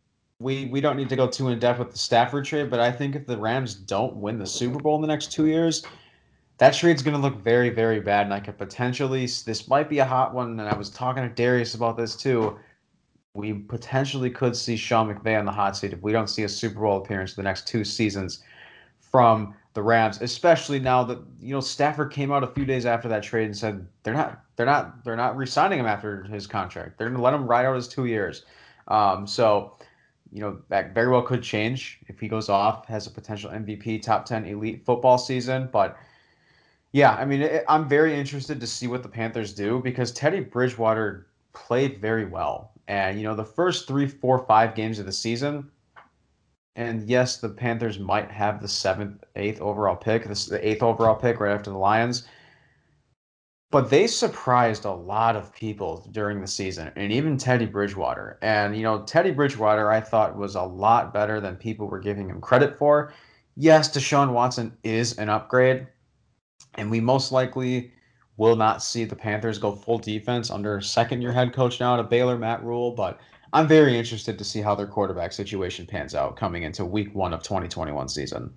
we 0.40 0.66
we 0.66 0.80
don't 0.80 0.96
need 0.96 1.08
to 1.10 1.16
go 1.16 1.28
too 1.28 1.48
in 1.48 1.58
depth 1.58 1.78
with 1.78 1.92
the 1.92 1.98
Stafford 1.98 2.44
trade, 2.44 2.70
but 2.70 2.80
I 2.80 2.90
think 2.90 3.14
if 3.14 3.26
the 3.26 3.38
Rams 3.38 3.74
don't 3.74 4.16
win 4.16 4.38
the 4.38 4.46
Super 4.46 4.78
Bowl 4.78 4.96
in 4.96 5.02
the 5.02 5.08
next 5.08 5.30
two 5.30 5.46
years, 5.46 5.84
that 6.58 6.74
trade's 6.74 7.02
going 7.02 7.16
to 7.16 7.22
look 7.22 7.36
very 7.36 7.70
very 7.70 8.00
bad, 8.00 8.26
and 8.26 8.34
I 8.34 8.40
could 8.40 8.58
potentially 8.58 9.26
this 9.26 9.68
might 9.68 9.88
be 9.88 9.98
a 10.00 10.04
hot 10.04 10.34
one. 10.34 10.58
And 10.58 10.68
I 10.68 10.76
was 10.76 10.90
talking 10.90 11.22
to 11.22 11.28
Darius 11.28 11.74
about 11.74 11.96
this 11.96 12.16
too 12.16 12.58
we 13.34 13.52
potentially 13.52 14.30
could 14.30 14.56
see 14.56 14.76
Sean 14.76 15.12
McVay 15.12 15.38
on 15.38 15.44
the 15.44 15.52
hot 15.52 15.76
seat 15.76 15.92
if 15.92 16.02
we 16.02 16.12
don't 16.12 16.28
see 16.28 16.42
a 16.42 16.48
Super 16.48 16.80
Bowl 16.80 16.98
appearance 16.98 17.34
the 17.34 17.42
next 17.42 17.68
two 17.68 17.84
seasons 17.84 18.42
from 18.98 19.54
the 19.74 19.82
Rams, 19.82 20.20
especially 20.20 20.80
now 20.80 21.04
that 21.04 21.18
you 21.40 21.54
know 21.54 21.60
Stafford 21.60 22.10
came 22.12 22.32
out 22.32 22.42
a 22.42 22.48
few 22.48 22.64
days 22.64 22.86
after 22.86 23.08
that 23.08 23.22
trade 23.22 23.44
and 23.44 23.56
said 23.56 23.86
they're 24.02 24.14
not 24.14 24.42
they're 24.56 24.66
not 24.66 25.04
they're 25.04 25.16
not 25.16 25.36
re-signing 25.36 25.78
him 25.78 25.86
after 25.86 26.24
his 26.24 26.46
contract. 26.46 26.98
They're 26.98 27.08
going 27.08 27.16
to 27.16 27.22
let 27.22 27.34
him 27.34 27.46
ride 27.46 27.66
out 27.66 27.76
his 27.76 27.86
two 27.86 28.06
years. 28.06 28.44
Um, 28.88 29.28
so 29.28 29.76
you 30.32 30.40
know 30.40 30.58
that 30.68 30.94
very 30.94 31.08
well 31.08 31.22
could 31.22 31.42
change 31.42 31.98
if 32.06 32.20
he 32.20 32.28
goes 32.28 32.48
off 32.48 32.86
has 32.86 33.06
a 33.06 33.10
potential 33.10 33.50
MVP 33.50 34.02
top 34.02 34.24
ten 34.26 34.44
elite 34.44 34.84
football 34.84 35.18
season, 35.18 35.68
but. 35.72 35.96
Yeah, 36.92 37.12
I 37.12 37.24
mean, 37.24 37.42
it, 37.42 37.64
I'm 37.68 37.88
very 37.88 38.18
interested 38.18 38.58
to 38.58 38.66
see 38.66 38.88
what 38.88 39.04
the 39.04 39.08
Panthers 39.08 39.54
do 39.54 39.78
because 39.78 40.10
Teddy 40.10 40.40
Bridgewater 40.40 41.28
played 41.52 42.00
very 42.00 42.24
well. 42.24 42.72
And, 42.88 43.16
you 43.16 43.22
know, 43.22 43.36
the 43.36 43.44
first 43.44 43.86
three, 43.86 44.08
four, 44.08 44.40
five 44.40 44.74
games 44.74 44.98
of 44.98 45.06
the 45.06 45.12
season, 45.12 45.70
and 46.76 47.08
yes, 47.08 47.36
the 47.36 47.48
Panthers 47.48 47.98
might 47.98 48.30
have 48.30 48.60
the 48.60 48.68
seventh, 48.68 49.22
eighth 49.36 49.60
overall 49.60 49.96
pick, 49.96 50.24
this 50.24 50.46
the 50.46 50.66
eighth 50.66 50.82
overall 50.82 51.14
pick 51.14 51.40
right 51.40 51.52
after 51.52 51.70
the 51.70 51.78
Lions. 51.78 52.26
But 53.70 53.88
they 53.88 54.08
surprised 54.08 54.84
a 54.84 54.92
lot 54.92 55.36
of 55.36 55.54
people 55.54 56.08
during 56.10 56.40
the 56.40 56.46
season, 56.46 56.90
and 56.96 57.12
even 57.12 57.36
Teddy 57.36 57.66
Bridgewater. 57.66 58.38
And 58.42 58.76
you 58.76 58.82
know, 58.82 59.02
Teddy 59.02 59.30
Bridgewater, 59.30 59.90
I 59.90 60.00
thought 60.00 60.36
was 60.36 60.56
a 60.56 60.62
lot 60.62 61.14
better 61.14 61.40
than 61.40 61.56
people 61.56 61.86
were 61.86 62.00
giving 62.00 62.28
him 62.28 62.40
credit 62.40 62.76
for. 62.76 63.12
Yes, 63.56 63.88
Deshaun 63.90 64.32
Watson 64.32 64.76
is 64.82 65.18
an 65.18 65.28
upgrade, 65.28 65.86
and 66.74 66.90
we 66.90 67.00
most 67.00 67.30
likely 67.30 67.92
will 68.36 68.56
not 68.56 68.82
see 68.82 69.04
the 69.04 69.14
Panthers 69.14 69.58
go 69.58 69.72
full 69.72 69.98
defense 69.98 70.50
under 70.50 70.80
second 70.80 71.22
year 71.22 71.32
head 71.32 71.52
coach 71.52 71.78
now 71.78 71.96
to 71.96 72.02
Baylor 72.02 72.38
Matt 72.38 72.64
Rhule, 72.64 72.92
but 72.92 73.20
I'm 73.52 73.68
very 73.68 73.98
interested 73.98 74.38
to 74.38 74.44
see 74.44 74.62
how 74.62 74.74
their 74.74 74.86
quarterback 74.86 75.32
situation 75.32 75.86
pans 75.86 76.14
out 76.14 76.36
coming 76.36 76.62
into 76.62 76.84
week 76.84 77.14
one 77.14 77.34
of 77.34 77.42
2021 77.42 78.08
season. 78.08 78.54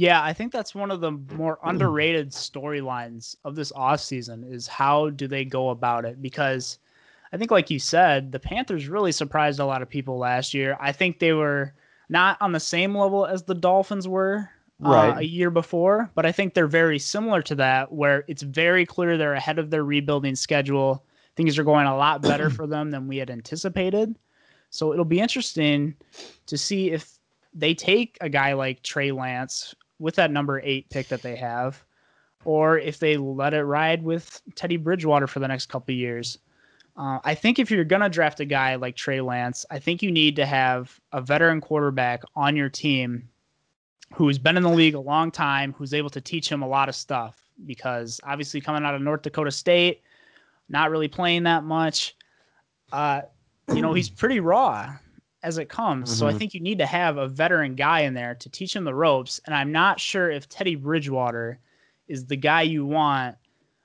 Yeah, 0.00 0.22
I 0.22 0.32
think 0.32 0.50
that's 0.50 0.74
one 0.74 0.90
of 0.90 1.02
the 1.02 1.10
more 1.10 1.58
underrated 1.62 2.30
storylines 2.30 3.36
of 3.44 3.54
this 3.54 3.70
offseason 3.72 4.50
is 4.50 4.66
how 4.66 5.10
do 5.10 5.28
they 5.28 5.44
go 5.44 5.68
about 5.68 6.06
it? 6.06 6.22
Because 6.22 6.78
I 7.34 7.36
think, 7.36 7.50
like 7.50 7.68
you 7.68 7.78
said, 7.78 8.32
the 8.32 8.40
Panthers 8.40 8.88
really 8.88 9.12
surprised 9.12 9.60
a 9.60 9.66
lot 9.66 9.82
of 9.82 9.90
people 9.90 10.16
last 10.16 10.54
year. 10.54 10.74
I 10.80 10.92
think 10.92 11.18
they 11.18 11.34
were 11.34 11.74
not 12.08 12.38
on 12.40 12.52
the 12.52 12.60
same 12.60 12.96
level 12.96 13.26
as 13.26 13.42
the 13.42 13.54
Dolphins 13.54 14.08
were 14.08 14.48
right. 14.78 15.10
uh, 15.10 15.18
a 15.18 15.22
year 15.22 15.50
before, 15.50 16.10
but 16.14 16.24
I 16.24 16.32
think 16.32 16.54
they're 16.54 16.66
very 16.66 16.98
similar 16.98 17.42
to 17.42 17.56
that, 17.56 17.92
where 17.92 18.24
it's 18.26 18.40
very 18.40 18.86
clear 18.86 19.18
they're 19.18 19.34
ahead 19.34 19.58
of 19.58 19.68
their 19.68 19.84
rebuilding 19.84 20.34
schedule. 20.34 21.04
Things 21.36 21.58
are 21.58 21.64
going 21.64 21.86
a 21.86 21.94
lot 21.94 22.22
better 22.22 22.48
for 22.58 22.66
them 22.66 22.90
than 22.90 23.06
we 23.06 23.18
had 23.18 23.28
anticipated. 23.28 24.18
So 24.70 24.94
it'll 24.94 25.04
be 25.04 25.20
interesting 25.20 25.94
to 26.46 26.56
see 26.56 26.90
if 26.90 27.18
they 27.52 27.74
take 27.74 28.16
a 28.22 28.30
guy 28.30 28.54
like 28.54 28.82
Trey 28.82 29.12
Lance 29.12 29.74
with 30.00 30.16
that 30.16 30.32
number 30.32 30.60
eight 30.64 30.88
pick 30.90 31.06
that 31.08 31.22
they 31.22 31.36
have, 31.36 31.84
or 32.44 32.78
if 32.78 32.98
they 32.98 33.16
let 33.16 33.54
it 33.54 33.62
ride 33.62 34.02
with 34.02 34.42
Teddy 34.56 34.76
Bridgewater 34.76 35.28
for 35.28 35.38
the 35.38 35.46
next 35.46 35.66
couple 35.66 35.94
years. 35.94 36.38
Uh, 36.96 37.20
I 37.22 37.34
think 37.34 37.58
if 37.58 37.70
you're 37.70 37.84
to 37.84 38.08
draft 38.08 38.40
a 38.40 38.44
guy 38.44 38.74
like 38.74 38.96
Trey 38.96 39.20
Lance, 39.20 39.64
I 39.70 39.78
think 39.78 40.02
you 40.02 40.10
need 40.10 40.34
to 40.36 40.46
have 40.46 40.98
a 41.12 41.20
veteran 41.20 41.60
quarterback 41.60 42.22
on 42.34 42.56
your 42.56 42.68
team 42.68 43.28
who's 44.14 44.38
been 44.38 44.56
in 44.56 44.62
the 44.62 44.70
league 44.70 44.94
a 44.94 45.00
long 45.00 45.30
time, 45.30 45.72
who's 45.72 45.94
able 45.94 46.10
to 46.10 46.20
teach 46.20 46.50
him 46.50 46.62
a 46.62 46.68
lot 46.68 46.88
of 46.88 46.96
stuff. 46.96 47.36
Because 47.64 48.20
obviously, 48.24 48.60
coming 48.60 48.84
out 48.84 48.94
of 48.94 49.02
North 49.02 49.22
Dakota 49.22 49.50
State, 49.50 50.02
not 50.68 50.90
really 50.90 51.08
playing 51.08 51.44
that 51.44 51.62
much, 51.62 52.16
uh, 52.92 53.22
you 53.72 53.82
know, 53.82 53.92
he's 53.92 54.08
pretty 54.08 54.40
raw 54.40 54.94
as 55.42 55.58
it 55.58 55.68
comes. 55.68 56.10
Mm-hmm. 56.10 56.18
So 56.18 56.26
I 56.26 56.30
mm-hmm. 56.30 56.38
think 56.38 56.54
you 56.54 56.60
need 56.60 56.78
to 56.78 56.86
have 56.86 57.16
a 57.16 57.28
veteran 57.28 57.74
guy 57.74 58.00
in 58.00 58.14
there 58.14 58.34
to 58.34 58.48
teach 58.48 58.74
him 58.74 58.84
the 58.84 58.94
ropes. 58.94 59.40
And 59.46 59.54
I'm 59.54 59.72
not 59.72 60.00
sure 60.00 60.30
if 60.30 60.48
Teddy 60.48 60.74
Bridgewater 60.74 61.58
is 62.08 62.26
the 62.26 62.36
guy 62.36 62.62
you 62.62 62.84
want 62.84 63.36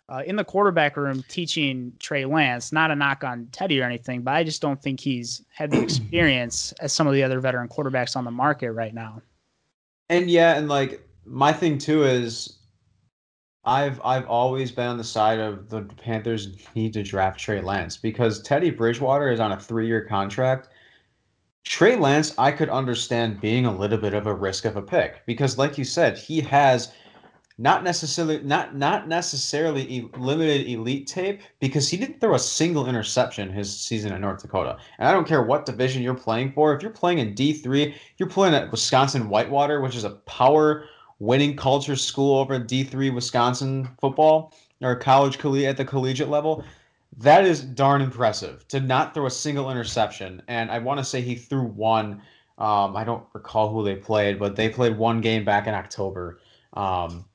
uh, 0.10 0.22
in 0.26 0.36
the 0.36 0.44
quarterback 0.44 0.98
room 0.98 1.24
teaching 1.28 1.94
Trey 2.00 2.26
Lance. 2.26 2.72
Not 2.72 2.92
a 2.92 2.96
knock 2.96 3.24
on 3.24 3.48
Teddy 3.52 3.80
or 3.82 3.86
anything, 3.86 4.22
but 4.22 4.34
I 4.34 4.44
just 4.44 4.62
don't 4.62 4.82
think 4.82 5.00
he's 5.00 5.44
had 5.54 5.72
the 5.72 5.82
experience 5.84 6.74
as 6.82 6.94
some 6.94 7.08
of 7.08 7.14
the 7.14 7.24
other 7.24 7.40
veteran 7.40 7.68
quarterbacks 7.68 8.16
on 8.16 8.26
the 8.26 8.32
market 8.32 8.72
right 8.72 8.94
now. 8.94 9.22
And 10.10 10.30
yeah, 10.30 10.56
and 10.56 10.68
like 10.68 11.08
my 11.26 11.52
thing 11.52 11.78
too 11.78 12.04
is 12.04 12.60
I've 13.64 14.00
I've 14.06 14.28
always 14.28 14.72
been 14.72 14.88
on 14.88 14.98
the 14.98 15.04
side 15.04 15.40
of 15.40 15.70
the 15.70 15.82
Panthers 15.82 16.56
need 16.76 16.94
to 16.94 17.02
draft 17.02 17.40
Trey 17.40 17.62
Lance 17.62 17.98
because 17.98 18.42
Teddy 18.44 18.70
Bridgewater 18.70 19.32
is 19.32 19.40
on 19.40 19.52
a 19.52 19.60
three 19.60 19.88
year 19.88 20.06
contract 20.06 20.70
Trey 21.66 21.96
Lance, 21.96 22.34
I 22.38 22.52
could 22.52 22.70
understand 22.70 23.42
being 23.42 23.66
a 23.66 23.76
little 23.76 23.98
bit 23.98 24.14
of 24.14 24.28
a 24.28 24.34
risk 24.34 24.66
of 24.66 24.78
a 24.78 24.82
pick 24.82 25.26
because, 25.26 25.58
like 25.58 25.78
you 25.78 25.84
said, 25.84 26.18
he 26.18 26.40
has 26.42 26.94
not 27.58 27.84
necessarily 27.84 28.42
not 28.44 28.76
not 28.76 29.08
necessarily 29.08 30.10
limited 30.18 30.68
elite 30.68 31.08
tape 31.08 31.42
because 31.60 31.90
he 31.90 31.98
didn't 31.98 32.20
throw 32.20 32.36
a 32.36 32.40
single 32.40 32.88
interception 32.88 33.50
his 33.50 33.76
season 33.76 34.14
in 34.14 34.22
North 34.22 34.42
Dakota. 34.42 34.78
And 35.00 35.08
I 35.08 35.12
don't 35.12 35.28
care 35.28 35.42
what 35.42 35.66
division 35.66 36.04
you're 36.04 36.14
playing 36.14 36.52
for. 36.52 36.76
If 36.76 36.82
you're 36.82 36.92
playing 36.92 37.20
in 37.20 37.34
D3, 37.34 37.96
you're 38.18 38.30
playing 38.30 38.54
at 38.54 38.72
Wisconsin 38.72 39.30
Whitewater, 39.30 39.82
which 39.82 39.96
is 39.96 40.04
a 40.04 40.12
power 40.12 40.86
winning 41.20 41.56
culture 41.56 41.96
school 41.96 42.38
over 42.38 42.54
in 42.54 42.66
D3 42.66 43.14
Wisconsin 43.14 43.90
football 44.00 44.54
or 44.82 44.96
college 44.96 45.44
at 45.44 45.78
the 45.78 45.86
collegiate 45.86 46.30
level. 46.30 46.64
That 47.18 47.46
is 47.46 47.62
darn 47.62 48.02
impressive 48.02 48.68
to 48.70 48.80
not 48.80 49.14
throw 49.14 49.26
a 49.26 49.32
single 49.32 49.72
interception. 49.72 50.42
And 50.48 50.70
I 50.70 50.80
want 50.80 51.00
to 51.00 51.04
say 51.04 51.22
he 51.22 51.36
threw 51.36 51.64
one. 51.64 52.22
Um, 52.58 52.96
I 52.96 53.04
don't 53.04 53.26
recall 53.34 53.72
who 53.72 53.84
they 53.84 53.96
played, 53.96 54.40
but 54.40 54.56
they 54.56 54.70
played 54.70 54.98
one 54.98 55.22
game 55.22 55.46
back 55.46 55.68
in 55.68 55.74
October. 55.74 56.40
Um, 56.74 57.26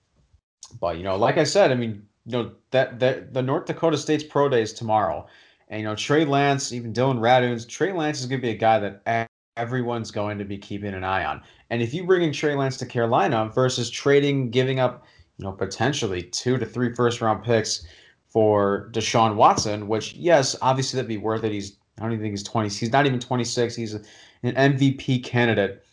but 0.81 0.99
you 0.99 1.03
know, 1.03 1.17
like 1.17 1.39
I 1.39 1.45
said, 1.45 1.71
I 1.71 1.75
mean, 1.75 2.07
you 2.27 2.33
know 2.33 2.53
that 2.71 3.01
that 3.01 3.33
the 3.33 3.43
North 3.43 3.67
Dakota 3.67 3.97
State's 3.97 4.25
pro 4.25 4.49
day 4.49 4.63
is 4.63 4.73
tomorrow, 4.73 5.27
and 5.69 5.81
you 5.81 5.87
know 5.87 5.95
Trey 5.95 6.25
Lance, 6.25 6.73
even 6.73 6.93
Dillon 6.93 7.19
Radunz, 7.19 7.67
Trey 7.69 7.93
Lance 7.93 8.21
is 8.21 8.27
going 8.27 8.41
to 8.41 8.47
be 8.47 8.53
a 8.53 8.57
guy 8.57 8.79
that 8.79 9.29
everyone's 9.57 10.11
going 10.11 10.39
to 10.39 10.45
be 10.45 10.59
keeping 10.59 10.95
an 10.95 11.05
eye 11.05 11.25
on. 11.25 11.43
And 11.71 11.83
if 11.83 11.95
you 11.95 12.05
bring 12.05 12.23
in 12.23 12.33
Trey 12.33 12.55
Lance 12.55 12.77
to 12.79 12.87
Carolina 12.87 13.51
versus 13.55 13.91
trading, 13.91 14.51
giving 14.51 14.81
up, 14.81 15.05
you 15.39 15.45
know, 15.45 15.53
potentially 15.53 16.23
two 16.23 16.57
to 16.59 16.67
three 16.67 16.95
first 16.95 17.21
round 17.21 17.45
picks 17.45 17.87
for 18.31 18.89
Deshaun 18.93 19.35
Watson, 19.35 19.89
which 19.89 20.15
yes, 20.15 20.57
obviously 20.63 20.97
that'd 20.97 21.09
be 21.09 21.19
worth 21.19 21.45
it. 21.45 21.53
He's 21.53 21.77
I 21.99 22.05
don't 22.05 22.13
even 22.13 22.25
think 22.25 22.33
he's 22.33 22.43
20. 22.43 22.69
He's 22.71 22.93
not 22.93 23.07
even 23.07 23.21
26. 23.21 23.77
He's 23.77 23.95
an 23.95 24.05
MVP 24.43 25.23
candidate. 25.23 25.85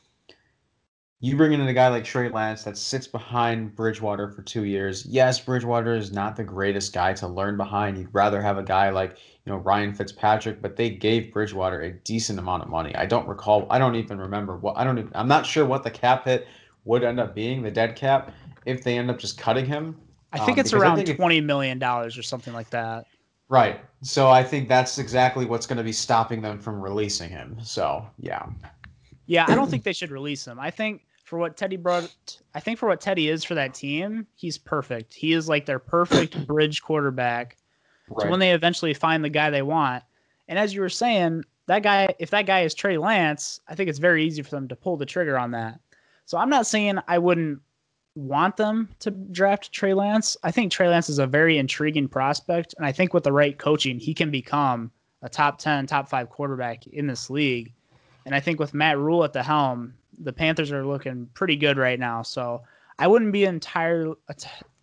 You 1.19 1.35
bring 1.35 1.51
in 1.51 1.61
a 1.61 1.73
guy 1.73 1.87
like 1.87 2.03
Trey 2.03 2.29
Lance 2.29 2.63
that 2.63 2.77
sits 2.77 3.07
behind 3.07 3.75
Bridgewater 3.75 4.29
for 4.29 4.43
two 4.43 4.65
years. 4.65 5.03
Yes, 5.07 5.39
Bridgewater 5.39 5.95
is 5.95 6.11
not 6.11 6.35
the 6.35 6.43
greatest 6.43 6.93
guy 6.93 7.13
to 7.13 7.27
learn 7.27 7.57
behind. 7.57 7.97
You'd 7.97 8.13
rather 8.13 8.39
have 8.39 8.59
a 8.59 8.63
guy 8.63 8.91
like 8.91 9.17
you 9.43 9.51
know 9.51 9.57
Ryan 9.57 9.95
Fitzpatrick, 9.95 10.61
but 10.61 10.75
they 10.75 10.91
gave 10.91 11.33
Bridgewater 11.33 11.81
a 11.81 11.91
decent 11.91 12.37
amount 12.37 12.63
of 12.63 12.69
money. 12.69 12.95
I 12.95 13.07
don't 13.07 13.27
recall. 13.27 13.65
I 13.71 13.79
don't 13.79 13.95
even 13.95 14.19
remember 14.19 14.57
what. 14.57 14.77
I 14.77 14.83
don't. 14.83 14.99
Even, 14.99 15.11
I'm 15.15 15.27
not 15.27 15.45
sure 15.45 15.65
what 15.65 15.83
the 15.83 15.91
cap 15.91 16.25
hit 16.25 16.47
would 16.85 17.03
end 17.03 17.19
up 17.19 17.33
being, 17.33 17.63
the 17.63 17.71
dead 17.71 17.95
cap, 17.95 18.31
if 18.65 18.83
they 18.83 18.97
end 18.97 19.09
up 19.09 19.17
just 19.17 19.39
cutting 19.39 19.65
him. 19.65 19.97
I 20.41 20.45
think 20.45 20.57
um, 20.57 20.61
it's 20.61 20.73
around 20.73 20.97
think 20.97 21.17
twenty 21.17 21.41
million 21.41 21.79
dollars 21.79 22.17
or 22.17 22.23
something 22.23 22.53
like 22.53 22.69
that. 22.71 23.05
Right. 23.49 23.79
So 24.01 24.29
I 24.29 24.43
think 24.43 24.67
that's 24.67 24.97
exactly 24.97 25.45
what's 25.45 25.65
going 25.65 25.77
to 25.77 25.83
be 25.83 25.93
stopping 25.93 26.41
them 26.41 26.59
from 26.59 26.81
releasing 26.81 27.29
him. 27.29 27.57
So 27.63 28.05
yeah. 28.19 28.45
Yeah, 29.25 29.45
I 29.47 29.55
don't 29.55 29.69
think 29.69 29.83
they 29.83 29.93
should 29.93 30.11
release 30.11 30.45
him. 30.45 30.59
I 30.59 30.71
think 30.71 31.03
for 31.23 31.37
what 31.37 31.57
Teddy 31.57 31.75
brought, 31.75 32.39
I 32.55 32.61
think 32.61 32.79
for 32.79 32.87
what 32.87 33.01
Teddy 33.01 33.27
is 33.27 33.43
for 33.43 33.55
that 33.55 33.73
team, 33.73 34.25
he's 34.35 34.57
perfect. 34.57 35.13
He 35.13 35.33
is 35.33 35.49
like 35.49 35.65
their 35.65 35.79
perfect 35.79 36.47
bridge 36.47 36.81
quarterback. 36.81 37.57
Right. 38.09 38.23
So 38.23 38.29
when 38.29 38.39
they 38.39 38.51
eventually 38.53 38.93
find 38.93 39.23
the 39.23 39.29
guy 39.29 39.49
they 39.49 39.61
want, 39.61 40.03
and 40.47 40.57
as 40.57 40.73
you 40.73 40.79
were 40.79 40.89
saying, 40.89 41.43
that 41.65 41.83
guy, 41.83 42.15
if 42.19 42.29
that 42.29 42.45
guy 42.45 42.61
is 42.61 42.73
Trey 42.73 42.97
Lance, 42.97 43.59
I 43.67 43.75
think 43.75 43.89
it's 43.89 43.99
very 43.99 44.25
easy 44.25 44.41
for 44.41 44.51
them 44.51 44.69
to 44.69 44.75
pull 44.75 44.95
the 44.95 45.05
trigger 45.05 45.37
on 45.37 45.51
that. 45.51 45.79
So 46.25 46.37
I'm 46.37 46.49
not 46.49 46.65
saying 46.65 46.99
I 47.09 47.17
wouldn't 47.17 47.59
want 48.17 48.57
them 48.57 48.89
to 48.99 49.11
draft 49.11 49.71
Trey 49.71 49.93
Lance. 49.93 50.35
I 50.43 50.51
think 50.51 50.71
Trey 50.71 50.89
Lance 50.89 51.07
is 51.07 51.19
a 51.19 51.27
very 51.27 51.57
intriguing 51.57 52.07
prospect, 52.07 52.73
and 52.77 52.85
I 52.85 52.91
think 52.91 53.13
with 53.13 53.23
the 53.23 53.31
right 53.31 53.57
coaching, 53.57 53.99
he 53.99 54.13
can 54.13 54.31
become 54.31 54.91
a 55.21 55.29
top 55.29 55.59
10, 55.59 55.85
top 55.85 56.09
five 56.09 56.29
quarterback 56.29 56.87
in 56.87 57.07
this 57.07 57.29
league. 57.29 57.73
And 58.25 58.33
I 58.33 58.39
think 58.39 58.59
with 58.59 58.73
Matt 58.73 58.97
Rhule 58.97 59.23
at 59.23 59.33
the 59.33 59.43
helm, 59.43 59.93
the 60.19 60.33
Panthers 60.33 60.71
are 60.71 60.85
looking 60.85 61.29
pretty 61.33 61.55
good 61.55 61.77
right 61.77 61.99
now. 61.99 62.23
So 62.23 62.63
I 62.97 63.07
wouldn't 63.07 63.31
be 63.31 63.45
entirely 63.45 64.15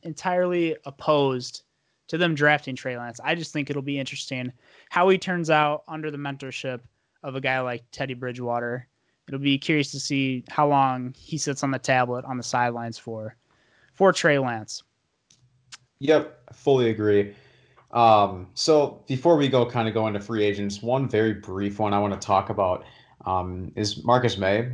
entirely 0.02 0.76
opposed 0.84 1.62
to 2.08 2.18
them 2.18 2.34
drafting 2.34 2.76
Trey 2.76 2.96
Lance. 2.96 3.20
I 3.24 3.34
just 3.34 3.52
think 3.52 3.68
it'll 3.68 3.82
be 3.82 3.98
interesting 3.98 4.52
how 4.90 5.08
he 5.08 5.18
turns 5.18 5.50
out 5.50 5.82
under 5.88 6.10
the 6.10 6.18
mentorship 6.18 6.80
of 7.22 7.34
a 7.34 7.40
guy 7.40 7.60
like 7.60 7.84
Teddy 7.90 8.14
Bridgewater 8.14 8.86
it'll 9.28 9.40
be 9.40 9.58
curious 9.58 9.90
to 9.92 10.00
see 10.00 10.44
how 10.48 10.68
long 10.68 11.14
he 11.16 11.38
sits 11.38 11.62
on 11.62 11.70
the 11.70 11.78
tablet 11.78 12.24
on 12.24 12.36
the 12.36 12.42
sidelines 12.42 12.98
for 12.98 13.36
for 13.94 14.12
Trey 14.12 14.38
Lance. 14.38 14.82
Yep, 16.00 16.38
I 16.50 16.52
fully 16.54 16.90
agree. 16.90 17.34
Um, 17.92 18.48
so 18.54 19.02
before 19.06 19.36
we 19.36 19.48
go 19.48 19.64
kind 19.64 19.86
of 19.86 19.94
go 19.94 20.08
into 20.08 20.20
free 20.20 20.44
agents, 20.44 20.82
one 20.82 21.08
very 21.08 21.34
brief 21.34 21.78
one 21.78 21.94
I 21.94 21.98
want 22.00 22.20
to 22.20 22.26
talk 22.26 22.50
about 22.50 22.84
um, 23.24 23.72
is 23.76 24.04
Marcus 24.04 24.36
Maye. 24.36 24.72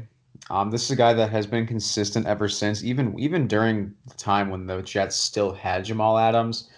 Um, 0.49 0.71
this 0.71 0.85
is 0.85 0.91
a 0.91 0.97
guy 0.97 1.13
that 1.13 1.31
has 1.31 1.47
been 1.47 1.67
consistent 1.67 2.27
ever 2.27 2.49
since, 2.49 2.83
even 2.83 3.19
even 3.19 3.47
during 3.47 3.95
the 4.07 4.15
time 4.15 4.49
when 4.49 4.67
the 4.67 4.83
Jets 4.83 5.17
still 5.17 5.53
had 5.53 5.85
Jamal 5.85 6.19
Adams. 6.19 6.71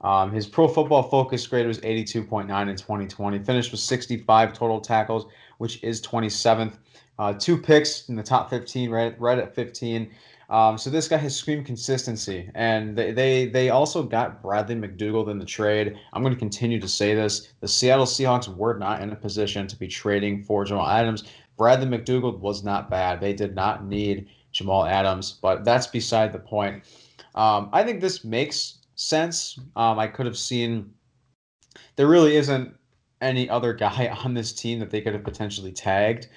Um, 0.00 0.32
his 0.32 0.46
Pro 0.46 0.66
Football 0.66 1.02
Focus 1.02 1.46
grade 1.46 1.66
was 1.66 1.78
82.9 1.80 2.70
in 2.70 2.76
2020. 2.76 3.38
Finished 3.40 3.70
with 3.70 3.80
65 3.80 4.54
total 4.54 4.80
tackles, 4.80 5.26
which 5.58 5.82
is 5.84 6.00
27th. 6.00 6.78
Uh, 7.20 7.34
two 7.34 7.58
picks 7.58 8.08
in 8.08 8.16
the 8.16 8.22
top 8.22 8.48
15, 8.48 8.90
right, 8.90 9.20
right 9.20 9.38
at 9.38 9.54
15. 9.54 10.10
Um, 10.48 10.78
so 10.78 10.88
this 10.88 11.06
guy 11.06 11.18
has 11.18 11.36
screamed 11.36 11.66
consistency, 11.66 12.50
and 12.54 12.96
they, 12.96 13.12
they 13.12 13.46
they 13.46 13.68
also 13.68 14.02
got 14.02 14.42
Bradley 14.42 14.74
McDougald 14.74 15.28
in 15.30 15.38
the 15.38 15.44
trade. 15.44 15.98
I'm 16.14 16.22
going 16.22 16.32
to 16.32 16.38
continue 16.38 16.80
to 16.80 16.88
say 16.88 17.14
this: 17.14 17.52
the 17.60 17.68
Seattle 17.68 18.06
Seahawks 18.06 18.48
were 18.48 18.78
not 18.78 19.02
in 19.02 19.12
a 19.12 19.16
position 19.16 19.66
to 19.66 19.76
be 19.76 19.86
trading 19.86 20.42
for 20.42 20.64
Jamal 20.64 20.88
Adams. 20.88 21.24
Bradley 21.58 21.86
McDougald 21.86 22.40
was 22.40 22.64
not 22.64 22.88
bad. 22.88 23.20
They 23.20 23.34
did 23.34 23.54
not 23.54 23.84
need 23.84 24.26
Jamal 24.50 24.86
Adams, 24.86 25.38
but 25.42 25.62
that's 25.62 25.86
beside 25.86 26.32
the 26.32 26.38
point. 26.38 26.82
Um, 27.34 27.68
I 27.74 27.84
think 27.84 28.00
this 28.00 28.24
makes 28.24 28.78
sense. 28.94 29.60
Um, 29.76 29.98
I 29.98 30.06
could 30.06 30.24
have 30.24 30.38
seen 30.38 30.94
there 31.96 32.08
really 32.08 32.36
isn't 32.36 32.74
any 33.20 33.48
other 33.50 33.74
guy 33.74 34.08
on 34.24 34.32
this 34.32 34.52
team 34.52 34.78
that 34.78 34.90
they 34.90 35.02
could 35.02 35.12
have 35.12 35.22
potentially 35.22 35.70
tagged. 35.70 36.28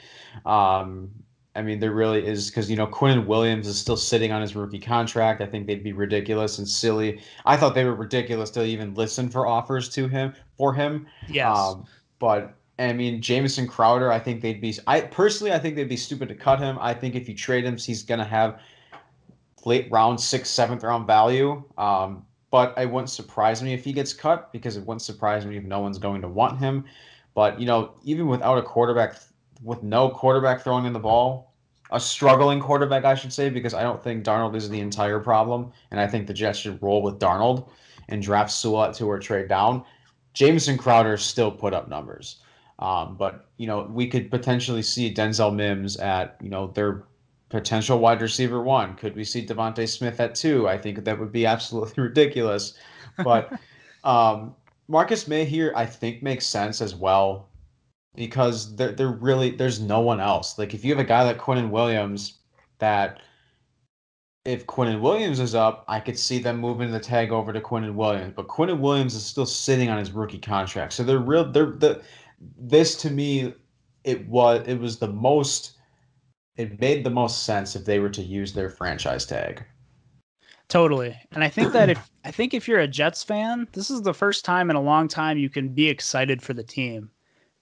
Um, 0.45 1.11
I 1.55 1.61
mean, 1.61 1.79
there 1.79 1.91
really 1.91 2.25
is 2.25 2.49
because 2.49 2.69
you 2.69 2.75
know 2.75 2.87
Quinn 2.87 3.27
Williams 3.27 3.67
is 3.67 3.77
still 3.79 3.97
sitting 3.97 4.31
on 4.31 4.41
his 4.41 4.55
rookie 4.55 4.79
contract. 4.79 5.41
I 5.41 5.45
think 5.45 5.67
they'd 5.67 5.83
be 5.83 5.93
ridiculous 5.93 6.57
and 6.57 6.67
silly. 6.67 7.21
I 7.45 7.57
thought 7.57 7.75
they 7.75 7.85
were 7.85 7.93
ridiculous 7.93 8.49
to 8.51 8.65
even 8.65 8.95
listen 8.95 9.29
for 9.29 9.45
offers 9.45 9.89
to 9.89 10.07
him 10.07 10.33
for 10.57 10.73
him. 10.73 11.05
Yes. 11.29 11.55
Um, 11.55 11.85
but 12.19 12.55
I 12.79 12.91
mean, 12.93 13.21
Jamison 13.21 13.67
Crowder, 13.67 14.11
I 14.11 14.19
think 14.19 14.41
they'd 14.41 14.61
be. 14.61 14.75
I 14.87 15.01
personally, 15.01 15.53
I 15.53 15.59
think 15.59 15.75
they'd 15.75 15.89
be 15.89 15.97
stupid 15.97 16.29
to 16.29 16.35
cut 16.35 16.59
him. 16.59 16.77
I 16.81 16.93
think 16.93 17.13
if 17.15 17.29
you 17.29 17.35
trade 17.35 17.65
him, 17.65 17.77
he's 17.77 18.01
gonna 18.01 18.25
have 18.25 18.59
late 19.63 19.87
round 19.91 20.19
sixth, 20.19 20.51
seventh 20.51 20.83
round 20.83 21.05
value. 21.05 21.63
Um, 21.77 22.25
but 22.49 22.73
it 22.77 22.89
wouldn't 22.89 23.09
surprise 23.09 23.63
me 23.63 23.73
if 23.73 23.83
he 23.83 23.93
gets 23.93 24.13
cut 24.13 24.51
because 24.51 24.77
it 24.77 24.85
wouldn't 24.85 25.01
surprise 25.01 25.45
me 25.45 25.57
if 25.57 25.63
no 25.63 25.79
one's 25.79 25.97
going 25.97 26.21
to 26.21 26.27
want 26.27 26.59
him. 26.59 26.85
But 27.35 27.59
you 27.59 27.65
know, 27.65 27.93
even 28.03 28.27
without 28.27 28.57
a 28.57 28.63
quarterback 28.63 29.17
with 29.63 29.83
no 29.83 30.09
quarterback 30.09 30.61
throwing 30.61 30.85
in 30.85 30.93
the 30.93 30.99
ball, 30.99 31.53
a 31.91 31.99
struggling 31.99 32.59
quarterback, 32.59 33.05
I 33.05 33.15
should 33.15 33.31
say, 33.31 33.49
because 33.49 33.73
I 33.73 33.83
don't 33.83 34.03
think 34.03 34.23
Darnold 34.23 34.55
is 34.55 34.69
the 34.69 34.79
entire 34.79 35.19
problem, 35.19 35.71
and 35.91 35.99
I 35.99 36.07
think 36.07 36.27
the 36.27 36.33
Jets 36.33 36.59
should 36.59 36.81
roll 36.81 37.01
with 37.01 37.19
Darnold 37.19 37.69
and 38.09 38.21
draft 38.21 38.53
at 38.65 38.93
two 38.93 39.09
or 39.09 39.19
trade 39.19 39.47
down. 39.47 39.83
Jamison 40.33 40.77
Crowder 40.77 41.17
still 41.17 41.51
put 41.51 41.73
up 41.73 41.87
numbers, 41.87 42.37
um, 42.79 43.15
but 43.17 43.47
you 43.57 43.67
know 43.67 43.87
we 43.91 44.07
could 44.07 44.31
potentially 44.31 44.81
see 44.81 45.13
Denzel 45.13 45.53
Mims 45.53 45.97
at 45.97 46.37
you 46.41 46.49
know 46.49 46.67
their 46.67 47.03
potential 47.49 47.99
wide 47.99 48.21
receiver 48.21 48.63
one. 48.63 48.95
Could 48.95 49.15
we 49.15 49.23
see 49.23 49.45
DeVonta 49.45 49.87
Smith 49.87 50.19
at 50.19 50.33
two? 50.33 50.67
I 50.67 50.77
think 50.79 51.05
that 51.05 51.19
would 51.19 51.31
be 51.31 51.45
absolutely 51.45 52.01
ridiculous. 52.03 52.73
But 53.23 53.53
um, 54.03 54.55
Marcus 54.87 55.27
Maye 55.27 55.45
here, 55.45 55.71
I 55.75 55.85
think, 55.85 56.23
makes 56.23 56.47
sense 56.47 56.81
as 56.81 56.95
well 56.95 57.47
because 58.15 58.75
there, 58.75 58.91
there 58.91 59.09
really 59.09 59.51
there's 59.51 59.79
no 59.79 59.99
one 60.01 60.19
else. 60.19 60.57
Like 60.57 60.73
if 60.73 60.85
you 60.85 60.91
have 60.91 61.03
a 61.03 61.07
guy 61.07 61.23
like 61.23 61.37
Quinnen 61.37 61.69
Williams, 61.69 62.39
that 62.79 63.21
if 64.45 64.67
Quinnen 64.67 65.01
Williams 65.01 65.39
is 65.39 65.55
up, 65.55 65.85
I 65.87 65.99
could 65.99 66.19
see 66.19 66.39
them 66.39 66.57
moving 66.57 66.91
the 66.91 66.99
tag 66.99 67.31
over 67.31 67.53
to 67.53 67.61
Quinnen 67.61 67.95
Williams. 67.95 68.33
But 68.35 68.47
Quinnen 68.47 68.79
Williams 68.79 69.15
is 69.15 69.25
still 69.25 69.45
sitting 69.45 69.89
on 69.89 69.97
his 69.97 70.11
rookie 70.11 70.39
contract, 70.39 70.93
so 70.93 71.03
they're 71.03 71.19
real. 71.19 71.49
They're 71.49 71.71
the 71.71 72.01
this 72.57 72.95
to 72.97 73.09
me, 73.09 73.53
it 74.03 74.27
was 74.27 74.67
it 74.67 74.79
was 74.79 74.97
the 74.97 75.07
most 75.07 75.77
it 76.55 76.79
made 76.79 77.03
the 77.03 77.09
most 77.09 77.43
sense 77.43 77.75
if 77.75 77.85
they 77.85 77.99
were 77.99 78.09
to 78.09 78.21
use 78.21 78.53
their 78.53 78.69
franchise 78.69 79.25
tag. 79.25 79.63
Totally. 80.69 81.15
And 81.31 81.43
I 81.43 81.49
think 81.49 81.73
that 81.73 81.89
if 81.89 82.11
I 82.23 82.31
think 82.31 82.53
if 82.53 82.67
you're 82.67 82.79
a 82.79 82.87
Jets 82.87 83.23
fan, 83.23 83.67
this 83.73 83.89
is 83.89 84.01
the 84.01 84.13
first 84.13 84.45
time 84.45 84.69
in 84.69 84.75
a 84.75 84.81
long 84.81 85.07
time 85.07 85.37
you 85.37 85.49
can 85.49 85.69
be 85.69 85.89
excited 85.89 86.41
for 86.41 86.53
the 86.53 86.63
team 86.63 87.09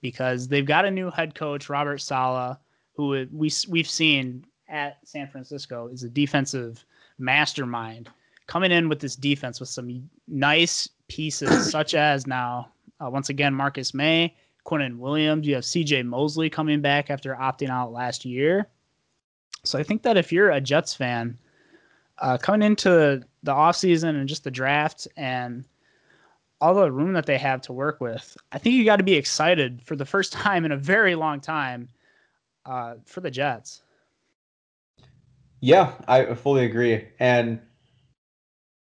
because 0.02 0.48
they've 0.48 0.66
got 0.66 0.84
a 0.84 0.90
new 0.90 1.10
head 1.10 1.34
coach, 1.34 1.70
Robert 1.70 1.98
Saleh, 1.98 2.58
who 2.94 3.26
we 3.32 3.50
we've 3.68 3.88
seen 3.88 4.44
at 4.68 4.98
San 5.04 5.28
Francisco 5.28 5.88
is 5.88 6.02
a 6.02 6.10
defensive 6.10 6.84
mastermind 7.18 8.10
coming 8.46 8.72
in 8.72 8.88
with 8.88 9.00
this 9.00 9.16
defense 9.16 9.60
with 9.60 9.68
some 9.68 10.10
nice 10.28 10.88
pieces 11.08 11.70
such 11.70 11.94
as 11.94 12.26
now 12.26 12.70
uh, 13.00 13.08
once 13.08 13.30
again 13.30 13.54
Marcus 13.54 13.94
Maye, 13.94 14.36
Quinnen 14.66 14.98
Williams, 14.98 15.46
you 15.46 15.54
have 15.54 15.64
CJ 15.64 16.04
Mosley 16.04 16.50
coming 16.50 16.80
back 16.80 17.10
after 17.10 17.34
opting 17.34 17.70
out 17.70 17.92
last 17.92 18.24
year. 18.24 18.68
So 19.64 19.78
I 19.78 19.82
think 19.82 20.02
that 20.02 20.16
if 20.16 20.32
you're 20.32 20.50
a 20.50 20.60
Jets 20.60 20.94
fan, 20.94 21.38
uh, 22.18 22.38
coming 22.38 22.62
into 22.62 23.22
the 23.42 23.52
offseason 23.52 24.10
and 24.10 24.28
just 24.28 24.44
the 24.44 24.50
draft 24.50 25.08
and 25.16 25.64
all 26.62 26.74
the 26.74 26.92
room 26.92 27.12
that 27.12 27.26
they 27.26 27.38
have 27.38 27.60
to 27.62 27.72
work 27.72 28.00
with, 28.00 28.36
I 28.52 28.58
think 28.58 28.76
you 28.76 28.84
got 28.84 28.96
to 28.96 29.02
be 29.02 29.14
excited 29.14 29.82
for 29.82 29.96
the 29.96 30.06
first 30.06 30.32
time 30.32 30.64
in 30.64 30.70
a 30.70 30.76
very 30.76 31.16
long 31.16 31.40
time 31.40 31.88
uh, 32.64 32.94
for 33.04 33.20
the 33.20 33.30
Jets. 33.30 33.82
Yeah, 35.60 35.92
I 36.08 36.34
fully 36.34 36.64
agree. 36.64 37.08
And 37.18 37.60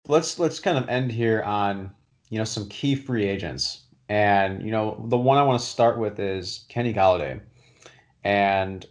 let's 0.07 0.39
let's 0.39 0.61
kind 0.61 0.79
of 0.79 0.89
end 0.89 1.11
here 1.13 1.43
on 1.43 1.91
you 2.29 2.39
know 2.39 2.45
some 2.45 2.69
key 2.69 2.95
free 2.95 3.27
agents. 3.27 3.85
And 4.09 4.63
you 4.63 4.71
know 4.71 5.03
the 5.09 5.19
one 5.19 5.39
I 5.39 5.43
want 5.43 5.61
to 5.61 5.67
start 5.67 5.99
with 5.99 6.21
is 6.21 6.67
Kenny 6.69 6.93
Golladay. 6.93 7.41
And 8.25 8.87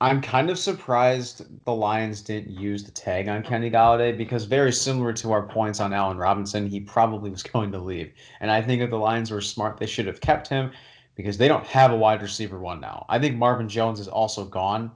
I'm 0.00 0.20
kind 0.20 0.48
of 0.48 0.58
surprised 0.58 1.44
the 1.64 1.74
Lions 1.74 2.20
didn't 2.20 2.56
use 2.56 2.84
the 2.84 2.92
tag 2.92 3.28
on 3.28 3.42
Kenny 3.42 3.68
Golladay 3.68 4.16
because 4.16 4.44
very 4.44 4.72
similar 4.72 5.12
to 5.14 5.32
our 5.32 5.42
points 5.42 5.80
on 5.80 5.92
Allen 5.92 6.18
Robinson, 6.18 6.68
he 6.68 6.78
probably 6.80 7.30
was 7.30 7.42
going 7.54 7.72
to 7.72 7.78
leave. 7.78 8.12
And 8.40 8.50
I 8.50 8.62
think 8.62 8.80
if 8.80 8.90
the 8.90 8.96
Lions 8.96 9.30
were 9.30 9.40
smart, 9.40 9.78
they 9.78 9.86
should 9.86 10.06
have 10.06 10.20
kept 10.20 10.46
him 10.46 10.70
because 11.16 11.36
they 11.36 11.48
don't 11.48 11.66
have 11.66 11.90
a 11.90 11.96
wide 11.96 12.22
receiver 12.22 12.60
one 12.60 12.80
now. 12.80 13.06
I 13.08 13.18
think 13.18 13.36
Marvin 13.36 13.68
Jones 13.68 13.98
is 13.98 14.06
also 14.06 14.44
gone, 14.44 14.92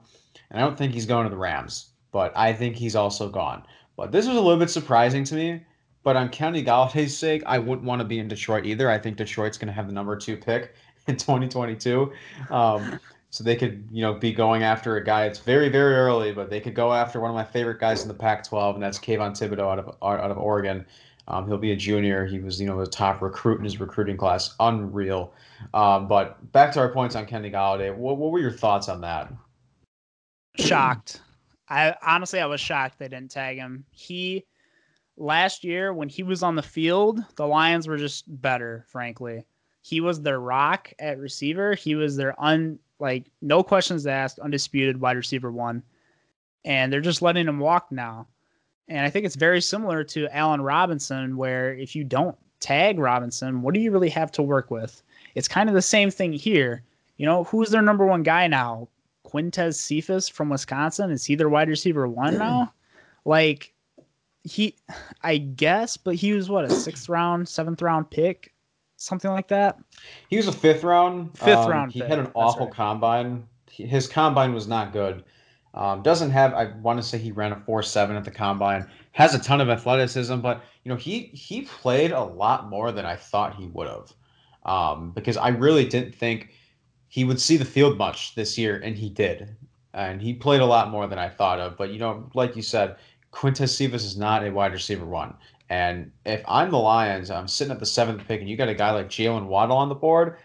and 0.51 0.61
I 0.61 0.65
don't 0.65 0.79
think 0.79 0.93
he's 0.93 1.07
going 1.07 1.25
to 1.25 1.31
the 1.31 1.37
Rams, 1.37 1.91
but 2.13 2.33
I 2.37 2.53
think 2.53 2.77
he's 2.77 2.95
also 2.95 3.29
gone. 3.29 3.65
But 3.97 4.13
this 4.13 4.29
was 4.29 4.37
a 4.37 4.41
little 4.41 4.59
bit 4.59 4.71
surprising 4.71 5.25
to 5.25 5.35
me. 5.35 5.63
But 6.05 6.17
on 6.17 6.29
Kenny 6.29 6.65
Golladay's 6.65 7.17
sake, 7.17 7.43
I 7.47 7.59
wouldn't 7.59 7.87
want 7.87 8.01
to 8.01 8.05
be 8.05 8.19
in 8.19 8.29
Detroit 8.29 8.67
either. 8.67 8.91
I 8.91 8.99
think 8.99 9.17
Detroit's 9.17 9.59
going 9.59 9.69
to 9.69 9.73
have 9.73 9.87
the 9.87 9.93
number 9.93 10.17
two 10.17 10.37
pick 10.37 10.75
in 11.07 11.17
2022. 11.17 12.13
Um, 12.51 12.99
so 13.33 13.43
they 13.43 13.57
could, 13.57 13.89
you 13.91 14.03
know, 14.03 14.13
be 14.13 14.31
going 14.31 14.63
after 14.63 14.97
a 14.97 15.05
guy. 15.05 15.25
It's 15.25 15.39
very, 15.39 15.71
very 15.71 15.95
early, 15.95 16.33
but 16.33 16.51
they 16.51 16.61
could 16.61 16.75
go 16.75 16.93
after 16.93 17.19
one 17.19 17.31
of 17.31 17.35
my 17.35 17.45
favorite 17.45 17.81
guys 17.81 18.03
in 18.03 18.09
the 18.09 18.15
Pac-12, 18.15 18.75
and 18.75 18.83
that's 18.83 18.99
Kayvon 18.99 19.31
Thibodeaux 19.33 19.73
out 19.73 19.79
of 19.79 19.97
out 20.03 20.31
of 20.31 20.37
Oregon. 20.37 20.85
Um, 21.29 21.47
he'll 21.47 21.57
be 21.57 21.73
a 21.73 21.77
junior. 21.77 22.27
He 22.27 22.41
was, 22.41 22.61
you 22.61 22.67
know, 22.67 22.79
the 22.79 22.87
top 22.87 23.23
recruit 23.23 23.57
in 23.57 23.65
his 23.65 23.81
recruiting 23.81 24.19
class. 24.19 24.55
Unreal. 24.61 25.33
Um, 25.73 26.09
but 26.09 26.53
back 26.53 26.73
to 26.73 26.81
our 26.81 26.93
points 26.93 27.17
on 27.17 27.25
Kenny 27.25 27.51
Golladay. 27.51 27.97
What, 27.97 28.19
what 28.19 28.33
were 28.33 28.39
your 28.39 28.53
thoughts 28.53 28.91
on 28.91 29.01
that? 29.01 29.33
Shocked. 30.59 31.23
I 31.71 31.95
honestly, 32.07 32.39
I 32.39 32.45
was 32.47 32.61
shocked 32.61 32.99
they 32.99 33.09
didn't 33.09 33.31
tag 33.31 33.57
him. 33.57 33.87
He 33.93 34.45
last 35.17 35.65
year 35.65 35.95
when 35.95 36.11
he 36.11 36.23
was 36.23 36.43
on 36.43 36.55
the 36.55 36.63
field, 36.63 37.25
the 37.37 37.47
Lions 37.47 37.89
were 37.89 37.97
just 37.97 38.25
better. 38.43 38.85
Frankly, 38.89 39.47
he 39.81 40.03
was 40.03 40.21
their 40.21 40.41
rock 40.41 40.93
at 40.99 41.19
receiver. 41.19 41.75
He 41.75 41.95
was 41.95 42.15
their 42.15 42.39
un 42.39 42.79
like 43.03 43.27
no 43.43 43.65
questions 43.65 44.07
asked, 44.07 44.39
undisputed 44.39 45.01
wide 45.01 45.17
receiver 45.17 45.51
one, 45.51 45.83
and 46.65 46.91
they're 46.91 47.01
just 47.01 47.21
letting 47.21 47.49
him 47.49 47.59
walk 47.59 47.91
now. 47.91 48.29
And 48.87 49.05
I 49.05 49.11
think 49.11 49.27
it's 49.27 49.35
very 49.35 49.61
similar 49.61 50.05
to 50.05 50.29
Allen 50.35 50.61
Robinson, 50.61 51.37
where 51.37 51.75
if 51.75 51.97
you 51.97 52.05
don't 52.05 52.37
tag 52.61 53.01
Robinson, 53.01 53.61
what 53.63 53.75
do 53.75 53.81
you 53.81 53.91
really 53.91 54.09
have 54.11 54.31
to 54.33 54.43
work 54.43 54.71
with? 54.71 55.03
It's 55.35 55.49
kind 55.49 55.69
of 55.69 55.75
the 55.75 55.83
same 55.83 56.13
thing 56.13 56.33
here. 56.33 56.85
You 57.17 57.27
know, 57.27 57.43
who's 57.43 57.71
their 57.71 57.83
number 57.83 58.07
one 58.07 58.23
guy 58.23 58.47
now? 58.47 58.89
Quintez 59.27 59.75
Cephus 59.75 60.29
from 60.29 60.49
Wisconsin? 60.49 61.11
Is 61.11 61.25
he 61.25 61.35
their 61.35 61.49
wide 61.49 61.69
receiver 61.69 62.07
one 62.07 62.39
now? 62.39 62.73
Like 63.25 63.73
he 64.43 64.75
I 65.23 65.37
guess, 65.37 65.97
but 65.97 66.17
he 66.17 66.33
was 66.33 66.51
what, 66.51 66.65
a 66.65 66.71
sixth 66.71 67.09
round, 67.09 67.49
seventh 67.49 67.81
round 67.81 68.11
pick 68.11 68.52
something 69.03 69.31
like 69.31 69.49
that. 69.49 69.79
He 70.29 70.37
was 70.37 70.47
a 70.47 70.53
fifth 70.53 70.85
round. 70.85 71.37
Fifth 71.37 71.59
um, 71.59 71.71
round. 71.71 71.93
He 71.93 72.01
pick. 72.01 72.09
had 72.09 72.19
an 72.19 72.31
awful 72.35 72.67
right. 72.67 72.75
combine. 72.75 73.47
His 73.71 74.07
combine 74.07 74.55
was 74.55 74.67
not 74.67 74.93
good. 74.93 75.25
Um, 75.75 76.03
doesn't 76.03 76.31
have. 76.31 76.53
I 76.55 76.73
want 76.83 77.01
to 77.01 77.03
say 77.03 77.19
he 77.19 77.33
ran 77.33 77.53
a 77.53 77.57
four 77.57 77.83
seven 77.83 78.17
at 78.17 78.25
the 78.25 78.31
combine. 78.31 78.89
Has 79.13 79.35
a 79.35 79.39
ton 79.39 79.61
of 79.61 79.69
athleticism, 79.69 80.41
but 80.41 80.63
you 80.85 80.91
know 80.91 80.97
he 80.97 81.31
he 81.33 81.63
played 81.63 82.13
a 82.13 82.23
lot 82.23 82.69
more 82.69 82.93
than 82.93 83.07
I 83.07 83.17
thought 83.17 83.57
he 83.57 83.67
would 83.67 83.89
have. 83.89 84.13
Um, 84.65 85.11
because 85.11 85.37
I 85.37 85.49
really 85.49 85.87
didn't 85.87 86.15
think 86.15 86.51
he 87.09 87.25
would 87.25 87.41
see 87.41 87.57
the 87.57 87.65
field 87.65 87.99
much 87.99 88.35
this 88.35 88.57
year, 88.57 88.81
and 88.83 88.97
he 88.97 89.09
did. 89.09 89.57
And 89.95 90.23
he 90.23 90.33
played 90.33 90.61
a 90.61 90.67
lot 90.67 90.91
more 90.91 91.07
than 91.07 91.19
I 91.19 91.29
thought 91.29 91.61
of. 91.61 91.77
But 91.77 91.91
you 91.91 91.99
know, 91.99 92.31
like 92.35 92.55
you 92.55 92.63
said, 92.63 92.97
Quintez 93.33 93.71
Cephus 93.71 94.05
is 94.05 94.17
not 94.17 94.45
a 94.45 94.51
wide 94.51 94.73
receiver 94.73 95.07
one. 95.07 95.35
And 95.73 96.13
if 96.27 96.43
I'm 96.47 96.71
the 96.71 96.77
Lions, 96.77 97.31
I'm 97.31 97.49
sitting 97.49 97.73
at 97.73 97.81
the 97.81 97.87
seventh 97.87 98.29
pick, 98.29 98.41
and 98.41 98.51
you 98.51 98.59
got 98.59 98.69
a 98.69 98.75
guy 98.75 98.91
like 98.91 99.09
Jaylen 99.09 99.47
Waddle 99.47 99.79
on 99.79 99.89
the 99.89 99.95
board, 99.95 100.37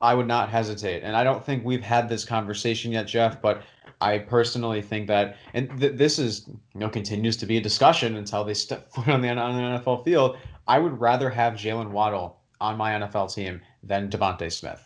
I 0.00 0.14
would 0.14 0.26
not 0.26 0.48
hesitate. 0.48 1.02
And 1.02 1.14
I 1.14 1.22
don't 1.22 1.44
think 1.44 1.66
we've 1.66 1.82
had 1.82 2.08
this 2.08 2.24
conversation 2.24 2.90
yet, 2.90 3.06
Jeff, 3.06 3.42
but 3.42 3.62
I 4.00 4.16
personally 4.20 4.80
think 4.80 5.06
that, 5.08 5.36
and 5.52 5.78
th- 5.78 5.98
this 5.98 6.18
is, 6.18 6.48
you 6.48 6.80
know, 6.80 6.88
continues 6.88 7.36
to 7.36 7.44
be 7.44 7.58
a 7.58 7.60
discussion 7.60 8.16
until 8.16 8.42
they 8.42 8.54
step 8.54 8.90
foot 8.94 9.08
on 9.08 9.20
the, 9.20 9.28
on 9.28 9.54
the 9.54 9.80
NFL 9.80 10.02
field. 10.02 10.38
I 10.66 10.78
would 10.78 10.98
rather 10.98 11.28
have 11.28 11.52
Jaylen 11.52 11.90
Waddle 11.90 12.40
on 12.58 12.78
my 12.78 12.92
NFL 12.92 13.34
team 13.34 13.60
than 13.82 14.08
DeVonta 14.08 14.50
Smith. 14.50 14.82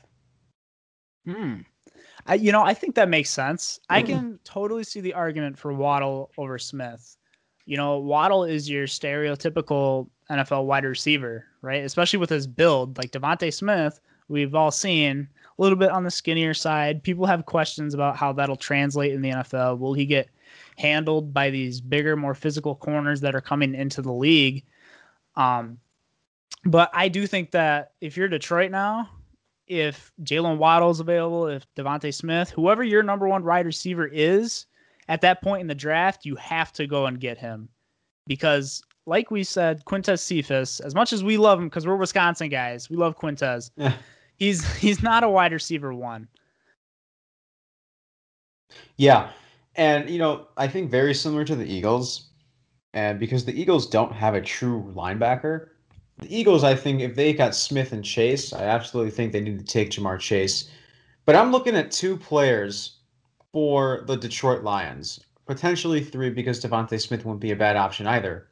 Hmm. 1.25 1.59
I, 2.27 2.35
you 2.35 2.51
know, 2.51 2.65
I 2.65 2.75
think 2.75 2.97
that 2.97 3.09
makes 3.09 3.31
sense. 3.31 3.79
I 3.89 4.03
can 4.03 4.41
totally 4.43 4.83
see 4.83 5.01
the 5.01 5.15
argument 5.15 5.57
for 5.57 5.73
Waddle 5.73 6.33
over 6.37 6.59
Smith 6.59 7.17
you 7.65 7.77
know, 7.77 7.99
Waddle 7.99 8.45
is 8.45 8.69
your 8.69 8.87
stereotypical 8.87 10.09
NFL 10.31 10.65
wide 10.65 10.85
receiver, 10.85 11.47
right? 11.61 11.85
Especially 11.85 12.19
with 12.19 12.31
his 12.31 12.47
build. 12.47 12.99
Like 12.99 13.13
DeVonta 13.13 13.53
Smith, 13.53 14.01
we've 14.29 14.55
all 14.55 14.71
seen 14.71 15.29
a 15.59 15.63
little 15.63 15.79
bit 15.79 15.91
on 15.91 16.05
the 16.05 16.11
skinnier 16.11 16.55
side. 16.55 17.03
People 17.03 17.27
have 17.27 17.47
questions 17.47 17.95
about 17.95 18.17
how 18.17 18.33
that'll 18.33 18.57
translate 18.57 19.13
in 19.13 19.23
the 19.23 19.31
NFL. 19.31 19.79
Will 19.79 19.95
he 19.95 20.07
get 20.07 20.29
handled 20.79 21.33
by 21.33 21.51
these 21.51 21.81
bigger, 21.81 22.17
more 22.17 22.35
physical 22.35 22.75
corners 22.75 23.21
that 23.21 23.35
are 23.35 23.41
coming 23.41 23.75
into 23.75 24.03
the 24.03 24.13
league? 24.13 24.65
Um, 25.37 25.79
but 26.65 26.91
I 26.93 27.09
do 27.09 27.27
think 27.27 27.51
that 27.53 27.93
if 28.01 28.17
you're 28.17 28.29
Detroit 28.29 28.71
now, 28.71 29.09
if 29.67 30.13
Jaylen 30.23 30.59
Waddle's 30.59 31.01
available, 31.01 31.47
if 31.47 31.67
DeVonta 31.75 32.13
Smith, 32.13 32.51
whoever 32.51 32.83
your 32.83 33.03
number 33.03 33.29
one 33.29 33.45
wide 33.45 33.67
receiver 33.67 34.07
is, 34.07 34.67
at 35.09 35.21
that 35.23 35.43
point 35.43 35.61
in 35.61 35.67
the 35.67 35.75
draft, 35.75 36.25
you 36.25 36.37
have 36.37 36.73
to 36.75 36.87
go 36.87 37.07
and 37.07 37.21
get 37.21 37.39
him 37.39 37.69
because, 38.27 38.83
like 39.07 39.31
we 39.31 39.45
said, 39.45 39.85
Quintez 39.85 40.21
Cephus, 40.21 40.81
as 40.81 40.95
much 40.95 41.13
as 41.13 41.25
we 41.25 41.37
love 41.37 41.59
him 41.59 41.67
because 41.67 41.87
we're 41.87 41.97
Wisconsin 41.97 42.49
guys, 42.49 42.89
we 42.89 42.97
love 42.97 43.19
Quintez. 43.19 43.71
Yeah. 43.77 43.95
He's 44.37 44.75
he's 44.77 45.03
not 45.03 45.23
a 45.23 45.29
wide 45.29 45.53
receiver 45.53 45.95
one. 45.95 46.29
Yeah, 48.97 49.31
and 49.77 50.09
you 50.09 50.19
know 50.19 50.49
I 50.57 50.67
think 50.67 50.91
very 50.91 51.15
similar 51.15 51.45
to 51.45 51.55
the 51.55 51.67
Eagles, 51.67 52.31
and 52.95 53.21
because 53.21 53.45
the 53.45 53.61
Eagles 53.61 53.89
don't 53.89 54.13
have 54.13 54.35
a 54.35 54.41
true 54.41 54.93
linebacker, 54.97 55.69
the 56.19 56.35
Eagles 56.35 56.65
I 56.65 56.75
think 56.75 57.01
if 57.01 57.15
they 57.15 57.33
got 57.33 57.55
Smith 57.55 57.93
and 57.93 58.05
Chase, 58.05 58.53
I 58.53 58.65
absolutely 58.65 59.11
think 59.11 59.33
they 59.33 59.41
need 59.41 59.59
to 59.59 59.65
take 59.65 59.91
Ja'Marr 59.91 60.19
Chase. 60.19 60.71
But 61.25 61.37
I'm 61.37 61.53
looking 61.53 61.77
at 61.77 61.93
two 61.93 62.17
players 62.17 62.99
for 63.53 64.05
the 64.07 64.17
Detroit 64.17 64.63
Lions. 64.63 65.21
Potentially 65.47 66.03
three 66.03 66.31
because 66.31 66.63
DeVonta 66.63 67.01
Smith 67.01 67.25
wouldn't 67.25 67.41
be 67.41 67.51
a 67.51 67.57
bad 67.57 67.77
option 67.77 68.07
either. 68.07 68.47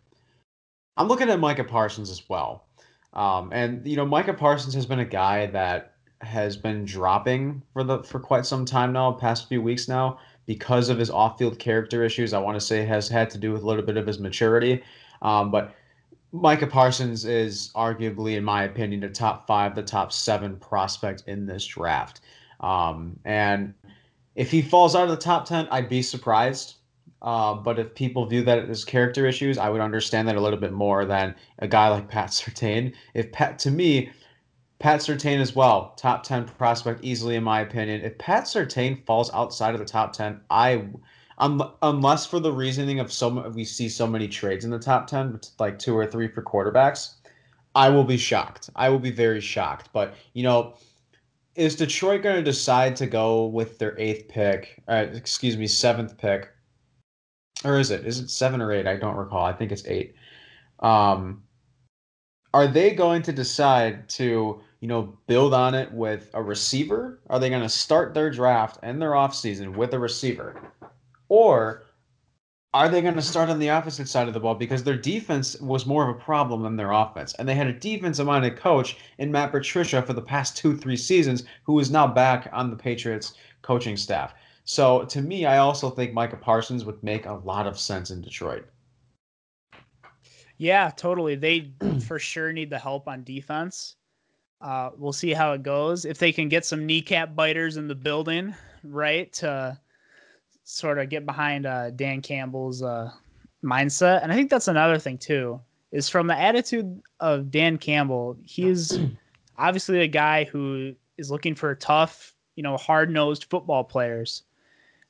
I'm 0.96 1.08
looking 1.08 1.30
at 1.30 1.40
Micah 1.40 1.64
Parsons 1.64 2.10
as 2.10 2.28
well. 2.28 2.66
Um, 3.12 3.50
and 3.52 3.86
you 3.86 3.96
know, 3.96 4.06
Micah 4.06 4.34
Parsons 4.34 4.74
has 4.74 4.86
been 4.86 4.98
a 4.98 5.04
guy 5.04 5.46
that 5.46 5.94
has 6.20 6.56
been 6.56 6.84
dropping 6.84 7.62
for 7.72 7.82
the 7.82 8.02
for 8.02 8.20
quite 8.20 8.44
some 8.44 8.64
time 8.64 8.92
now, 8.92 9.12
past 9.12 9.48
few 9.48 9.62
weeks 9.62 9.88
now, 9.88 10.18
because 10.46 10.88
of 10.88 10.98
his 10.98 11.10
off-field 11.10 11.58
character 11.58 12.04
issues. 12.04 12.32
I 12.32 12.38
want 12.38 12.56
to 12.56 12.60
say 12.60 12.84
has 12.84 13.08
had 13.08 13.30
to 13.30 13.38
do 13.38 13.52
with 13.52 13.62
a 13.62 13.66
little 13.66 13.84
bit 13.84 13.96
of 13.96 14.06
his 14.06 14.18
maturity. 14.18 14.82
Um, 15.22 15.50
but 15.50 15.74
Micah 16.32 16.66
Parsons 16.66 17.24
is 17.24 17.70
arguably, 17.74 18.36
in 18.36 18.44
my 18.44 18.64
opinion, 18.64 19.00
the 19.00 19.08
top 19.08 19.46
five, 19.46 19.74
the 19.74 19.82
top 19.82 20.12
seven 20.12 20.56
prospect 20.56 21.24
in 21.26 21.46
this 21.46 21.64
draft. 21.64 22.20
Um, 22.60 23.18
and 23.24 23.74
if 24.40 24.50
he 24.50 24.62
falls 24.62 24.96
out 24.96 25.04
of 25.04 25.10
the 25.10 25.18
top 25.18 25.44
10, 25.44 25.68
I'd 25.70 25.90
be 25.90 26.00
surprised. 26.00 26.76
Uh, 27.20 27.52
but 27.52 27.78
if 27.78 27.94
people 27.94 28.24
view 28.24 28.42
that 28.44 28.70
as 28.70 28.86
character 28.86 29.26
issues, 29.26 29.58
I 29.58 29.68
would 29.68 29.82
understand 29.82 30.26
that 30.28 30.36
a 30.36 30.40
little 30.40 30.58
bit 30.58 30.72
more 30.72 31.04
than 31.04 31.34
a 31.58 31.68
guy 31.68 31.88
like 31.90 32.08
Pat 32.14 32.30
Surtain. 32.30 32.94
If 33.12 33.30
Pat, 33.32 33.58
to 33.58 33.70
me, 33.70 34.10
Pat 34.78 35.00
Surtain 35.00 35.40
as 35.40 35.54
well, 35.54 35.92
top 35.98 36.22
10 36.22 36.46
prospect 36.56 37.04
easily, 37.04 37.36
in 37.36 37.44
my 37.44 37.60
opinion. 37.60 38.00
If 38.00 38.16
Pat 38.16 38.44
Surtain 38.44 39.04
falls 39.04 39.30
outside 39.34 39.74
of 39.74 39.78
the 39.78 39.84
top 39.84 40.14
10, 40.14 40.40
I, 40.48 40.86
um, 41.36 41.72
unless 41.82 42.24
for 42.24 42.40
the 42.40 42.50
reasoning 42.50 42.98
of 42.98 43.12
so 43.12 43.46
we 43.50 43.66
see 43.66 43.90
so 43.90 44.06
many 44.06 44.26
trades 44.26 44.64
in 44.64 44.70
the 44.70 44.78
top 44.78 45.06
10, 45.06 45.38
like 45.58 45.78
two 45.78 45.94
or 45.94 46.06
three 46.06 46.28
for 46.28 46.42
quarterbacks, 46.42 47.16
I 47.74 47.90
will 47.90 48.04
be 48.04 48.16
shocked. 48.16 48.70
I 48.74 48.88
will 48.88 48.98
be 48.98 49.10
very 49.10 49.42
shocked. 49.42 49.90
But, 49.92 50.14
you 50.32 50.44
know, 50.44 50.76
is 51.60 51.76
Detroit 51.76 52.22
going 52.22 52.36
to 52.36 52.42
decide 52.42 52.96
to 52.96 53.06
go 53.06 53.44
with 53.44 53.78
their 53.78 53.94
eighth 53.98 54.28
pick? 54.28 54.82
Uh, 54.88 55.04
excuse 55.12 55.58
me, 55.58 55.66
seventh 55.66 56.16
pick, 56.16 56.48
or 57.66 57.78
is 57.78 57.90
it? 57.90 58.06
Is 58.06 58.18
it 58.18 58.30
seven 58.30 58.62
or 58.62 58.72
eight? 58.72 58.86
I 58.86 58.96
don't 58.96 59.14
recall. 59.14 59.44
I 59.44 59.52
think 59.52 59.70
it's 59.70 59.86
eight. 59.86 60.14
Um, 60.78 61.42
are 62.54 62.66
they 62.66 62.92
going 62.94 63.20
to 63.22 63.32
decide 63.32 64.08
to 64.10 64.62
you 64.80 64.88
know 64.88 65.18
build 65.26 65.52
on 65.52 65.74
it 65.74 65.92
with 65.92 66.30
a 66.32 66.42
receiver? 66.42 67.20
Are 67.28 67.38
they 67.38 67.50
going 67.50 67.60
to 67.60 67.68
start 67.68 68.14
their 68.14 68.30
draft 68.30 68.78
and 68.82 69.00
their 69.00 69.10
offseason 69.10 69.76
with 69.76 69.92
a 69.92 69.98
receiver, 69.98 70.72
or 71.28 71.84
are 72.72 72.88
they 72.88 73.02
going 73.02 73.14
to 73.14 73.22
start 73.22 73.48
on 73.48 73.58
the 73.58 73.70
opposite 73.70 74.08
side 74.08 74.28
of 74.28 74.34
the 74.34 74.40
ball 74.40 74.54
because 74.54 74.84
their 74.84 74.96
defense 74.96 75.60
was 75.60 75.86
more 75.86 76.08
of 76.08 76.16
a 76.16 76.20
problem 76.20 76.62
than 76.62 76.76
their 76.76 76.92
offense? 76.92 77.34
And 77.34 77.48
they 77.48 77.54
had 77.54 77.66
a 77.66 77.72
defensive 77.72 78.26
minded 78.26 78.56
coach 78.56 78.96
in 79.18 79.32
Matt 79.32 79.50
Patricia 79.50 80.02
for 80.02 80.12
the 80.12 80.22
past 80.22 80.56
two, 80.56 80.76
three 80.76 80.96
seasons, 80.96 81.44
who 81.64 81.80
is 81.80 81.90
now 81.90 82.06
back 82.06 82.48
on 82.52 82.70
the 82.70 82.76
Patriots 82.76 83.34
coaching 83.62 83.96
staff. 83.96 84.34
So 84.64 85.04
to 85.06 85.20
me, 85.20 85.46
I 85.46 85.58
also 85.58 85.90
think 85.90 86.12
Micah 86.12 86.36
Parsons 86.36 86.84
would 86.84 87.02
make 87.02 87.26
a 87.26 87.32
lot 87.32 87.66
of 87.66 87.78
sense 87.78 88.10
in 88.10 88.22
Detroit. 88.22 88.66
Yeah, 90.58 90.90
totally. 90.96 91.34
They 91.34 91.72
for 92.06 92.20
sure 92.20 92.52
need 92.52 92.70
the 92.70 92.78
help 92.78 93.08
on 93.08 93.24
defense. 93.24 93.96
Uh, 94.60 94.90
we'll 94.96 95.12
see 95.12 95.32
how 95.32 95.54
it 95.54 95.64
goes. 95.64 96.04
If 96.04 96.18
they 96.18 96.32
can 96.32 96.48
get 96.48 96.64
some 96.64 96.86
kneecap 96.86 97.34
biters 97.34 97.78
in 97.78 97.88
the 97.88 97.94
building, 97.94 98.54
right, 98.84 99.32
to 99.34 99.78
sort 100.70 100.98
of 100.98 101.08
get 101.08 101.26
behind 101.26 101.66
uh, 101.66 101.90
Dan 101.90 102.22
Campbell's 102.22 102.82
uh, 102.82 103.10
mindset. 103.62 104.22
And 104.22 104.32
I 104.32 104.34
think 104.34 104.50
that's 104.50 104.68
another 104.68 104.98
thing 104.98 105.18
too, 105.18 105.60
is 105.92 106.08
from 106.08 106.26
the 106.26 106.38
attitude 106.38 107.02
of 107.18 107.50
Dan 107.50 107.76
Campbell. 107.78 108.38
He's 108.44 108.98
obviously 109.58 110.00
a 110.00 110.08
guy 110.08 110.44
who 110.44 110.94
is 111.18 111.30
looking 111.30 111.54
for 111.54 111.74
tough, 111.74 112.34
you 112.56 112.62
know, 112.62 112.76
hard 112.76 113.10
nosed 113.10 113.46
football 113.50 113.84
players. 113.84 114.44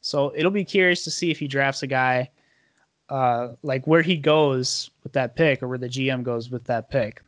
So 0.01 0.33
it'll 0.35 0.51
be 0.51 0.65
curious 0.65 1.05
to 1.05 1.11
see 1.11 1.31
if 1.31 1.39
he 1.39 1.47
drafts 1.47 1.83
a 1.83 1.87
guy 1.87 2.31
uh, 3.11 3.49
like 3.63 3.87
where 3.87 4.03
he 4.03 4.17
goes 4.17 4.91
with 5.03 5.13
that 5.13 5.37
pick 5.37 5.63
or 5.63 5.69
where 5.69 5.79
the 5.79 5.89
GM 5.89 6.23
goes 6.23 6.51
with 6.51 6.65
that 6.65 6.91
pick. 6.91 7.23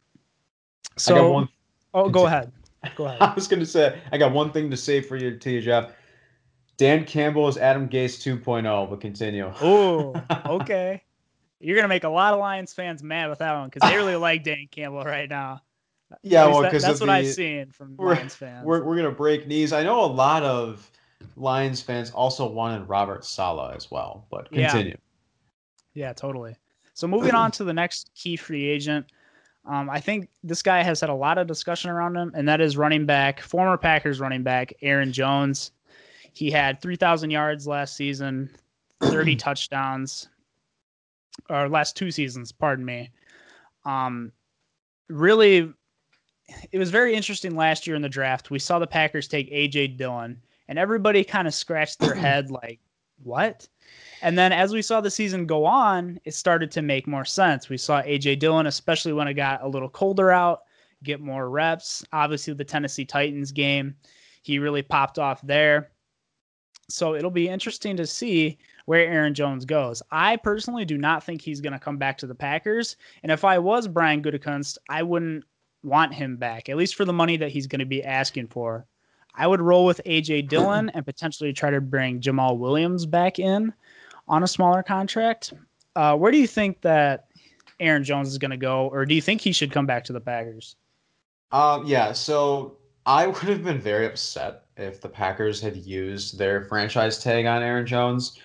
So, 0.97 1.33
one, 1.33 1.49
oh, 1.93 2.09
go 2.09 2.27
ahead. 2.27 2.51
Go 2.97 3.07
ahead. 3.07 3.21
I 3.21 3.35
was 3.35 3.47
going 3.47 3.61
to 3.61 3.67
say, 3.67 4.01
I 4.11 4.19
got 4.19 4.33
one 4.33 4.53
thing 4.53 4.71
to 4.71 4.77
say 4.77 5.01
for 5.01 5.17
you, 5.17 5.39
to 5.39 5.51
you, 5.51 5.61
Jeff. 5.61 5.93
Dan 6.83 7.05
Campbell 7.05 7.47
is 7.47 7.57
Adam 7.59 7.89
Gase 7.89 8.19
2.0, 8.19 8.91
but 8.91 9.01
continue. 9.01 9.53
Oh, 9.61 10.21
okay. 10.47 11.01
You're 11.61 11.77
gonna 11.77 11.87
make 11.87 12.03
a 12.03 12.09
lot 12.09 12.35
of 12.35 12.41
Lions 12.41 12.73
fans 12.73 13.05
mad 13.05 13.31
with 13.31 13.39
that 13.39 13.57
one 13.57 13.69
because 13.69 13.89
they 13.89 13.97
really 13.97 14.17
like 14.17 14.43
Dan 14.43 14.67
Campbell 14.69 15.05
right 15.05 15.31
now. 15.31 15.63
Yeah, 16.23 16.47
well, 16.47 16.63
because 16.63 16.83
that, 16.83 16.89
that's 16.89 17.01
what 17.01 17.07
the, 17.07 17.13
I've 17.13 17.29
seen 17.29 17.71
from 17.71 17.95
Lions 17.99 18.35
fans. 18.35 18.67
We're 18.67 18.83
we're 18.83 18.97
gonna 18.97 19.13
break 19.13 19.47
knees. 19.47 19.73
I 19.73 19.85
know 19.85 20.05
a 20.05 20.07
lot 20.07 20.43
of 20.43 20.91
Lions 21.37 21.81
fans 21.81 22.11
also 22.11 22.49
wanted 22.49 22.89
Robert 22.89 23.25
Saleh 23.25 23.77
as 23.77 23.89
well, 23.89 24.27
but 24.29 24.51
continue. 24.51 24.97
Yeah, 25.95 26.07
yeah 26.07 26.13
totally. 26.15 26.57
So 26.95 27.07
moving 27.07 27.37
on 27.37 27.53
to 27.53 27.65
the 27.65 27.73
next 27.73 28.11
key 28.17 28.35
free 28.35 28.69
agent. 28.69 29.07
Um, 29.67 29.89
I 29.89 30.01
think 30.01 30.31
this 30.43 30.63
guy 30.63 30.83
has 30.83 31.01
had 31.01 31.11
a 31.11 31.15
lot 31.15 31.39
of 31.39 31.47
discussion 31.47 31.93
around 31.93 32.17
him, 32.17 32.33
and 32.35 32.49
that 32.49 32.61
is 32.61 32.77
running 32.77 33.07
back, 33.07 33.41
former 33.41 33.77
Packers 33.77 34.19
running 34.19 34.43
back 34.43 34.75
Aaron 34.83 35.13
Jones. 35.13 35.71
He 36.33 36.51
had 36.51 36.81
3,000 36.81 37.31
yards 37.31 37.67
last 37.67 37.97
season, 37.97 38.51
30 39.03 39.37
touchdowns, 39.37 40.29
or 41.49 41.69
last 41.69 41.97
two 41.97 42.11
seasons, 42.11 42.53
pardon 42.53 42.85
me. 42.85 43.11
Um, 43.85 44.33
really, 45.09 45.73
it 46.71 46.79
was 46.79 46.91
very 46.91 47.15
interesting 47.15 47.57
last 47.57 47.87
year 47.87 47.97
in 47.97 48.03
the 48.03 48.09
draft. 48.09 48.51
We 48.51 48.59
saw 48.59 48.79
the 48.79 48.87
Packers 48.87 49.29
take 49.29 49.49
A.J. 49.51 49.89
Dillon, 49.89 50.41
and 50.69 50.79
everybody 50.79 51.25
kind 51.25 51.47
of 51.47 51.55
scratched 51.55 51.99
their 51.99 52.15
head 52.15 52.51
like, 52.51 52.81
what? 53.23 53.69
And 54.23 54.39
then 54.39 54.53
as 54.53 54.73
we 54.73 54.83
saw 54.83 55.01
the 55.01 55.11
season 55.11 55.47
go 55.47 55.65
on, 55.65 56.19
it 56.25 56.35
started 56.35 56.71
to 56.73 56.83
make 56.83 57.07
more 57.07 57.25
sense. 57.25 57.69
We 57.69 57.77
saw 57.77 58.03
AJ 58.03 58.39
Dillon, 58.39 58.67
especially 58.67 59.13
when 59.13 59.29
it 59.29 59.35
got 59.35 59.63
a 59.63 59.69
little 59.69 59.89
colder 59.89 60.31
out, 60.31 60.63
get 61.03 61.21
more 61.21 61.51
reps. 61.51 62.05
Obviously, 62.13 62.55
the 62.55 62.65
Tennessee 62.65 63.05
Titans 63.05 63.53
game, 63.53 63.95
he 64.43 64.59
really 64.59 64.83
popped 64.83 65.19
off 65.19 65.41
there. 65.43 65.91
So 66.93 67.15
it'll 67.15 67.31
be 67.31 67.49
interesting 67.49 67.97
to 67.97 68.07
see 68.07 68.59
where 68.87 69.07
Aaron 69.07 69.35
Jones 69.35 69.65
goes. 69.65 70.03
I 70.11 70.37
personally 70.37 70.85
do 70.85 70.99
not 70.99 71.25
think 71.25 71.41
he's 71.41 71.61
going 71.61 71.73
to 71.73 71.79
come 71.79 71.97
back 71.97 72.19
to 72.19 72.27
the 72.27 72.35
Packers. 72.35 72.97
And 73.23 73.33
if 73.33 73.45
I 73.45 73.59
was 73.59 73.89
Brian 73.89 74.23
Gutekunst, 74.23 74.79
I 74.89 75.03
wouldn't 75.03 75.45
want 75.83 76.15
him 76.15 76.37
back, 76.37 76.69
at 76.69 76.77
least 76.77 76.95
for 76.95 77.05
the 77.05 77.13
money 77.13 77.37
that 77.37 77.51
he's 77.51 77.67
going 77.67 77.81
to 77.81 77.87
be 77.87 78.05
asking 78.05 78.49
for. 78.49 78.87
I 79.35 79.47
would 79.47 79.61
roll 79.61 79.87
with 79.87 80.01
AJ 80.05 80.49
Dillon 80.49 80.91
and 80.91 81.05
potentially 81.05 81.53
try 81.53 81.71
to 81.71 81.81
bring 81.81 82.21
Jamaal 82.21 82.59
Williams 82.59 83.07
back 83.07 83.39
in 83.39 83.73
on 84.29 84.43
a 84.43 84.49
smaller 84.49 84.83
contract. 84.83 85.55
Uh, 85.97 86.17
where 86.17 86.31
do 86.31 86.39
you 86.39 86.47
think 86.47 86.83
that 86.83 87.29
Aaron 87.81 88.05
Jones 88.05 88.29
is 88.29 88.39
going 88.39 88.51
to 88.51 88.57
go, 88.57 88.89
or 88.89 89.07
do 89.07 89.15
you 89.15 89.23
think 89.23 89.41
he 89.41 89.53
should 89.53 89.73
come 89.73 89.87
back 89.87 90.05
to 90.05 90.13
the 90.13 90.21
Packers? 90.21 90.77
Um, 91.51 91.87
yeah, 91.87 92.13
so 92.13 92.77
I 93.05 93.27
would 93.27 93.37
have 93.37 93.65
been 93.65 93.81
very 93.81 94.07
upset 94.07 94.63
if 94.77 95.01
the 95.01 95.09
Packers 95.09 95.61
had 95.61 95.77
used 95.77 96.39
their 96.39 96.63
franchise 96.63 97.19
tag 97.19 97.47
on 97.47 97.63
Aaron 97.63 97.87
Jones. 97.87 98.39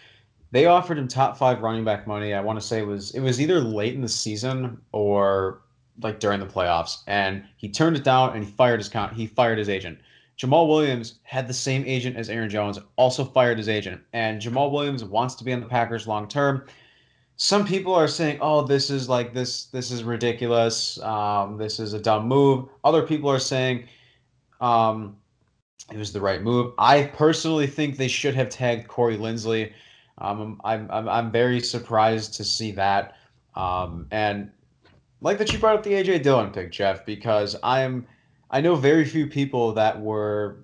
They 0.52 0.66
offered 0.66 0.98
him 0.98 1.08
top 1.08 1.38
five 1.38 1.62
running 1.62 1.84
back 1.84 2.08
money. 2.08 2.34
I 2.34 2.42
want 2.42 2.60
to 2.60 2.66
say 2.66 2.80
it 2.80 2.88
was 2.88 3.12
it 3.12 3.20
was 3.20 3.40
either 3.40 3.60
late 3.60 3.94
in 3.94 4.02
the 4.02 4.10
season 4.10 4.82
or 4.92 5.62
like 6.02 6.20
during 6.20 6.40
the 6.40 6.46
playoffs, 6.46 7.04
and 7.06 7.44
he 7.58 7.70
turned 7.70 7.98
it 7.98 8.04
down 8.04 8.34
and 8.34 8.44
he 8.44 8.52
fired 8.52 8.80
his 8.80 8.90
count. 8.90 9.14
He 9.14 9.28
fired 9.28 9.58
his 9.60 9.70
agent. 9.70 10.00
Jamaal 10.40 10.68
Williams 10.68 11.20
had 11.24 11.48
the 11.48 11.54
same 11.54 11.84
agent 11.86 12.16
as 12.16 12.30
Aaron 12.30 12.50
Jones, 12.50 12.80
also 12.96 13.26
fired 13.26 13.58
his 13.58 13.70
agent, 13.70 14.02
and 14.14 14.42
Jamaal 14.42 14.72
Williams 14.72 15.04
wants 15.04 15.36
to 15.36 15.44
be 15.44 15.54
on 15.54 15.60
the 15.60 15.68
Packers 15.68 16.08
long 16.08 16.28
term. 16.28 16.66
Some 17.36 17.66
people 17.66 17.94
are 17.94 18.08
saying, 18.08 18.40
"Oh, 18.42 18.64
this 18.64 18.90
is 18.90 19.08
like 19.08 19.34
this. 19.34 19.66
This 19.66 19.92
is 19.92 20.04
ridiculous. 20.04 21.00
Um, 21.02 21.58
this 21.58 21.80
is 21.80 21.94
a 21.94 22.00
dumb 22.00 22.28
move." 22.28 22.70
Other 22.84 23.04
people 23.04 23.30
are 23.30 23.40
saying, 23.40 23.88
um, 24.62 25.18
it 25.92 25.98
was 25.98 26.12
the 26.12 26.22
right 26.22 26.42
move. 26.42 26.74
I 26.78 27.04
personally 27.04 27.68
think 27.68 27.98
they 27.98 28.08
should 28.08 28.36
have 28.36 28.50
tagged 28.50 28.88
Corey 28.88 29.18
Linsley. 29.18 29.72
Um, 30.18 30.60
I'm, 30.64 30.90
I'm, 30.92 31.08
I'm 31.08 31.32
very 31.32 31.60
surprised 31.60 32.34
to 32.36 32.44
see 32.44 32.72
that. 32.72 33.16
Um, 33.56 34.08
and 34.12 34.52
like 35.22 35.38
that 35.38 35.52
you 35.54 35.60
brought 35.60 35.78
up 35.78 35.84
the 35.84 35.92
AJ 35.92 36.24
Dillon 36.24 36.52
pick, 36.52 36.72
Jeff, 36.72 37.06
because 37.06 37.56
I'm 37.64 38.08
I 38.50 38.62
know 38.62 38.76
very 38.76 39.04
few 39.04 39.28
people 39.28 39.74
that 39.74 40.00
were 40.00 40.60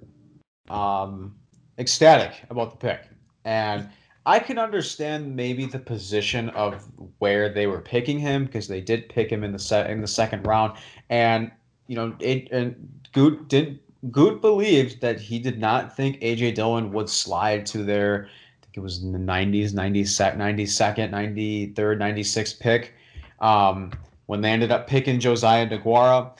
um, 0.70 1.36
ecstatic 1.78 2.44
about 2.50 2.72
the 2.72 2.78
pick, 2.78 3.02
and 3.46 3.90
I 4.26 4.40
can 4.40 4.58
understand 4.58 5.36
maybe 5.36 5.66
the 5.66 5.80
position 5.80 6.50
of 6.52 6.88
where 7.18 7.50
they 7.50 7.68
were 7.68 7.82
picking 7.82 8.20
him 8.20 8.46
because 8.46 8.68
they 8.68 8.80
did 8.80 9.10
pick 9.10 9.30
him 9.30 9.44
in 9.44 9.52
the 9.52 9.60
set 9.60 9.90
in 9.90 10.02
the 10.02 10.08
second 10.08 10.46
round, 10.46 10.78
and 11.10 11.52
you 11.88 11.96
know 11.96 12.16
it 12.20 12.50
and 12.52 12.90
Good 13.14 13.48
didn't 13.48 13.80
Goot 14.12 14.42
believed 14.42 15.02
that 15.02 15.20
he 15.20 15.40
did 15.40 15.60
not 15.60 15.96
think 15.96 16.20
AJ 16.20 16.56
Dillon 16.56 16.92
would 16.92 17.10
slide 17.10 17.66
to 17.68 17.84
their, 17.84 18.26
I 18.26 18.66
think 18.66 18.78
it 18.78 18.82
was 18.82 19.02
in 19.02 19.12
the 19.14 19.20
90s, 19.20 19.72
92nd, 19.72 20.38
92nd, 20.38 21.10
93rd, 21.12 21.76
96th 21.76 22.60
pick 22.60 22.94
um, 23.40 23.92
when 24.26 24.42
they 24.42 24.50
ended 24.50 24.72
up 24.72 24.88
picking 24.88 25.20
Josiah 25.20 25.68
DeGuara. 25.68 26.32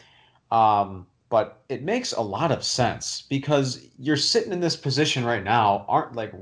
Um, 0.52 1.08
but 1.30 1.64
it 1.70 1.84
makes 1.84 2.12
a 2.12 2.22
lot 2.22 2.52
of 2.52 2.64
sense 2.64 3.24
because 3.30 3.88
you're 3.98 4.18
sitting 4.18 4.52
in 4.52 4.60
this 4.60 4.76
position 4.76 5.24
right 5.24 5.44
now. 5.44 5.86
Aren't 5.88 6.16
like 6.16 6.34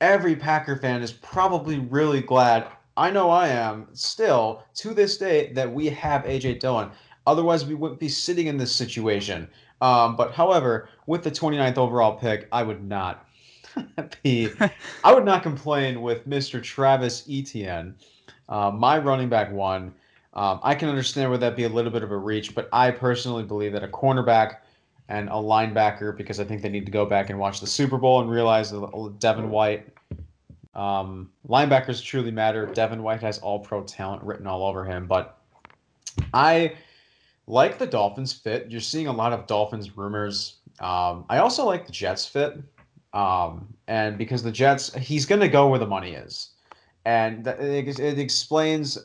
every 0.00 0.36
Packer 0.36 0.76
fan 0.76 1.02
is 1.02 1.12
probably 1.12 1.80
really 1.80 2.22
glad. 2.22 2.66
I 2.96 3.10
know 3.10 3.30
I 3.30 3.48
am 3.48 3.88
still 3.92 4.62
to 4.76 4.94
this 4.94 5.18
day 5.18 5.52
that 5.52 5.70
we 5.70 5.88
have 5.88 6.22
AJ 6.22 6.60
Dillon. 6.60 6.90
Otherwise, 7.26 7.66
we 7.66 7.74
wouldn't 7.74 8.00
be 8.00 8.08
sitting 8.08 8.46
in 8.46 8.56
this 8.56 8.74
situation 8.74 9.48
um, 9.80 10.16
but 10.16 10.32
however, 10.32 10.88
with 11.06 11.22
the 11.22 11.30
29th 11.30 11.78
overall 11.78 12.16
pick, 12.16 12.48
I 12.52 12.62
would 12.62 12.84
not, 12.84 13.28
be 14.22 14.50
I 15.04 15.14
would 15.14 15.24
not 15.24 15.42
complain 15.42 16.02
with 16.02 16.28
Mr. 16.28 16.62
Travis 16.62 17.26
Etienne, 17.30 17.94
uh, 18.48 18.70
my 18.70 18.98
running 18.98 19.28
back 19.28 19.52
one. 19.52 19.94
Um, 20.34 20.60
I 20.62 20.74
can 20.74 20.88
understand 20.90 21.30
where 21.30 21.38
that 21.38 21.56
be 21.56 21.64
a 21.64 21.68
little 21.68 21.90
bit 21.90 22.02
of 22.02 22.10
a 22.10 22.16
reach, 22.16 22.54
but 22.54 22.68
I 22.72 22.90
personally 22.90 23.42
believe 23.42 23.72
that 23.72 23.82
a 23.82 23.88
cornerback 23.88 24.58
and 25.08 25.28
a 25.28 25.32
linebacker, 25.32 26.14
because 26.16 26.40
I 26.40 26.44
think 26.44 26.62
they 26.62 26.68
need 26.68 26.84
to 26.84 26.92
go 26.92 27.06
back 27.06 27.30
and 27.30 27.38
watch 27.38 27.60
the 27.60 27.66
Super 27.66 27.96
Bowl 27.96 28.20
and 28.20 28.30
realize 28.30 28.70
that 28.70 29.16
Devin 29.18 29.48
White, 29.48 29.88
um, 30.74 31.30
linebackers 31.48 32.02
truly 32.02 32.30
matter. 32.30 32.66
Devin 32.66 33.02
White 33.02 33.22
has 33.22 33.38
all 33.38 33.60
pro 33.60 33.82
talent 33.82 34.22
written 34.24 34.46
all 34.46 34.66
over 34.66 34.84
him, 34.84 35.06
but 35.06 35.38
I 36.34 36.74
like 37.46 37.78
the 37.78 37.86
Dolphins 37.86 38.32
fit. 38.32 38.70
You're 38.70 38.80
seeing 38.80 39.06
a 39.06 39.12
lot 39.12 39.32
of 39.32 39.46
Dolphins 39.46 39.96
rumors. 39.96 40.56
Um, 40.80 41.24
I 41.28 41.38
also 41.38 41.64
like 41.64 41.86
the 41.86 41.92
Jets 41.92 42.26
fit. 42.26 42.58
Um, 43.12 43.72
and 43.86 44.18
because 44.18 44.42
the 44.42 44.52
Jets, 44.52 44.94
he's 44.94 45.26
going 45.26 45.40
to 45.40 45.48
go 45.48 45.68
where 45.68 45.78
the 45.78 45.86
money 45.86 46.12
is. 46.12 46.50
And 47.04 47.46
it, 47.46 47.98
it 48.00 48.18
explains, 48.18 48.98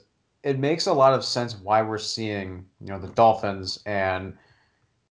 it 0.43 0.59
makes 0.59 0.87
a 0.87 0.93
lot 0.93 1.13
of 1.13 1.23
sense 1.23 1.55
why 1.55 1.81
we're 1.81 1.99
seeing, 1.99 2.65
you 2.81 2.87
know, 2.87 2.99
the 2.99 3.09
Dolphins 3.09 3.79
and 3.85 4.35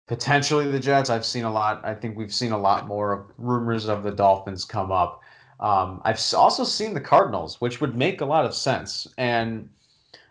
potentially 0.07 0.69
the 0.71 0.81
Jets. 0.81 1.09
I've 1.09 1.25
seen 1.25 1.45
a 1.45 1.53
lot. 1.53 1.81
I 1.85 1.95
think 1.95 2.19
we've 2.19 2.35
seen 2.35 2.51
a 2.51 2.59
lot 2.59 2.89
more 2.89 3.33
rumors 3.39 3.89
of 3.89 4.03
the 4.03 4.11
Dolphins 4.11 4.65
come 4.65 4.91
up. 4.91 5.21
Um, 5.61 6.03
I've 6.05 6.21
also 6.35 6.65
seen 6.65 6.95
the 6.95 7.01
Cardinals, 7.01 7.61
which 7.61 7.81
would 7.81 7.95
make 7.95 8.21
a 8.21 8.25
lot 8.25 8.45
of 8.45 8.55
sense. 8.55 9.07
And 9.19 9.69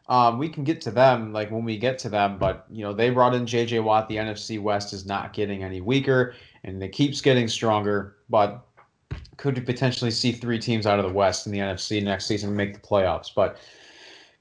um, 0.09 0.39
we 0.39 0.49
can 0.49 0.63
get 0.63 0.81
to 0.81 0.91
them 0.91 1.31
like 1.31 1.51
when 1.51 1.63
we 1.63 1.77
get 1.77 1.99
to 1.99 2.09
them, 2.09 2.39
but 2.39 2.65
you 2.69 2.83
know 2.83 2.93
they 2.93 3.11
brought 3.11 3.35
in 3.35 3.45
J.J. 3.45 3.79
Watt. 3.79 4.09
The 4.09 4.15
NFC 4.15 4.59
West 4.59 4.91
is 4.91 5.05
not 5.05 5.33
getting 5.33 5.63
any 5.63 5.81
weaker, 5.81 6.33
and 6.63 6.83
it 6.83 6.89
keeps 6.89 7.21
getting 7.21 7.47
stronger. 7.47 8.17
But 8.27 8.65
could 9.37 9.55
you 9.55 9.63
potentially 9.63 10.09
see 10.09 10.31
three 10.31 10.57
teams 10.57 10.87
out 10.87 10.99
of 10.99 11.05
the 11.05 11.13
West 11.13 11.45
in 11.45 11.51
the 11.51 11.59
NFC 11.59 12.03
next 12.03 12.25
season 12.25 12.55
make 12.55 12.73
the 12.73 12.79
playoffs? 12.79 13.29
But 13.33 13.57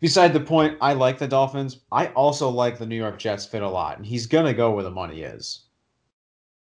beside 0.00 0.32
the 0.32 0.40
point, 0.40 0.78
I 0.80 0.94
like 0.94 1.18
the 1.18 1.28
Dolphins. 1.28 1.80
I 1.92 2.06
also 2.08 2.48
like 2.48 2.78
the 2.78 2.86
New 2.86 2.96
York 2.96 3.18
Jets 3.18 3.44
fit 3.44 3.62
a 3.62 3.68
lot, 3.68 3.98
and 3.98 4.06
he's 4.06 4.26
gonna 4.26 4.54
go 4.54 4.72
where 4.72 4.84
the 4.84 4.90
money 4.90 5.20
is. 5.20 5.66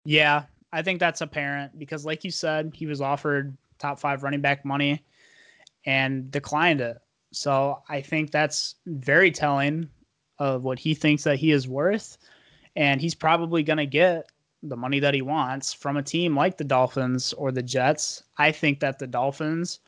Yeah, 0.06 0.44
I 0.72 0.84
think 0.84 1.00
that's 1.00 1.22
apparent 1.22 1.80
because, 1.80 2.06
like 2.06 2.24
you 2.24 2.30
said, 2.30 2.74
he 2.76 2.86
was 2.86 3.02
offered 3.02 3.58
top 3.80 4.00
five 4.00 4.22
running 4.22 4.42
back 4.42 4.64
money 4.64 5.04
and 5.84 6.30
declined 6.30 6.80
it. 6.80 6.98
So 7.34 7.82
I 7.90 8.00
think 8.02 8.32
that's 8.32 8.76
very 8.86 9.32
telling 9.32 9.90
of 10.40 10.64
what 10.64 10.80
he 10.80 10.94
thinks 10.94 11.24
that 11.24 11.38
he 11.38 11.52
is 11.52 11.68
worth. 11.68 12.18
And 12.76 13.02
he's 13.02 13.16
probably 13.16 13.64
going 13.64 13.78
to 13.78 13.86
get 13.86 14.32
the 14.62 14.78
money 14.78 15.00
that 15.00 15.14
he 15.14 15.22
wants 15.22 15.74
from 15.74 15.98
a 15.98 16.04
team 16.04 16.36
like 16.36 16.58
the 16.58 16.64
Dolphins 16.64 17.34
or 17.34 17.52
the 17.52 17.64
Jets. 17.64 18.24
I 18.38 18.52
think 18.52 18.80
that 18.80 19.00
the 19.00 19.08
Dolphins 19.08 19.80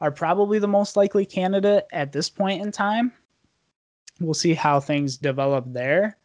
are 0.00 0.10
probably 0.10 0.58
the 0.58 0.66
most 0.66 0.96
likely 0.96 1.24
candidate 1.24 1.84
at 1.92 2.12
this 2.12 2.28
point 2.28 2.62
in 2.62 2.72
time. 2.72 3.12
We'll 4.20 4.34
see 4.34 4.54
how 4.54 4.80
things 4.80 5.16
develop 5.16 5.64
there. 5.68 6.16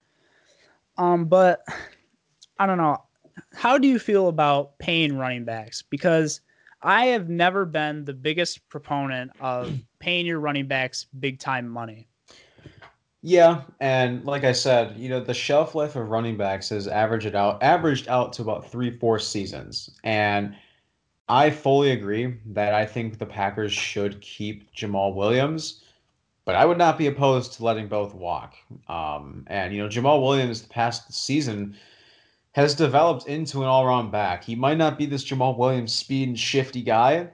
Um, 0.97 1.25
but 1.25 1.61
I 2.57 2.65
don't 2.65 2.77
know. 2.77 3.03
How 3.53 3.77
do 3.77 3.87
you 3.87 3.99
feel 3.99 4.27
about 4.27 4.77
paying 4.79 5.17
running 5.17 5.45
backs? 5.45 5.81
Because 5.81 6.41
I 6.81 7.07
have 7.07 7.29
never 7.29 7.65
been 7.65 8.05
the 8.05 8.13
biggest 8.13 8.67
proponent 8.69 9.31
of 9.39 9.71
paying 9.99 10.25
your 10.25 10.39
running 10.39 10.67
backs 10.67 11.05
big 11.19 11.39
time 11.39 11.67
money. 11.67 12.07
Yeah, 13.21 13.63
and 13.81 14.23
like 14.23 14.45
I 14.45 14.53
said, 14.53 14.97
you 14.97 15.09
know, 15.09 15.19
the 15.19 15.33
shelf 15.33 15.75
life 15.75 15.97
of 15.97 16.09
running 16.09 16.37
backs 16.37 16.69
has 16.69 16.87
averaged 16.87 17.35
out 17.35 17.61
averaged 17.61 18.07
out 18.07 18.31
to 18.33 18.41
about 18.41 18.71
three, 18.71 18.97
four 18.97 19.19
seasons. 19.19 19.89
And 20.05 20.55
I 21.27 21.49
fully 21.49 21.91
agree 21.91 22.37
that 22.47 22.73
I 22.73 22.85
think 22.85 23.17
the 23.19 23.25
Packers 23.25 23.73
should 23.73 24.21
keep 24.21 24.73
Jamaal 24.73 25.15
Williams, 25.15 25.83
but 26.45 26.55
I 26.55 26.65
would 26.65 26.77
not 26.77 26.97
be 26.97 27.07
opposed 27.07 27.53
to 27.53 27.65
letting 27.65 27.87
both 27.87 28.15
walk. 28.15 28.55
Um, 28.87 29.45
and 29.47 29.73
you 29.73 29.83
know, 29.83 29.89
Jamaal 29.89 30.21
Williams 30.23 30.61
the 30.61 30.69
past 30.69 31.11
season 31.13 31.75
has 32.53 32.73
developed 32.73 33.27
into 33.27 33.59
an 33.61 33.67
all-around 33.67 34.11
back. 34.11 34.43
He 34.43 34.55
might 34.55 34.77
not 34.77 34.97
be 34.97 35.05
this 35.05 35.25
Jamaal 35.25 35.57
Williams 35.57 35.93
speed 35.93 36.29
and 36.29 36.39
shifty 36.39 36.81
guy, 36.81 37.29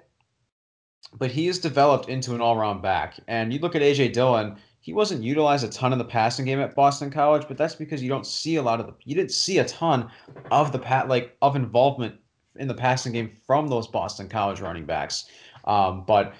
but 1.17 1.31
he 1.31 1.47
has 1.47 1.59
developed 1.59 2.09
into 2.09 2.35
an 2.35 2.41
all-around 2.41 2.81
back. 2.81 3.15
And 3.27 3.53
you 3.53 3.59
look 3.59 3.75
at 3.75 3.81
AJ 3.81 4.13
Dillon, 4.13 4.57
he 4.79 4.93
wasn't 4.93 5.23
utilized 5.23 5.65
a 5.65 5.69
ton 5.69 5.93
in 5.93 5.97
the 5.97 6.05
passing 6.05 6.45
game 6.45 6.59
at 6.59 6.75
Boston 6.75 7.09
College, 7.09 7.47
but 7.47 7.57
that's 7.57 7.75
because 7.75 8.03
you 8.03 8.09
don't 8.09 8.25
see 8.25 8.57
a 8.57 8.61
lot 8.61 8.79
of 8.79 8.85
the 8.85 8.93
you 9.03 9.15
didn't 9.15 9.31
see 9.31 9.57
a 9.57 9.65
ton 9.65 10.09
of 10.51 10.71
the 10.71 10.79
pat 10.79 11.07
like 11.07 11.35
of 11.41 11.55
involvement 11.55 12.15
in 12.57 12.67
the 12.67 12.73
passing 12.73 13.11
game 13.11 13.31
from 13.47 13.67
those 13.67 13.87
Boston 13.87 14.29
College 14.29 14.61
running 14.61 14.85
backs. 14.85 15.25
Um, 15.65 16.03
but 16.05 16.35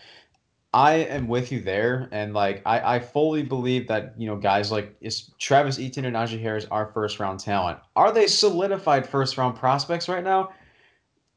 I 0.75 0.95
am 0.95 1.27
with 1.27 1.51
you 1.51 1.61
there, 1.61 2.09
and 2.11 2.33
like 2.33 2.61
I, 2.65 2.97
I 2.97 2.99
fully 2.99 3.43
believe 3.43 3.87
that 3.87 4.13
you 4.17 4.27
know 4.27 4.35
guys 4.35 4.71
like 4.71 4.95
is 5.01 5.31
Travis 5.39 5.79
Etienne 5.79 6.05
and 6.05 6.15
Najee 6.15 6.39
Harris 6.39 6.67
are 6.69 6.91
first 6.93 7.19
round 7.19 7.39
talent. 7.39 7.79
Are 7.95 8.11
they 8.11 8.27
solidified 8.27 9.07
first 9.07 9.37
round 9.37 9.55
prospects 9.55 10.09
right 10.09 10.23
now? 10.23 10.49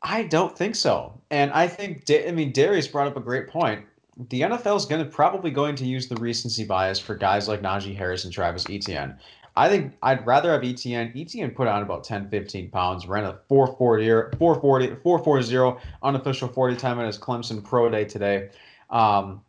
I 0.03 0.23
don't 0.25 0.57
think 0.57 0.77
so, 0.77 1.21
and 1.31 1.51
I 1.53 1.67
think 1.67 2.05
I 2.11 2.31
mean 2.31 2.53
Darius 2.53 2.87
brought 2.87 3.09
up 3.09 3.17
a 3.17 3.21
great 3.21 3.49
point. 3.49 3.85
The 4.31 4.43
NFL 4.43 4.77
is 4.77 4.85
going 4.85 5.05
to 5.05 5.11
probably 5.11 5.51
going 5.51 5.77
to 5.77 5.85
use 5.85 6.09
the 6.09 6.17
recency 6.17 6.65
bias 6.65 6.99
for 6.99 7.15
guys 7.15 7.47
like 7.49 7.63
Najee 7.63 7.97
Harris 7.97 8.25
and 8.25 8.33
Travis 8.33 8.67
Etienne. 8.69 9.17
I 9.59 9.69
think 9.69 9.95
I'd 10.03 10.25
rather 10.25 10.53
have 10.53 10.63
Etienne. 10.65 11.13
Etienne 11.17 11.51
put 11.51 11.67
on 11.67 11.83
about 11.83 12.05
10, 12.05 12.29
15 12.29 12.71
pounds, 12.71 13.09
ran 13.09 13.25
a 13.25 13.39
440, 13.49 14.37
440, 14.39 15.03
440 15.03 15.81
unofficial 16.05 16.49
40 16.49 16.77
time 16.77 17.01
at 17.01 17.07
his 17.07 17.19
Clemson 17.19 17.63
Pro 17.63 17.91
Day 17.91 18.05
today. 18.05 18.51
Um, 18.91 19.43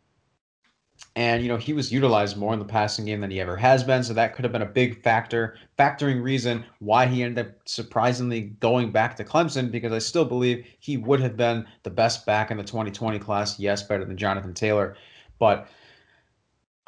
and 1.16 1.42
you 1.42 1.48
know 1.48 1.56
he 1.56 1.72
was 1.72 1.92
utilized 1.92 2.36
more 2.36 2.52
in 2.52 2.58
the 2.58 2.64
passing 2.64 3.04
game 3.04 3.20
than 3.20 3.30
he 3.30 3.40
ever 3.40 3.56
has 3.56 3.82
been, 3.82 4.02
so 4.02 4.14
that 4.14 4.34
could 4.34 4.44
have 4.44 4.52
been 4.52 4.62
a 4.62 4.66
big 4.66 5.02
factor, 5.02 5.56
factoring 5.78 6.22
reason 6.22 6.64
why 6.78 7.06
he 7.06 7.22
ended 7.22 7.46
up 7.46 7.52
surprisingly 7.64 8.42
going 8.60 8.92
back 8.92 9.16
to 9.16 9.24
Clemson. 9.24 9.70
Because 9.70 9.92
I 9.92 9.98
still 9.98 10.24
believe 10.24 10.66
he 10.78 10.96
would 10.96 11.20
have 11.20 11.36
been 11.36 11.66
the 11.82 11.90
best 11.90 12.26
back 12.26 12.50
in 12.50 12.56
the 12.56 12.64
2020 12.64 13.18
class. 13.18 13.58
Yes, 13.58 13.82
better 13.82 14.04
than 14.04 14.16
Jonathan 14.16 14.54
Taylor, 14.54 14.96
but 15.38 15.68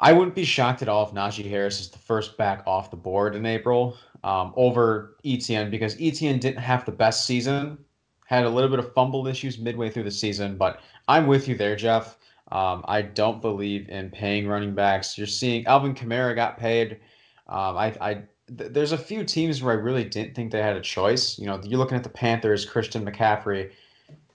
I 0.03 0.13
wouldn't 0.13 0.35
be 0.35 0.45
shocked 0.45 0.83
at 0.83 0.89
all 0.89 1.07
if 1.07 1.15
Najee 1.15 1.49
Harris 1.49 1.81
is 1.81 1.89
the 1.89 1.99
first 1.99 2.37
back 2.37 2.65
off 2.67 2.91
the 2.91 2.97
board 2.97 3.37
in 3.37 3.47
April 3.47 3.97
um, 4.25 4.53
over 4.57 5.17
Etienne 5.25 5.71
because 5.71 5.95
Etienne 6.01 6.41
didn't 6.41 6.61
have 6.61 6.85
the 6.85 6.91
best 6.93 7.25
season, 7.25 7.79
had 8.27 8.45
a 8.45 8.51
little 8.51 8.69
bit 8.69 8.81
of 8.81 8.93
fumble 8.95 9.29
issues 9.29 9.59
midway 9.59 9.91
through 9.91 10.03
the 10.03 10.11
season, 10.11 10.57
but 10.57 10.81
I'm 11.07 11.29
with 11.29 11.47
you 11.47 11.57
there, 11.57 11.77
Jeff. 11.77 12.19
Um, 12.53 12.85
I 12.87 13.01
don't 13.01 13.41
believe 13.41 13.89
in 13.89 14.11
paying 14.11 14.47
running 14.47 14.75
backs. 14.75 15.17
You're 15.17 15.27
seeing 15.27 15.65
Alvin 15.67 15.95
Kamara 15.95 16.35
got 16.35 16.59
paid. 16.59 17.01
Um, 17.49 17.79
I, 17.79 17.97
I 17.99 18.15
th- 18.59 18.73
there's 18.73 18.93
a 18.93 18.99
few 18.99 19.25
teams 19.25 19.63
where 19.63 19.73
I 19.73 19.79
really 19.81 20.05
didn't 20.05 20.35
think 20.35 20.53
they 20.53 20.61
had 20.61 20.77
a 20.77 20.81
choice. 20.83 21.39
You 21.39 21.47
know, 21.47 21.59
you're 21.65 21.79
looking 21.79 21.97
at 21.97 22.03
the 22.05 22.11
Panthers, 22.11 22.67
Christian 22.67 23.07
McCaffrey. 23.07 23.71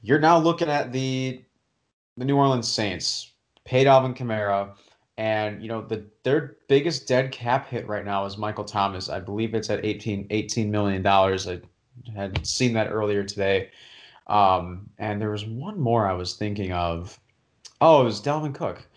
You're 0.02 0.20
now 0.20 0.40
looking 0.40 0.68
at 0.68 0.92
the 0.92 1.44
the 2.18 2.26
New 2.26 2.36
Orleans 2.36 2.68
Saints 2.68 3.34
paid 3.66 3.86
Alvin 3.86 4.16
Kamara, 4.16 4.74
and 5.20 5.62
you 5.62 5.68
know 5.68 5.84
the 5.84 6.04
their 6.24 6.58
biggest 6.68 7.08
dead 7.08 7.32
cap 7.32 7.70
hit 7.70 7.88
right 7.88 8.04
now 8.04 8.26
is 8.26 8.36
Michael 8.36 8.66
Thomas. 8.66 9.10
I 9.10 9.20
believe 9.20 9.54
it's 9.54 9.70
at 9.70 9.86
18, 9.86 10.26
18 10.32 10.72
million 10.72 11.04
dollars. 11.04 11.48
I 11.48 11.62
had 12.16 12.48
seen 12.48 12.74
that 12.74 12.92
earlier 12.92 13.24
today. 13.24 13.70
Um, 14.26 14.90
and 14.98 15.22
there 15.22 15.30
was 15.30 15.46
one 15.46 15.80
more 15.80 16.08
I 16.08 16.14
was 16.14 16.34
thinking 16.34 16.74
of. 16.74 17.20
Oh, 17.82 18.02
it 18.02 18.06
was 18.06 18.22
Dalvin 18.22 18.54
Cook. 18.54 18.88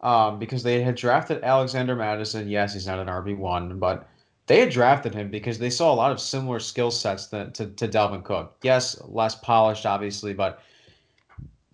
Um, 0.00 0.38
because 0.38 0.62
they 0.62 0.80
had 0.80 0.94
drafted 0.94 1.42
Alexander 1.42 1.96
Mattison. 1.96 2.48
Yes, 2.48 2.72
he's 2.72 2.86
not 2.86 3.00
an 3.00 3.08
RB1, 3.08 3.80
but 3.80 4.08
they 4.46 4.60
had 4.60 4.70
drafted 4.70 5.12
him 5.12 5.28
because 5.28 5.58
they 5.58 5.70
saw 5.70 5.92
a 5.92 5.94
lot 5.94 6.12
of 6.12 6.20
similar 6.20 6.60
skill 6.60 6.90
sets 6.90 7.26
to, 7.26 7.50
to, 7.50 7.66
to 7.66 7.88
Dalvin 7.88 8.22
Cook. 8.22 8.56
Yes, 8.62 9.00
less 9.06 9.34
polished, 9.34 9.86
obviously, 9.86 10.34
but 10.34 10.62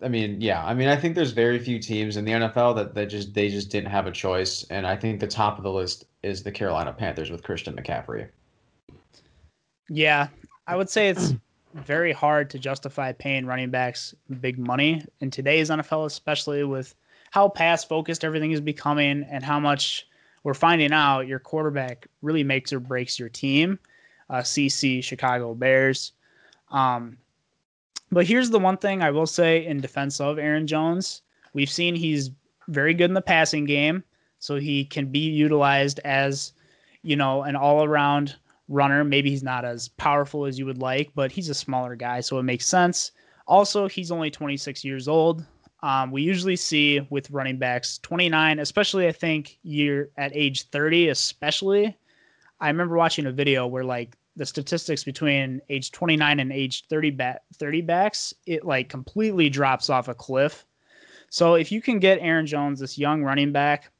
I 0.01 0.07
mean, 0.07 0.41
yeah. 0.41 0.65
I 0.65 0.73
mean, 0.73 0.87
I 0.87 0.95
think 0.95 1.15
there's 1.15 1.31
very 1.31 1.57
few 1.57 1.79
teams 1.79 2.17
in 2.17 2.25
the 2.25 2.33
NFL 2.33 2.75
that, 2.75 2.93
that 2.95 3.07
just 3.07 3.33
they 3.33 3.49
just 3.49 3.69
didn't 3.69 3.89
have 3.89 4.07
a 4.07 4.11
choice, 4.11 4.65
and 4.69 4.85
I 4.85 4.95
think 4.95 5.19
the 5.19 5.27
top 5.27 5.57
of 5.57 5.63
the 5.63 5.71
list 5.71 6.05
is 6.21 6.43
the 6.43 6.51
Carolina 6.51 6.91
Panthers 6.91 7.31
with 7.31 7.43
Christian 7.43 7.75
McCaffrey. 7.75 8.27
Yeah, 9.89 10.27
I 10.67 10.75
would 10.75 10.89
say 10.89 11.09
it's 11.09 11.33
very 11.75 12.13
hard 12.13 12.49
to 12.49 12.59
justify 12.59 13.11
paying 13.11 13.45
running 13.45 13.69
backs 13.69 14.15
big 14.39 14.57
money 14.57 15.03
in 15.19 15.29
today's 15.29 15.69
NFL, 15.69 16.05
especially 16.05 16.63
with 16.63 16.95
how 17.31 17.49
pass 17.49 17.83
focused 17.83 18.23
everything 18.23 18.51
is 18.51 18.61
becoming 18.61 19.23
and 19.29 19.43
how 19.43 19.59
much 19.59 20.07
we're 20.43 20.53
finding 20.53 20.93
out 20.93 21.27
your 21.27 21.39
quarterback 21.39 22.07
really 22.21 22.43
makes 22.43 22.71
or 22.71 22.79
breaks 22.79 23.19
your 23.19 23.29
team. 23.29 23.77
Uh, 24.29 24.37
CC 24.37 25.03
Chicago 25.03 25.53
Bears. 25.53 26.13
Um, 26.71 27.17
but 28.11 28.25
here's 28.25 28.49
the 28.49 28.59
one 28.59 28.77
thing 28.77 29.03
I 29.03 29.11
will 29.11 29.27
say 29.27 29.65
in 29.65 29.81
defense 29.81 30.19
of 30.21 30.39
Aaron 30.39 30.65
Jones. 30.65 31.21
We've 31.53 31.69
seen 31.69 31.93
he's 31.93 32.31
very 32.67 32.93
good 32.93 33.09
in 33.09 33.13
the 33.13 33.21
passing 33.21 33.65
game, 33.65 34.03
so 34.39 34.55
he 34.55 34.85
can 34.85 35.07
be 35.11 35.19
utilized 35.19 35.99
as, 36.05 36.53
you 37.03 37.15
know, 37.15 37.43
an 37.43 37.55
all 37.55 37.83
around 37.83 38.35
runner. 38.67 39.03
Maybe 39.03 39.29
he's 39.29 39.43
not 39.43 39.65
as 39.65 39.89
powerful 39.89 40.45
as 40.45 40.57
you 40.57 40.65
would 40.65 40.81
like, 40.81 41.11
but 41.15 41.31
he's 41.31 41.49
a 41.49 41.53
smaller 41.53 41.95
guy, 41.95 42.21
so 42.21 42.39
it 42.39 42.43
makes 42.43 42.65
sense. 42.65 43.11
Also, 43.47 43.87
he's 43.87 44.11
only 44.11 44.31
26 44.31 44.83
years 44.83 45.07
old. 45.07 45.45
Um, 45.83 46.11
we 46.11 46.23
usually 46.23 46.55
see 46.55 47.05
with 47.11 47.29
running 47.29 47.59
backs 47.59 47.99
29, 47.99 48.59
especially 48.59 49.07
I 49.07 49.11
think 49.11 49.59
you're 49.61 50.09
at 50.17 50.31
age 50.33 50.69
30, 50.69 51.09
especially. 51.09 51.95
I 52.59 52.67
remember 52.69 52.95
watching 52.95 53.27
a 53.27 53.31
video 53.31 53.67
where 53.67 53.83
like 53.83 54.17
the 54.35 54.45
statistics 54.45 55.03
between 55.03 55.61
age 55.69 55.91
29 55.91 56.39
and 56.39 56.51
age 56.51 56.87
30 56.87 57.11
ba- 57.11 57.39
30 57.57 57.81
backs, 57.81 58.33
it 58.47 58.65
like 58.65 58.89
completely 58.89 59.49
drops 59.49 59.89
off 59.89 60.07
a 60.07 60.15
cliff. 60.15 60.65
So 61.29 61.55
if 61.55 61.71
you 61.71 61.81
can 61.81 61.99
get 61.99 62.19
Aaron 62.19 62.45
Jones, 62.47 62.79
this 62.79 62.97
young 62.97 63.23
running 63.23 63.51
back, 63.51 63.91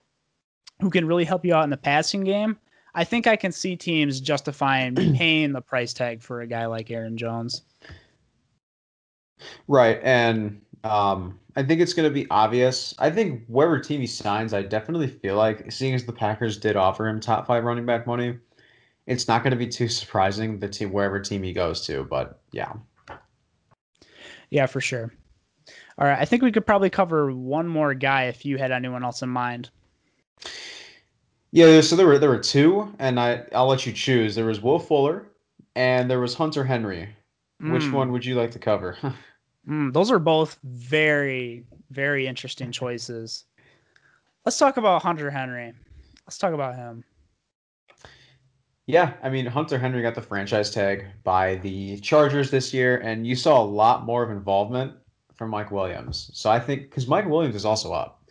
who 0.82 0.90
can 0.90 1.06
really 1.06 1.24
help 1.24 1.46
you 1.46 1.54
out 1.54 1.64
in 1.64 1.70
the 1.70 1.78
passing 1.78 2.24
game, 2.24 2.58
I 2.96 3.04
think 3.04 3.28
I 3.28 3.36
can 3.36 3.52
see 3.52 3.76
teams 3.76 4.22
justifying 4.22 4.96
paying 5.16 5.52
the 5.52 5.62
price 5.62 5.94
tag 5.94 6.22
for 6.22 6.42
a 6.42 6.48
guy 6.48 6.66
like 6.66 6.90
Aaron 6.90 7.18
Jones. 7.18 7.62
Right, 9.68 10.00
and 10.02 10.62
um, 10.86 11.38
I 11.58 11.64
think 11.64 11.82
it's 11.82 11.94
going 11.94 12.10
to 12.10 12.14
be 12.14 12.26
obvious. 12.32 12.96
I 12.98 13.12
think 13.12 13.44
wherever 13.48 13.80
team 13.80 14.00
he 14.00 14.08
signs, 14.08 14.54
I 14.54 14.62
definitely 14.62 15.08
feel 15.08 15.36
like, 15.36 15.72
seeing 15.72 15.94
as 15.94 16.06
the 16.06 16.14
Packers 16.14 16.58
did 16.58 16.78
offer 16.78 17.08
him 17.08 17.20
top 17.20 17.46
five 17.46 17.66
running 17.66 17.86
back 17.86 18.08
money, 18.08 18.40
it's 19.08 19.28
not 19.28 19.44
going 19.44 19.52
to 19.52 19.58
be 19.58 19.68
too 19.68 19.90
surprising 19.90 20.60
the 20.60 20.70
team 20.70 20.92
wherever 20.92 21.20
team 21.20 21.44
he 21.44 21.52
goes 21.52 21.86
to. 21.88 22.06
But 22.06 22.40
yeah, 22.52 22.74
yeah, 24.50 24.68
for 24.68 24.80
sure. 24.80 25.14
All 25.98 26.08
right, 26.08 26.20
I 26.20 26.26
think 26.26 26.44
we 26.44 26.52
could 26.52 26.66
probably 26.66 26.90
cover 26.90 27.32
one 27.32 27.68
more 27.68 27.94
guy 27.94 28.26
if 28.26 28.46
you 28.46 28.58
had 28.58 28.72
anyone 28.72 29.04
else 29.04 29.22
in 29.22 29.30
mind. 29.30 29.70
Yeah, 31.56 31.80
so 31.80 31.96
there 31.96 32.06
were 32.06 32.20
there 32.20 32.32
were 32.32 32.38
two, 32.38 32.94
and 33.00 33.18
I 33.18 33.46
I'll 33.54 33.68
let 33.68 33.86
you 33.86 33.94
choose. 33.94 34.36
There 34.36 34.44
was 34.44 34.62
Will 34.62 34.78
Fuller, 34.78 35.26
and 35.74 36.12
there 36.12 36.20
was 36.20 36.34
Hunter 36.34 36.66
Henry. 36.66 37.08
Mm. 37.64 37.72
Which 37.72 37.90
one 37.94 38.12
would 38.12 38.26
you 38.26 38.36
like 38.36 38.52
to 38.52 38.60
cover? 38.60 38.98
mm, 39.70 39.94
those 39.94 40.12
are 40.12 40.20
both 40.20 40.60
very 40.66 41.64
very 41.92 42.28
interesting 42.28 42.74
choices. 42.74 43.46
Let's 44.44 44.58
talk 44.58 44.76
about 44.76 45.02
Hunter 45.02 45.32
Henry. 45.32 45.72
Let's 46.28 46.38
talk 46.38 46.52
about 46.54 46.76
him. 46.76 47.06
Yeah, 48.86 49.14
I 49.24 49.30
mean 49.30 49.46
Hunter 49.46 49.78
Henry 49.80 50.02
got 50.02 50.16
the 50.16 50.22
franchise 50.22 50.72
tag 50.72 51.06
by 51.24 51.56
the 51.56 52.02
Chargers 52.02 52.52
this 52.52 52.74
year, 52.74 52.98
and 52.98 53.26
you 53.26 53.38
saw 53.38 53.64
a 53.64 53.64
lot 53.64 54.04
more 54.04 54.24
of 54.24 54.30
involvement 54.30 54.92
from 55.36 55.52
Mike 55.52 55.72
Williams. 55.72 56.32
So 56.34 56.50
I 56.50 56.60
think 56.60 56.82
because 56.82 57.08
Mike 57.08 57.30
Williams 57.30 57.56
is 57.56 57.64
also 57.64 57.94
up, 57.94 58.30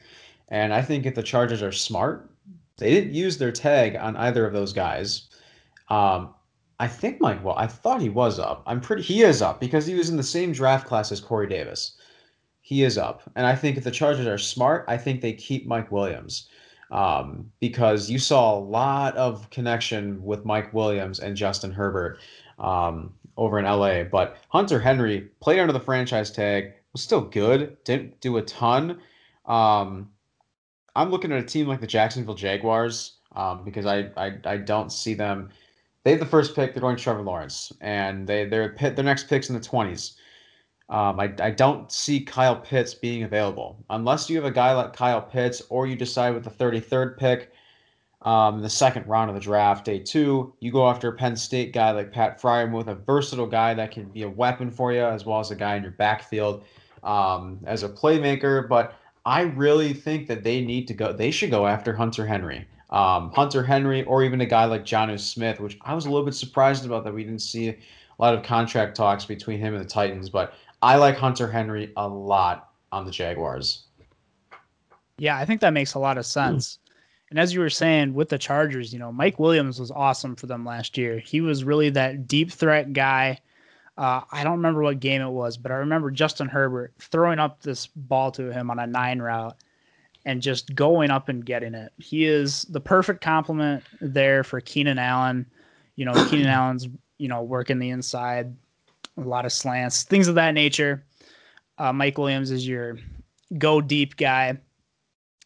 and 0.49 0.75
I 0.75 0.83
think 0.83 1.07
if 1.07 1.15
the 1.15 1.23
Chargers 1.23 1.63
are 1.63 1.73
smart, 1.73 2.31
they 2.79 2.91
didn't 2.91 3.15
use 3.15 3.39
their 3.39 3.53
tag 3.53 3.97
on 3.97 4.17
either 4.17 4.47
of 4.47 4.53
those 4.53 4.73
guys. 4.73 5.29
Um, 5.89 6.35
I 6.81 6.89
think 6.89 7.21
Mike. 7.21 7.45
Well, 7.45 7.57
I 7.57 7.67
thought 7.67 8.01
he 8.03 8.09
was 8.09 8.39
up. 8.39 8.63
I'm 8.67 8.81
pretty. 8.81 9.03
He 9.03 9.23
is 9.23 9.43
up 9.43 9.61
because 9.61 9.87
he 9.87 9.95
was 9.95 10.11
in 10.11 10.17
the 10.17 10.23
same 10.23 10.53
draft 10.53 10.87
class 10.87 11.13
as 11.13 11.21
Corey 11.21 11.47
Davis. 11.47 11.97
He 12.61 12.83
is 12.83 12.99
up, 12.99 13.23
and 13.37 13.47
I 13.47 13.55
think 13.55 13.77
if 13.77 13.85
the 13.85 13.91
Chargers 13.91 14.27
are 14.27 14.39
smart, 14.39 14.87
I 14.89 14.97
think 14.97 15.21
they 15.21 15.35
keep 15.35 15.67
Mike 15.67 15.93
Williams 15.93 16.49
um, 16.91 17.51
because 17.61 18.09
you 18.09 18.19
saw 18.19 18.57
a 18.57 18.59
lot 18.59 19.17
of 19.17 19.51
connection 19.51 20.23
with 20.25 20.45
Mike 20.45 20.73
Williams 20.73 21.21
and 21.21 21.37
Justin 21.37 21.73
Herbert 21.73 22.19
um, 22.59 23.13
over 23.37 23.59
in 23.59 23.65
LA. 23.65 24.05
But 24.05 24.37
Hunter 24.49 24.81
Henry 24.81 25.29
played 25.41 25.59
under 25.59 25.73
the 25.73 25.81
franchise 25.81 26.31
tag, 26.31 26.73
was 26.93 27.03
still 27.03 27.23
good, 27.23 27.77
didn't 27.85 28.21
do 28.21 28.37
a 28.37 28.43
ton. 28.43 29.01
Um, 29.47 30.11
I'm 30.97 31.11
looking 31.11 31.33
at 31.33 31.39
a 31.39 31.47
team 31.47 31.67
like 31.67 31.81
the 31.81 31.87
Jacksonville 31.87 32.35
Jaguars 32.35 33.19
um, 33.35 33.65
because 33.65 33.87
I, 33.87 34.11
I 34.17 34.39
I 34.45 34.57
don't 34.59 34.91
see 34.91 35.15
them. 35.15 35.51
They 36.05 36.11
have 36.13 36.21
the 36.21 36.27
first 36.27 36.55
pick. 36.55 36.75
They're 36.75 36.81
going 36.81 36.97
Trevor 36.97 37.23
Lawrence, 37.23 37.73
and 37.81 38.27
they 38.27 38.45
their 38.47 38.75
their 38.79 39.05
next 39.05 39.29
picks 39.29 39.49
in 39.49 39.55
the 39.55 39.61
20s. 39.61 40.15
Um, 40.91 41.19
I, 41.19 41.33
I 41.41 41.51
don't 41.51 41.91
see 41.91 42.21
Kyle 42.21 42.57
Pitts 42.57 42.93
being 42.95 43.23
available 43.23 43.83
unless 43.89 44.29
you 44.29 44.37
have 44.37 44.45
a 44.45 44.51
guy 44.51 44.75
like 44.75 44.93
Kyle 44.93 45.23
Pitts, 45.23 45.63
or 45.71 45.87
you 45.87 45.97
decide 45.97 46.35
with 46.35 46.45
the 46.45 46.51
33rd 46.51 47.17
pick, 47.17 47.53
um, 48.21 48.61
the 48.61 48.69
second 48.69 49.07
round 49.07 49.31
of 49.31 49.35
the 49.35 49.41
draft, 49.41 49.85
day 49.85 49.99
two, 49.99 50.53
you 50.61 50.71
go 50.71 50.89
after 50.89 51.09
a 51.09 51.13
Penn 51.13 51.37
State 51.37 51.73
guy 51.73 51.91
like 51.91 52.13
Pat 52.13 52.41
Fryer 52.41 52.67
with 52.67 52.89
a 52.89 52.95
versatile 52.95 53.47
guy 53.47 53.73
that 53.75 53.93
can 53.93 54.05
be 54.11 54.23
a 54.23 54.29
weapon 54.29 54.71
for 54.71 54.93
you, 54.93 55.03
as 55.03 55.25
well 55.25 55.41
as 55.41 55.51
a 55.51 55.57
guy 55.57 55.77
in 55.77 55.83
your 55.83 55.93
backfield 55.93 56.65
um, 57.03 57.61
as 57.67 57.83
a 57.83 57.89
playmaker. 57.89 58.69
But 58.69 58.95
I 59.27 59.43
really 59.43 59.93
think 59.95 60.27
that 60.29 60.45
they 60.45 60.61
need 60.61 60.87
to 60.89 60.95
go. 60.95 61.13
They 61.13 61.31
should 61.31 61.51
go 61.51 61.67
after 61.67 61.95
Hunter 61.95 62.27
Henry, 62.27 62.67
um, 62.91 63.31
Hunter 63.33 63.63
Henry, 63.63 64.05
or 64.05 64.23
even 64.23 64.41
a 64.41 64.47
guy 64.47 64.67
like 64.67 64.85
Jonnu 64.85 65.19
Smith, 65.19 65.61
which 65.61 65.79
I 65.83 65.95
was 65.95 66.07
a 66.07 66.11
little 66.11 66.25
bit 66.25 66.35
surprised 66.35 66.85
about 66.85 67.05
that 67.05 67.15
we 67.15 67.25
didn't 67.25 67.41
see 67.41 67.69
a 67.69 67.77
lot 68.19 68.35
of 68.35 68.43
contract 68.43 68.97
talks 68.97 69.25
between 69.25 69.59
him 69.59 69.75
and 69.75 69.83
the 69.83 69.89
Titans. 69.89 70.29
But 70.29 70.55
I 70.83 70.97
like 70.97 71.17
Hunter 71.17 71.51
Henry 71.51 71.93
a 71.97 72.07
lot 72.07 72.71
on 72.93 73.07
the 73.07 73.11
Jaguars. 73.11 73.85
Yeah, 75.17 75.37
I 75.39 75.45
think 75.45 75.61
that 75.61 75.73
makes 75.73 75.95
a 75.95 75.99
lot 75.99 76.19
of 76.19 76.27
sense. 76.27 76.79
And 77.31 77.39
as 77.39 77.55
you 77.55 77.61
were 77.61 77.71
saying 77.71 78.15
with 78.15 78.29
the 78.29 78.39
Chargers, 78.39 78.93
you 78.93 78.99
know, 78.99 79.11
Mike 79.11 79.39
Williams 79.39 79.81
was 79.81 79.91
awesome 79.91 80.37
for 80.37 80.47
them 80.47 80.65
last 80.65 80.99
year. 80.99 81.19
He 81.19 81.41
was 81.41 81.65
really 81.65 81.91
that 81.91 82.29
deep 82.29 82.53
threat 82.53 82.93
guy 82.93 83.41
uh, 83.97 84.23
I 84.33 84.43
don't 84.43 84.57
remember 84.57 84.83
what 84.83 85.01
game 85.01 85.23
it 85.23 85.31
was, 85.31 85.57
but 85.57 85.71
I 85.71 85.77
remember 85.77 86.11
Justin 86.11 86.49
Herbert 86.49 86.93
throwing 86.99 87.39
up 87.39 87.63
this 87.63 87.87
ball 87.87 88.33
to 88.33 88.53
him 88.53 88.71
on 88.71 88.79
a 88.79 88.87
nine 88.87 89.21
route 89.21 89.57
and 90.25 90.43
just 90.43 90.75
going 90.75 91.11
up 91.11 91.29
and 91.29 91.45
getting 91.45 91.75
it. 91.75 91.93
He 91.99 92.25
is 92.25 92.63
the 92.63 92.81
perfect 92.81 93.21
complement 93.21 93.85
there 94.01 94.43
for 94.43 94.61
Keenan 94.61 94.99
Allen. 94.99 95.47
You 95.97 96.07
know, 96.07 96.13
Keenan 96.29 96.47
Allen's, 96.49 96.89
you 97.19 97.29
know, 97.29 97.43
working 97.43 97.79
the 97.79 97.91
inside, 97.91 98.55
a 99.17 99.21
lot 99.21 99.45
of 99.45 99.53
slants, 99.53 100.03
things 100.03 100.27
of 100.27 100.35
that 100.35 100.55
nature. 100.55 101.05
Uh, 101.79 101.93
Mike 101.93 102.19
Williams 102.19 102.51
is 102.51 102.67
your 102.67 102.99
go 103.59 103.81
deep 103.81 104.17
guy. 104.17 104.59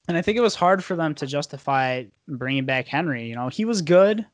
And 0.07 0.17
I 0.17 0.23
think 0.23 0.39
it 0.39 0.43
was 0.43 0.55
hard 0.55 0.83
for 0.83 0.97
them 0.97 1.15
to 1.17 1.27
justify 1.27 2.05
bringing 2.27 2.65
back 2.65 2.89
Henry. 2.89 3.27
You 3.27 3.35
know, 3.35 3.49
he 3.49 3.67
was 3.67 3.83
good, 3.83 4.25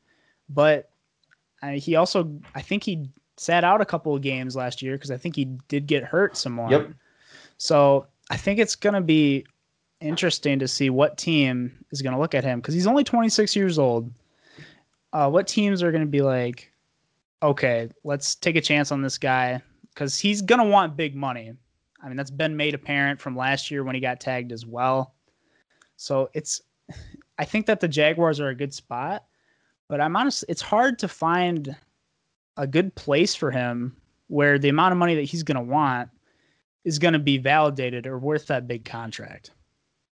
but 0.47 0.89
uh, 1.61 1.71
he 1.71 1.97
also, 1.97 2.39
I 2.53 2.61
think 2.61 2.83
he 2.83 3.09
sat 3.37 3.63
out 3.63 3.81
a 3.81 3.85
couple 3.85 4.15
of 4.15 4.21
games 4.21 4.55
last 4.55 4.81
year 4.81 4.95
because 4.95 5.11
I 5.11 5.17
think 5.17 5.35
he 5.35 5.45
did 5.67 5.87
get 5.87 6.03
hurt 6.03 6.37
some 6.37 6.53
more. 6.53 6.69
Yep. 6.69 6.91
So 7.57 8.07
I 8.29 8.37
think 8.37 8.59
it's 8.59 8.75
going 8.75 8.95
to 8.95 9.01
be 9.01 9.45
interesting 10.01 10.59
to 10.59 10.67
see 10.67 10.89
what 10.89 11.17
team 11.17 11.71
is 11.91 12.01
going 12.01 12.13
to 12.13 12.19
look 12.19 12.35
at 12.35 12.43
him 12.43 12.59
because 12.59 12.73
he's 12.73 12.87
only 12.87 13.03
26 13.03 13.55
years 13.55 13.79
old. 13.79 14.11
Uh, 15.13 15.29
what 15.29 15.47
teams 15.47 15.81
are 15.81 15.91
going 15.91 16.03
to 16.03 16.09
be 16.09 16.21
like, 16.21 16.71
okay, 17.41 17.89
let's 18.03 18.35
take 18.35 18.55
a 18.55 18.61
chance 18.61 18.91
on 18.91 19.01
this 19.01 19.17
guy 19.17 19.61
because 19.93 20.17
he's 20.17 20.41
going 20.41 20.59
to 20.59 20.67
want 20.67 20.97
big 20.97 21.15
money. 21.15 21.53
I 22.01 22.07
mean, 22.07 22.17
that's 22.17 22.31
been 22.31 22.55
made 22.55 22.73
apparent 22.73 23.19
from 23.19 23.35
last 23.35 23.71
year 23.71 23.83
when 23.83 23.95
he 23.95 24.01
got 24.01 24.19
tagged 24.19 24.51
as 24.51 24.65
well. 24.65 25.13
So 25.97 26.29
it's, 26.33 26.61
I 27.39 27.45
think 27.45 27.65
that 27.65 27.79
the 27.79 27.87
Jaguars 27.87 28.39
are 28.39 28.49
a 28.49 28.55
good 28.55 28.73
spot, 28.73 29.23
but 29.87 30.01
I'm 30.01 30.15
honest, 30.15 30.43
it's 30.49 30.61
hard 30.61 30.99
to 30.99 31.07
find 31.07 31.75
a 32.57 32.67
good 32.67 32.95
place 32.95 33.35
for 33.35 33.51
him 33.51 33.95
where 34.27 34.57
the 34.57 34.69
amount 34.69 34.91
of 34.91 34.97
money 34.97 35.15
that 35.15 35.23
he's 35.23 35.43
going 35.43 35.55
to 35.55 35.61
want 35.61 36.09
is 36.83 36.99
going 36.99 37.13
to 37.13 37.19
be 37.19 37.37
validated 37.37 38.07
or 38.07 38.17
worth 38.17 38.47
that 38.47 38.67
big 38.67 38.85
contract. 38.85 39.51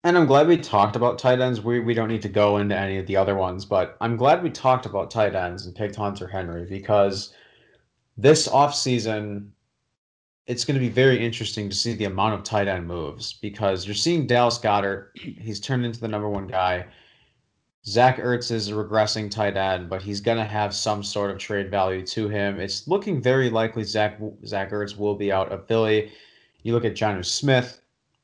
And 0.03 0.17
I'm 0.17 0.27
glad 0.27 0.47
we 0.47 0.57
talked 0.57 0.95
about 0.95 1.17
tight 1.17 1.39
ends. 1.39 1.61
We, 1.61 1.79
we 1.79 1.95
don't 1.95 2.09
need 2.09 2.21
to 2.21 2.29
go 2.29 2.57
into 2.57 2.77
any 2.77 2.99
of 2.99 3.07
the 3.07 3.17
other 3.17 3.35
ones, 3.35 3.65
but 3.65 3.97
I'm 4.01 4.17
glad 4.17 4.43
we 4.43 4.51
talked 4.51 4.85
about 4.85 5.09
tight 5.09 5.33
ends 5.33 5.65
and 5.65 5.75
picked 5.75 5.95
Hunter 5.95 6.27
Henry 6.27 6.65
because 6.65 7.33
this 8.15 8.47
offseason, 8.47 9.49
it's 10.45 10.63
going 10.63 10.75
to 10.75 10.79
be 10.79 10.89
very 10.89 11.23
interesting 11.23 11.69
to 11.69 11.75
see 11.75 11.93
the 11.93 12.05
amount 12.05 12.35
of 12.35 12.43
tight 12.43 12.67
end 12.67 12.85
moves 12.85 13.33
because 13.33 13.87
you're 13.87 13.95
seeing 13.95 14.27
Dallas 14.27 14.59
Goedert. 14.59 15.07
He's 15.15 15.59
turned 15.59 15.85
into 15.85 15.99
the 15.99 16.07
number 16.07 16.29
one 16.29 16.45
guy. 16.45 16.85
Zach 17.87 18.17
Ertz 18.17 18.51
is 18.51 18.69
a 18.69 18.73
regressing 18.73 19.29
tight 19.29 19.55
end, 19.55 19.89
but 19.89 20.01
he's 20.01 20.19
going 20.19 20.39
to 20.39 20.45
have 20.45 20.73
some 20.73 21.03
sort 21.03 21.29
of 21.29 21.37
trade 21.37 21.69
value 21.69 22.03
to 22.07 22.27
him. 22.27 22.59
It's 22.59 22.87
looking 22.87 23.21
very 23.21 23.49
likely 23.49 23.83
Zach 23.83 24.19
Zach 24.45 24.71
Ertz 24.71 24.97
will 24.97 25.13
be 25.13 25.31
out 25.31 25.51
of 25.51 25.67
Philly. 25.67 26.11
You 26.63 26.73
look 26.73 26.85
at 26.85 26.95
Jonnu 26.95 27.23
Smith. 27.23 27.79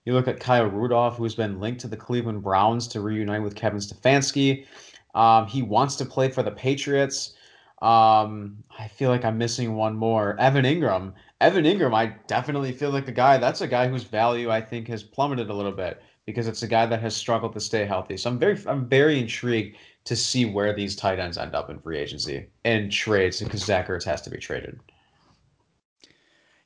You 0.06 0.14
look 0.14 0.28
at 0.28 0.40
Kyle 0.40 0.66
Rudolph, 0.66 1.18
who's 1.18 1.36
been 1.36 1.60
linked 1.60 1.80
to 1.82 1.88
the 1.88 1.96
Cleveland 1.96 2.42
Browns 2.42 2.88
to 2.88 3.02
reunite 3.02 3.44
with 3.44 3.54
Kevin 3.54 3.80
Stefanski. 3.80 4.66
Um, 5.14 5.46
he 5.46 5.62
wants 5.62 5.96
to 5.98 6.06
play 6.06 6.30
for 6.30 6.42
the 6.42 6.50
Patriots. 6.50 7.36
Um, 7.84 8.64
I 8.80 8.88
feel 8.88 9.12
like 9.12 9.24
I'm 9.24 9.38
missing 9.38 9.76
one 9.76 9.96
more. 9.96 10.40
Evan 10.40 10.66
Engram. 10.66 11.14
Evan 11.40 11.66
Engram, 11.66 11.94
I 11.94 12.16
definitely 12.26 12.72
feel 12.72 12.90
like 12.90 13.06
the 13.06 13.12
guy. 13.12 13.38
That's 13.38 13.62
a 13.62 13.68
guy 13.68 13.88
whose 13.88 14.04
value 14.04 14.50
I 14.50 14.60
think 14.60 14.88
has 14.88 15.04
plummeted 15.04 15.52
a 15.52 15.54
little 15.54 15.72
bit 15.72 16.02
because 16.26 16.48
it's 16.48 16.64
a 16.64 16.68
guy 16.68 16.86
that 16.86 17.02
has 17.02 17.16
struggled 17.16 17.54
to 17.54 17.60
stay 17.60 17.86
healthy. 17.86 18.18
So 18.18 18.30
I'm 18.30 18.40
very 18.40 18.58
I'm 18.68 18.88
very 18.88 19.20
intrigued 19.20 19.78
to 20.06 20.16
see 20.16 20.46
where 20.46 20.74
these 20.74 20.96
tight 20.96 21.20
ends 21.20 21.38
end 21.38 21.56
up 21.56 21.70
in 21.70 21.80
free 21.80 21.98
agency 21.98 22.48
and 22.64 22.92
trades 22.92 23.42
because 23.42 23.64
Zach 23.64 23.88
Ertz 23.88 24.04
has 24.04 24.22
to 24.24 24.30
be 24.30 24.38
traded. 24.38 24.80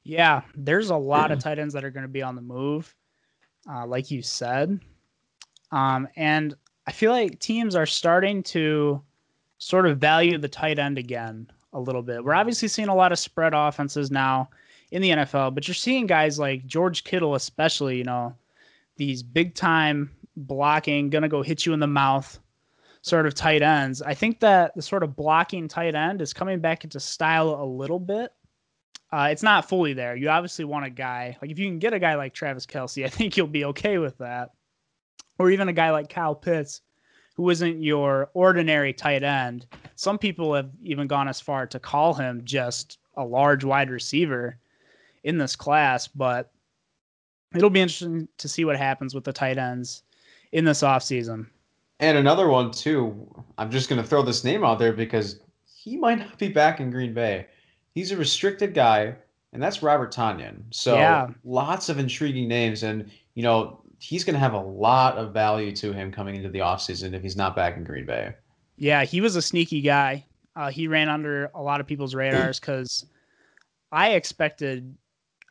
Yeah, 0.03 0.41
there's 0.55 0.89
a 0.89 0.97
lot 0.97 1.31
of 1.31 1.39
tight 1.43 1.59
ends 1.59 1.73
that 1.73 1.83
are 1.83 1.91
going 1.91 2.03
to 2.03 2.09
be 2.09 2.21
on 2.21 2.35
the 2.35 2.41
move, 2.41 2.93
uh, 3.69 3.85
like 3.87 4.11
you 4.11 4.21
said, 4.21 4.79
um, 5.71 6.07
and 6.15 6.53
I 6.87 6.91
feel 6.91 7.11
like 7.11 7.39
teams 7.39 7.75
are 7.75 7.87
starting 7.87 8.43
to 8.43 9.01
sort 9.57 9.87
of 9.87 9.97
value 9.97 10.37
the 10.37 10.47
tight 10.47 10.77
end 10.77 10.97
again 10.97 11.49
a 11.73 11.79
little 11.79 12.03
bit. 12.03 12.23
We're 12.23 12.35
obviously 12.35 12.67
seeing 12.67 12.87
a 12.87 12.95
lot 12.95 13.11
of 13.11 13.19
spread 13.19 13.53
offenses 13.53 14.11
now. 14.11 14.49
in 14.91 15.01
the 15.01 15.09
NFL, 15.09 15.55
but 15.55 15.67
you're 15.67 15.75
seeing 15.75 16.05
guys 16.05 16.37
like 16.37 16.65
George 16.67 17.03
Kittle, 17.03 17.35
especially, 17.35 17.97
you 17.97 18.03
know, 18.03 18.35
these 18.97 19.23
big 19.23 19.55
time 19.55 20.11
blocking, 20.35 21.09
gonna 21.09 21.29
go 21.29 21.41
hit 21.41 21.65
you 21.65 21.73
in 21.73 21.79
the 21.79 21.87
mouth 21.87 22.39
sort 23.05 23.27
of 23.27 23.35
tight 23.35 23.61
ends. 23.61 24.01
I 24.01 24.15
think 24.15 24.39
that 24.39 24.73
the 24.75 24.81
sort 24.81 25.03
of 25.03 25.15
blocking 25.15 25.67
tight 25.67 25.93
end 25.93 26.21
is 26.21 26.33
coming 26.33 26.59
back 26.59 26.83
into 26.83 26.99
style 26.99 27.61
a 27.61 27.63
little 27.63 27.99
bit. 27.99 28.31
Uh, 29.11 29.27
it's 29.31 29.43
not 29.43 29.69
fully 29.69 29.93
there. 29.93 30.15
You 30.15 30.29
obviously 30.29 30.65
want 30.65 30.85
a 30.85 30.89
guy 30.89 31.37
like 31.41 31.51
if 31.51 31.59
you 31.59 31.67
can 31.67 31.77
get 31.77 31.93
a 31.93 31.99
guy 31.99 32.15
like 32.15 32.33
Travis 32.33 32.65
Kelce, 32.65 33.05
I 33.05 33.09
think 33.09 33.37
you'll 33.37 33.47
be 33.47 33.65
okay 33.65 33.99
with 33.99 34.17
that. 34.17 34.51
Or 35.37 35.51
even 35.51 35.69
a 35.69 35.73
guy 35.73 35.91
like 35.91 36.09
Kyle 36.09 36.33
Pitts, 36.33 36.81
who 37.35 37.49
isn't 37.49 37.83
your 37.83 38.29
ordinary 38.33 38.93
tight 38.93 39.21
end. 39.21 39.67
Some 39.95 40.17
people 40.17 40.53
have 40.55 40.71
even 40.81 41.07
gone 41.07 41.27
as 41.27 41.41
far 41.41 41.67
to 41.67 41.79
call 41.79 42.13
him 42.13 42.41
just 42.43 42.97
a 43.15 43.23
large 43.23 43.63
wide 43.63 43.91
receiver 43.91 44.57
in 45.23 45.37
this 45.37 45.55
class, 45.55 46.07
but 46.07 46.51
it'll 47.55 47.69
be 47.69 47.81
interesting 47.81 48.27
to 48.37 48.47
see 48.47 48.65
what 48.65 48.77
happens 48.77 49.13
with 49.13 49.23
the 49.23 49.33
tight 49.33 49.57
ends 49.57 50.03
in 50.51 50.65
this 50.65 50.81
offseason. 50.81 51.47
And 51.99 52.17
another 52.17 52.49
one 52.49 52.71
too. 52.71 53.27
I'm 53.57 53.71
just 53.71 53.89
going 53.89 54.01
to 54.01 54.07
throw 54.07 54.21
this 54.21 54.43
name 54.43 54.63
out 54.63 54.79
there 54.79 54.93
because 54.93 55.39
he 55.65 55.97
might 55.97 56.19
not 56.19 56.37
be 56.37 56.49
back 56.49 56.79
in 56.79 56.91
Green 56.91 57.13
Bay. 57.13 57.47
He's 57.93 58.11
a 58.11 58.17
restricted 58.17 58.73
guy, 58.73 59.15
and 59.53 59.63
that's 59.63 59.81
Robert 59.81 60.13
Tonyan. 60.13 60.63
So 60.71 60.95
yeah. 60.95 61.27
lots 61.43 61.89
of 61.89 61.99
intriguing 61.99 62.47
names, 62.47 62.83
and 62.83 63.09
you 63.35 63.43
know 63.43 63.81
he's 63.99 64.23
going 64.23 64.33
to 64.33 64.39
have 64.39 64.53
a 64.53 64.59
lot 64.59 65.17
of 65.17 65.33
value 65.33 65.71
to 65.73 65.93
him 65.93 66.11
coming 66.11 66.35
into 66.35 66.49
the 66.49 66.59
offseason 66.59 67.13
if 67.13 67.21
he's 67.21 67.37
not 67.37 67.55
back 67.55 67.77
in 67.77 67.83
Green 67.83 68.05
Bay. 68.05 68.33
Yeah, 68.77 69.05
he 69.05 69.21
was 69.21 69.35
a 69.35 69.41
sneaky 69.41 69.81
guy. 69.81 70.25
Uh, 70.55 70.69
he 70.69 70.87
ran 70.87 71.09
under 71.09 71.49
a 71.55 71.61
lot 71.61 71.79
of 71.79 71.87
people's 71.87 72.15
radars 72.15 72.59
because 72.59 73.05
I 73.91 74.11
expected 74.11 74.95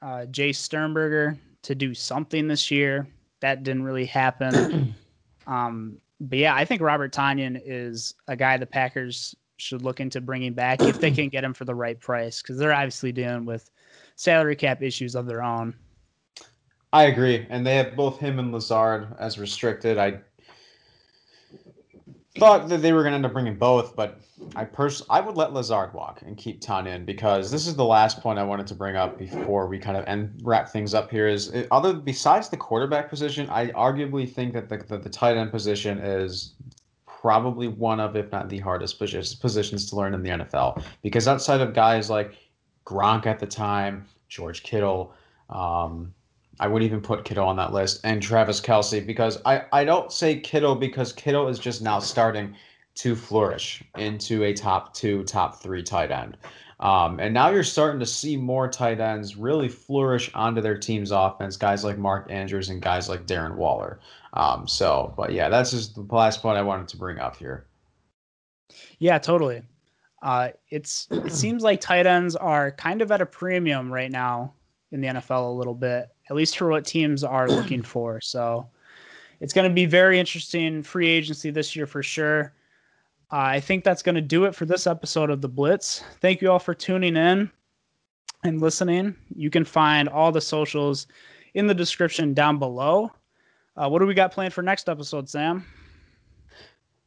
uh, 0.02 0.26
Jace 0.30 0.56
Sternberger 0.56 1.38
to 1.64 1.74
do 1.74 1.94
something 1.94 2.48
this 2.48 2.70
year. 2.70 3.06
That 3.40 3.62
didn't 3.62 3.82
really 3.82 4.06
happen. 4.06 4.94
um, 5.46 5.98
but 6.20 6.38
yeah, 6.38 6.54
I 6.54 6.64
think 6.64 6.80
Robert 6.80 7.12
Tonyan 7.12 7.60
is 7.64 8.14
a 8.28 8.36
guy 8.36 8.56
the 8.56 8.66
Packers 8.66 9.34
should 9.56 9.82
look 9.82 10.00
into 10.00 10.20
bringing 10.20 10.52
back 10.52 10.80
if 10.82 11.00
they 11.00 11.10
can 11.10 11.28
get 11.28 11.44
him 11.44 11.54
for 11.54 11.64
the 11.64 11.74
right 11.74 11.98
price 11.98 12.42
because 12.42 12.58
they're 12.58 12.72
obviously 12.72 13.12
dealing 13.12 13.44
with 13.44 13.70
salary 14.16 14.56
cap 14.56 14.82
issues 14.82 15.14
of 15.14 15.26
their 15.26 15.42
own. 15.42 15.74
I 16.92 17.04
agree, 17.04 17.46
and 17.50 17.66
they 17.66 17.74
have 17.76 17.96
both 17.96 18.20
him 18.20 18.38
and 18.38 18.52
Lazard 18.52 19.08
as 19.18 19.38
restricted. 19.38 19.98
I 19.98 20.20
thought 22.38 22.68
that 22.68 22.82
they 22.82 22.92
were 22.92 23.02
going 23.02 23.12
to 23.12 23.16
end 23.16 23.26
up 23.26 23.32
bringing 23.32 23.56
both, 23.56 23.94
but 23.94 24.20
I 24.56 24.64
pers- 24.64 25.02
I 25.08 25.20
would 25.20 25.36
let 25.36 25.52
Lazard 25.52 25.94
walk 25.94 26.22
and 26.22 26.36
keep 26.36 26.60
Tonyan 26.60 27.06
because 27.06 27.50
this 27.50 27.66
is 27.66 27.76
the 27.76 27.84
last 27.84 28.20
point 28.20 28.38
I 28.38 28.42
wanted 28.42 28.66
to 28.68 28.74
bring 28.74 28.96
up 28.96 29.18
before 29.18 29.68
we 29.68 29.78
kind 29.78 29.96
of 29.96 30.04
end 30.06 30.40
wrap 30.42 30.68
things 30.68 30.94
up 30.94 31.10
here. 31.10 31.28
Is 31.28 31.48
it, 31.48 31.68
other 31.70 31.94
besides 31.94 32.48
the 32.48 32.56
quarterback 32.56 33.08
position, 33.08 33.48
I 33.50 33.68
arguably 33.68 34.30
think 34.30 34.52
that 34.54 34.68
the, 34.68 34.78
the, 34.78 34.98
the 34.98 35.08
tight 35.08 35.36
end 35.36 35.52
position 35.52 35.98
is 35.98 36.54
probably 37.06 37.68
one 37.68 38.00
of, 38.00 38.16
if 38.16 38.30
not 38.32 38.48
the 38.48 38.58
hardest 38.58 38.98
positions 38.98 39.88
to 39.90 39.96
learn 39.96 40.12
in 40.12 40.22
the 40.22 40.30
NFL 40.30 40.82
because 41.02 41.28
outside 41.28 41.60
of 41.60 41.72
guys 41.72 42.10
like 42.10 42.34
Gronk 42.84 43.26
at 43.26 43.38
the 43.38 43.46
time, 43.46 44.06
George 44.28 44.62
Kittle. 44.62 45.14
Um, 45.50 46.12
I 46.60 46.68
would 46.68 46.82
even 46.82 47.00
put 47.00 47.24
Kittle 47.24 47.46
on 47.46 47.56
that 47.56 47.72
list 47.72 48.00
and 48.04 48.22
Travis 48.22 48.60
Kelce 48.60 49.04
because 49.04 49.40
I, 49.44 49.64
I 49.72 49.84
don't 49.84 50.12
say 50.12 50.38
Kittle 50.38 50.74
because 50.74 51.12
Kittle 51.12 51.48
is 51.48 51.58
just 51.58 51.82
now 51.82 51.98
starting 51.98 52.54
to 52.96 53.16
flourish 53.16 53.82
into 53.96 54.44
a 54.44 54.52
top 54.52 54.94
two, 54.94 55.24
top 55.24 55.60
three 55.60 55.82
tight 55.82 56.10
end. 56.10 56.36
Um, 56.80 57.18
and 57.20 57.32
now 57.32 57.50
you're 57.50 57.64
starting 57.64 58.00
to 58.00 58.06
see 58.06 58.36
more 58.36 58.68
tight 58.68 59.00
ends 59.00 59.36
really 59.36 59.68
flourish 59.68 60.30
onto 60.34 60.60
their 60.60 60.76
team's 60.76 61.12
offense, 61.12 61.56
guys 61.56 61.84
like 61.84 61.98
Mark 61.98 62.30
Andrews 62.30 62.68
and 62.68 62.82
guys 62.82 63.08
like 63.08 63.26
Darren 63.26 63.56
Waller. 63.56 64.00
Um, 64.32 64.66
so, 64.66 65.14
but 65.16 65.32
yeah, 65.32 65.48
that's 65.48 65.70
just 65.70 65.94
the 65.94 66.02
last 66.14 66.42
point 66.42 66.58
I 66.58 66.62
wanted 66.62 66.88
to 66.88 66.96
bring 66.96 67.18
up 67.18 67.36
here. 67.36 67.66
Yeah, 68.98 69.18
totally. 69.18 69.62
Uh, 70.22 70.50
it's 70.70 71.06
it 71.10 71.32
seems 71.32 71.62
like 71.62 71.80
tight 71.80 72.06
ends 72.06 72.34
are 72.34 72.70
kind 72.72 73.02
of 73.02 73.12
at 73.12 73.20
a 73.20 73.26
premium 73.26 73.92
right 73.92 74.10
now 74.10 74.54
in 74.90 75.00
the 75.00 75.08
NFL 75.08 75.48
a 75.48 75.56
little 75.56 75.74
bit, 75.74 76.08
at 76.30 76.36
least 76.36 76.56
for 76.56 76.68
what 76.68 76.84
teams 76.84 77.24
are 77.24 77.48
looking 77.48 77.82
for. 77.94 78.20
So 78.20 78.68
it's 79.40 79.52
going 79.52 79.68
to 79.68 79.74
be 79.74 79.86
very 79.86 80.18
interesting 80.18 80.82
free 80.82 81.08
agency 81.08 81.50
this 81.50 81.74
year 81.76 81.86
for 81.86 82.02
sure. 82.02 82.54
Uh, 83.32 83.36
I 83.36 83.60
think 83.60 83.84
that's 83.84 84.02
going 84.02 84.14
to 84.14 84.20
do 84.20 84.44
it 84.44 84.54
for 84.54 84.64
this 84.64 84.86
episode 84.86 85.30
of 85.30 85.40
The 85.40 85.48
Blitz. 85.48 86.04
Thank 86.20 86.40
you 86.40 86.50
all 86.50 86.58
for 86.58 86.74
tuning 86.74 87.16
in 87.16 87.50
and 88.44 88.60
listening. 88.60 89.16
You 89.34 89.50
can 89.50 89.64
find 89.64 90.08
all 90.08 90.30
the 90.30 90.40
socials 90.40 91.06
in 91.54 91.66
the 91.66 91.74
description 91.74 92.34
down 92.34 92.58
below. 92.58 93.10
Uh, 93.76 93.88
what 93.88 93.98
do 93.98 94.06
we 94.06 94.14
got 94.14 94.32
planned 94.32 94.52
for 94.52 94.62
next 94.62 94.88
episode, 94.88 95.28
Sam? 95.28 95.64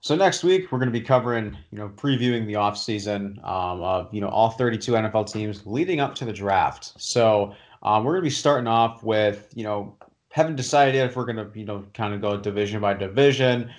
So 0.02 0.16
next 0.16 0.44
week 0.44 0.72
we're 0.72 0.80
going 0.80 0.92
to 0.92 1.00
be 1.00 1.06
covering, 1.06 1.58
you 1.72 1.78
know, 1.78 1.90
previewing 1.90 2.46
the 2.46 2.54
offseason 2.54 3.44
um, 3.44 3.82
of 3.82 4.14
you 4.14 4.22
know 4.22 4.30
all 4.30 4.52
32 4.52 4.92
NFL 4.92 5.32
teams 5.32 5.66
leading 5.66 6.00
up 6.00 6.16
to 6.16 6.26
the 6.26 6.34
draft. 6.34 6.94
So 6.98 7.54
um, 7.84 8.04
we're 8.04 8.14
going 8.14 8.24
to 8.24 8.30
be 8.30 8.30
starting 8.30 8.68
off 8.68 9.04
with, 9.04 9.52
you 9.56 9.64
know, 9.64 9.96
haven't 10.30 10.56
decided 10.56 10.96
if 10.96 11.16
we're 11.16 11.26
going 11.26 11.38
to, 11.38 11.60
you 11.60 11.66
know, 11.66 11.86
kind 11.94 12.14
of 12.14 12.22
go 12.22 12.38
division 12.38 12.82
by 12.82 12.94
division 12.94 13.72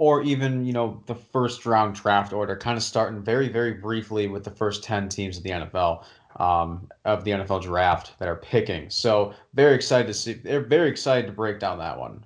or 0.00 0.22
even 0.22 0.64
you 0.64 0.72
know 0.72 1.02
the 1.04 1.14
first 1.14 1.66
round 1.66 1.94
draft 1.94 2.32
order 2.32 2.56
kind 2.56 2.76
of 2.76 2.82
starting 2.82 3.22
very 3.22 3.48
very 3.48 3.74
briefly 3.74 4.28
with 4.28 4.42
the 4.42 4.50
first 4.50 4.82
10 4.82 5.10
teams 5.10 5.36
of 5.36 5.42
the 5.42 5.50
nfl 5.50 6.02
um, 6.36 6.88
of 7.04 7.22
the 7.22 7.32
nfl 7.32 7.60
draft 7.60 8.18
that 8.18 8.26
are 8.26 8.36
picking. 8.36 8.88
So 8.88 9.34
very 9.52 9.74
excited 9.74 10.06
to 10.06 10.14
see 10.14 10.32
they're 10.32 10.64
very 10.64 10.88
excited 10.88 11.26
to 11.26 11.32
break 11.32 11.58
down 11.58 11.78
that 11.78 11.98
one. 11.98 12.24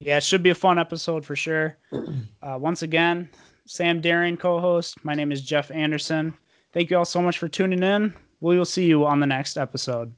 Yeah 0.00 0.16
it 0.16 0.22
should 0.22 0.42
be 0.42 0.50
a 0.50 0.54
fun 0.54 0.78
episode 0.78 1.24
for 1.24 1.36
sure. 1.36 1.76
Uh, 2.42 2.56
once 2.58 2.82
again 2.82 3.28
sam 3.66 4.00
Dehring 4.00 4.38
co-host. 4.38 5.04
My 5.04 5.14
name 5.14 5.32
is 5.32 5.42
jeff 5.42 5.70
anderson. 5.70 6.32
Thank 6.72 6.90
you 6.90 6.96
all 6.96 7.04
so 7.04 7.20
much 7.20 7.38
for 7.38 7.48
tuning 7.48 7.82
in. 7.82 8.14
We 8.40 8.56
will 8.56 8.64
see 8.64 8.86
you 8.86 9.04
on 9.04 9.20
the 9.20 9.26
next 9.26 9.58
episode 9.58 10.12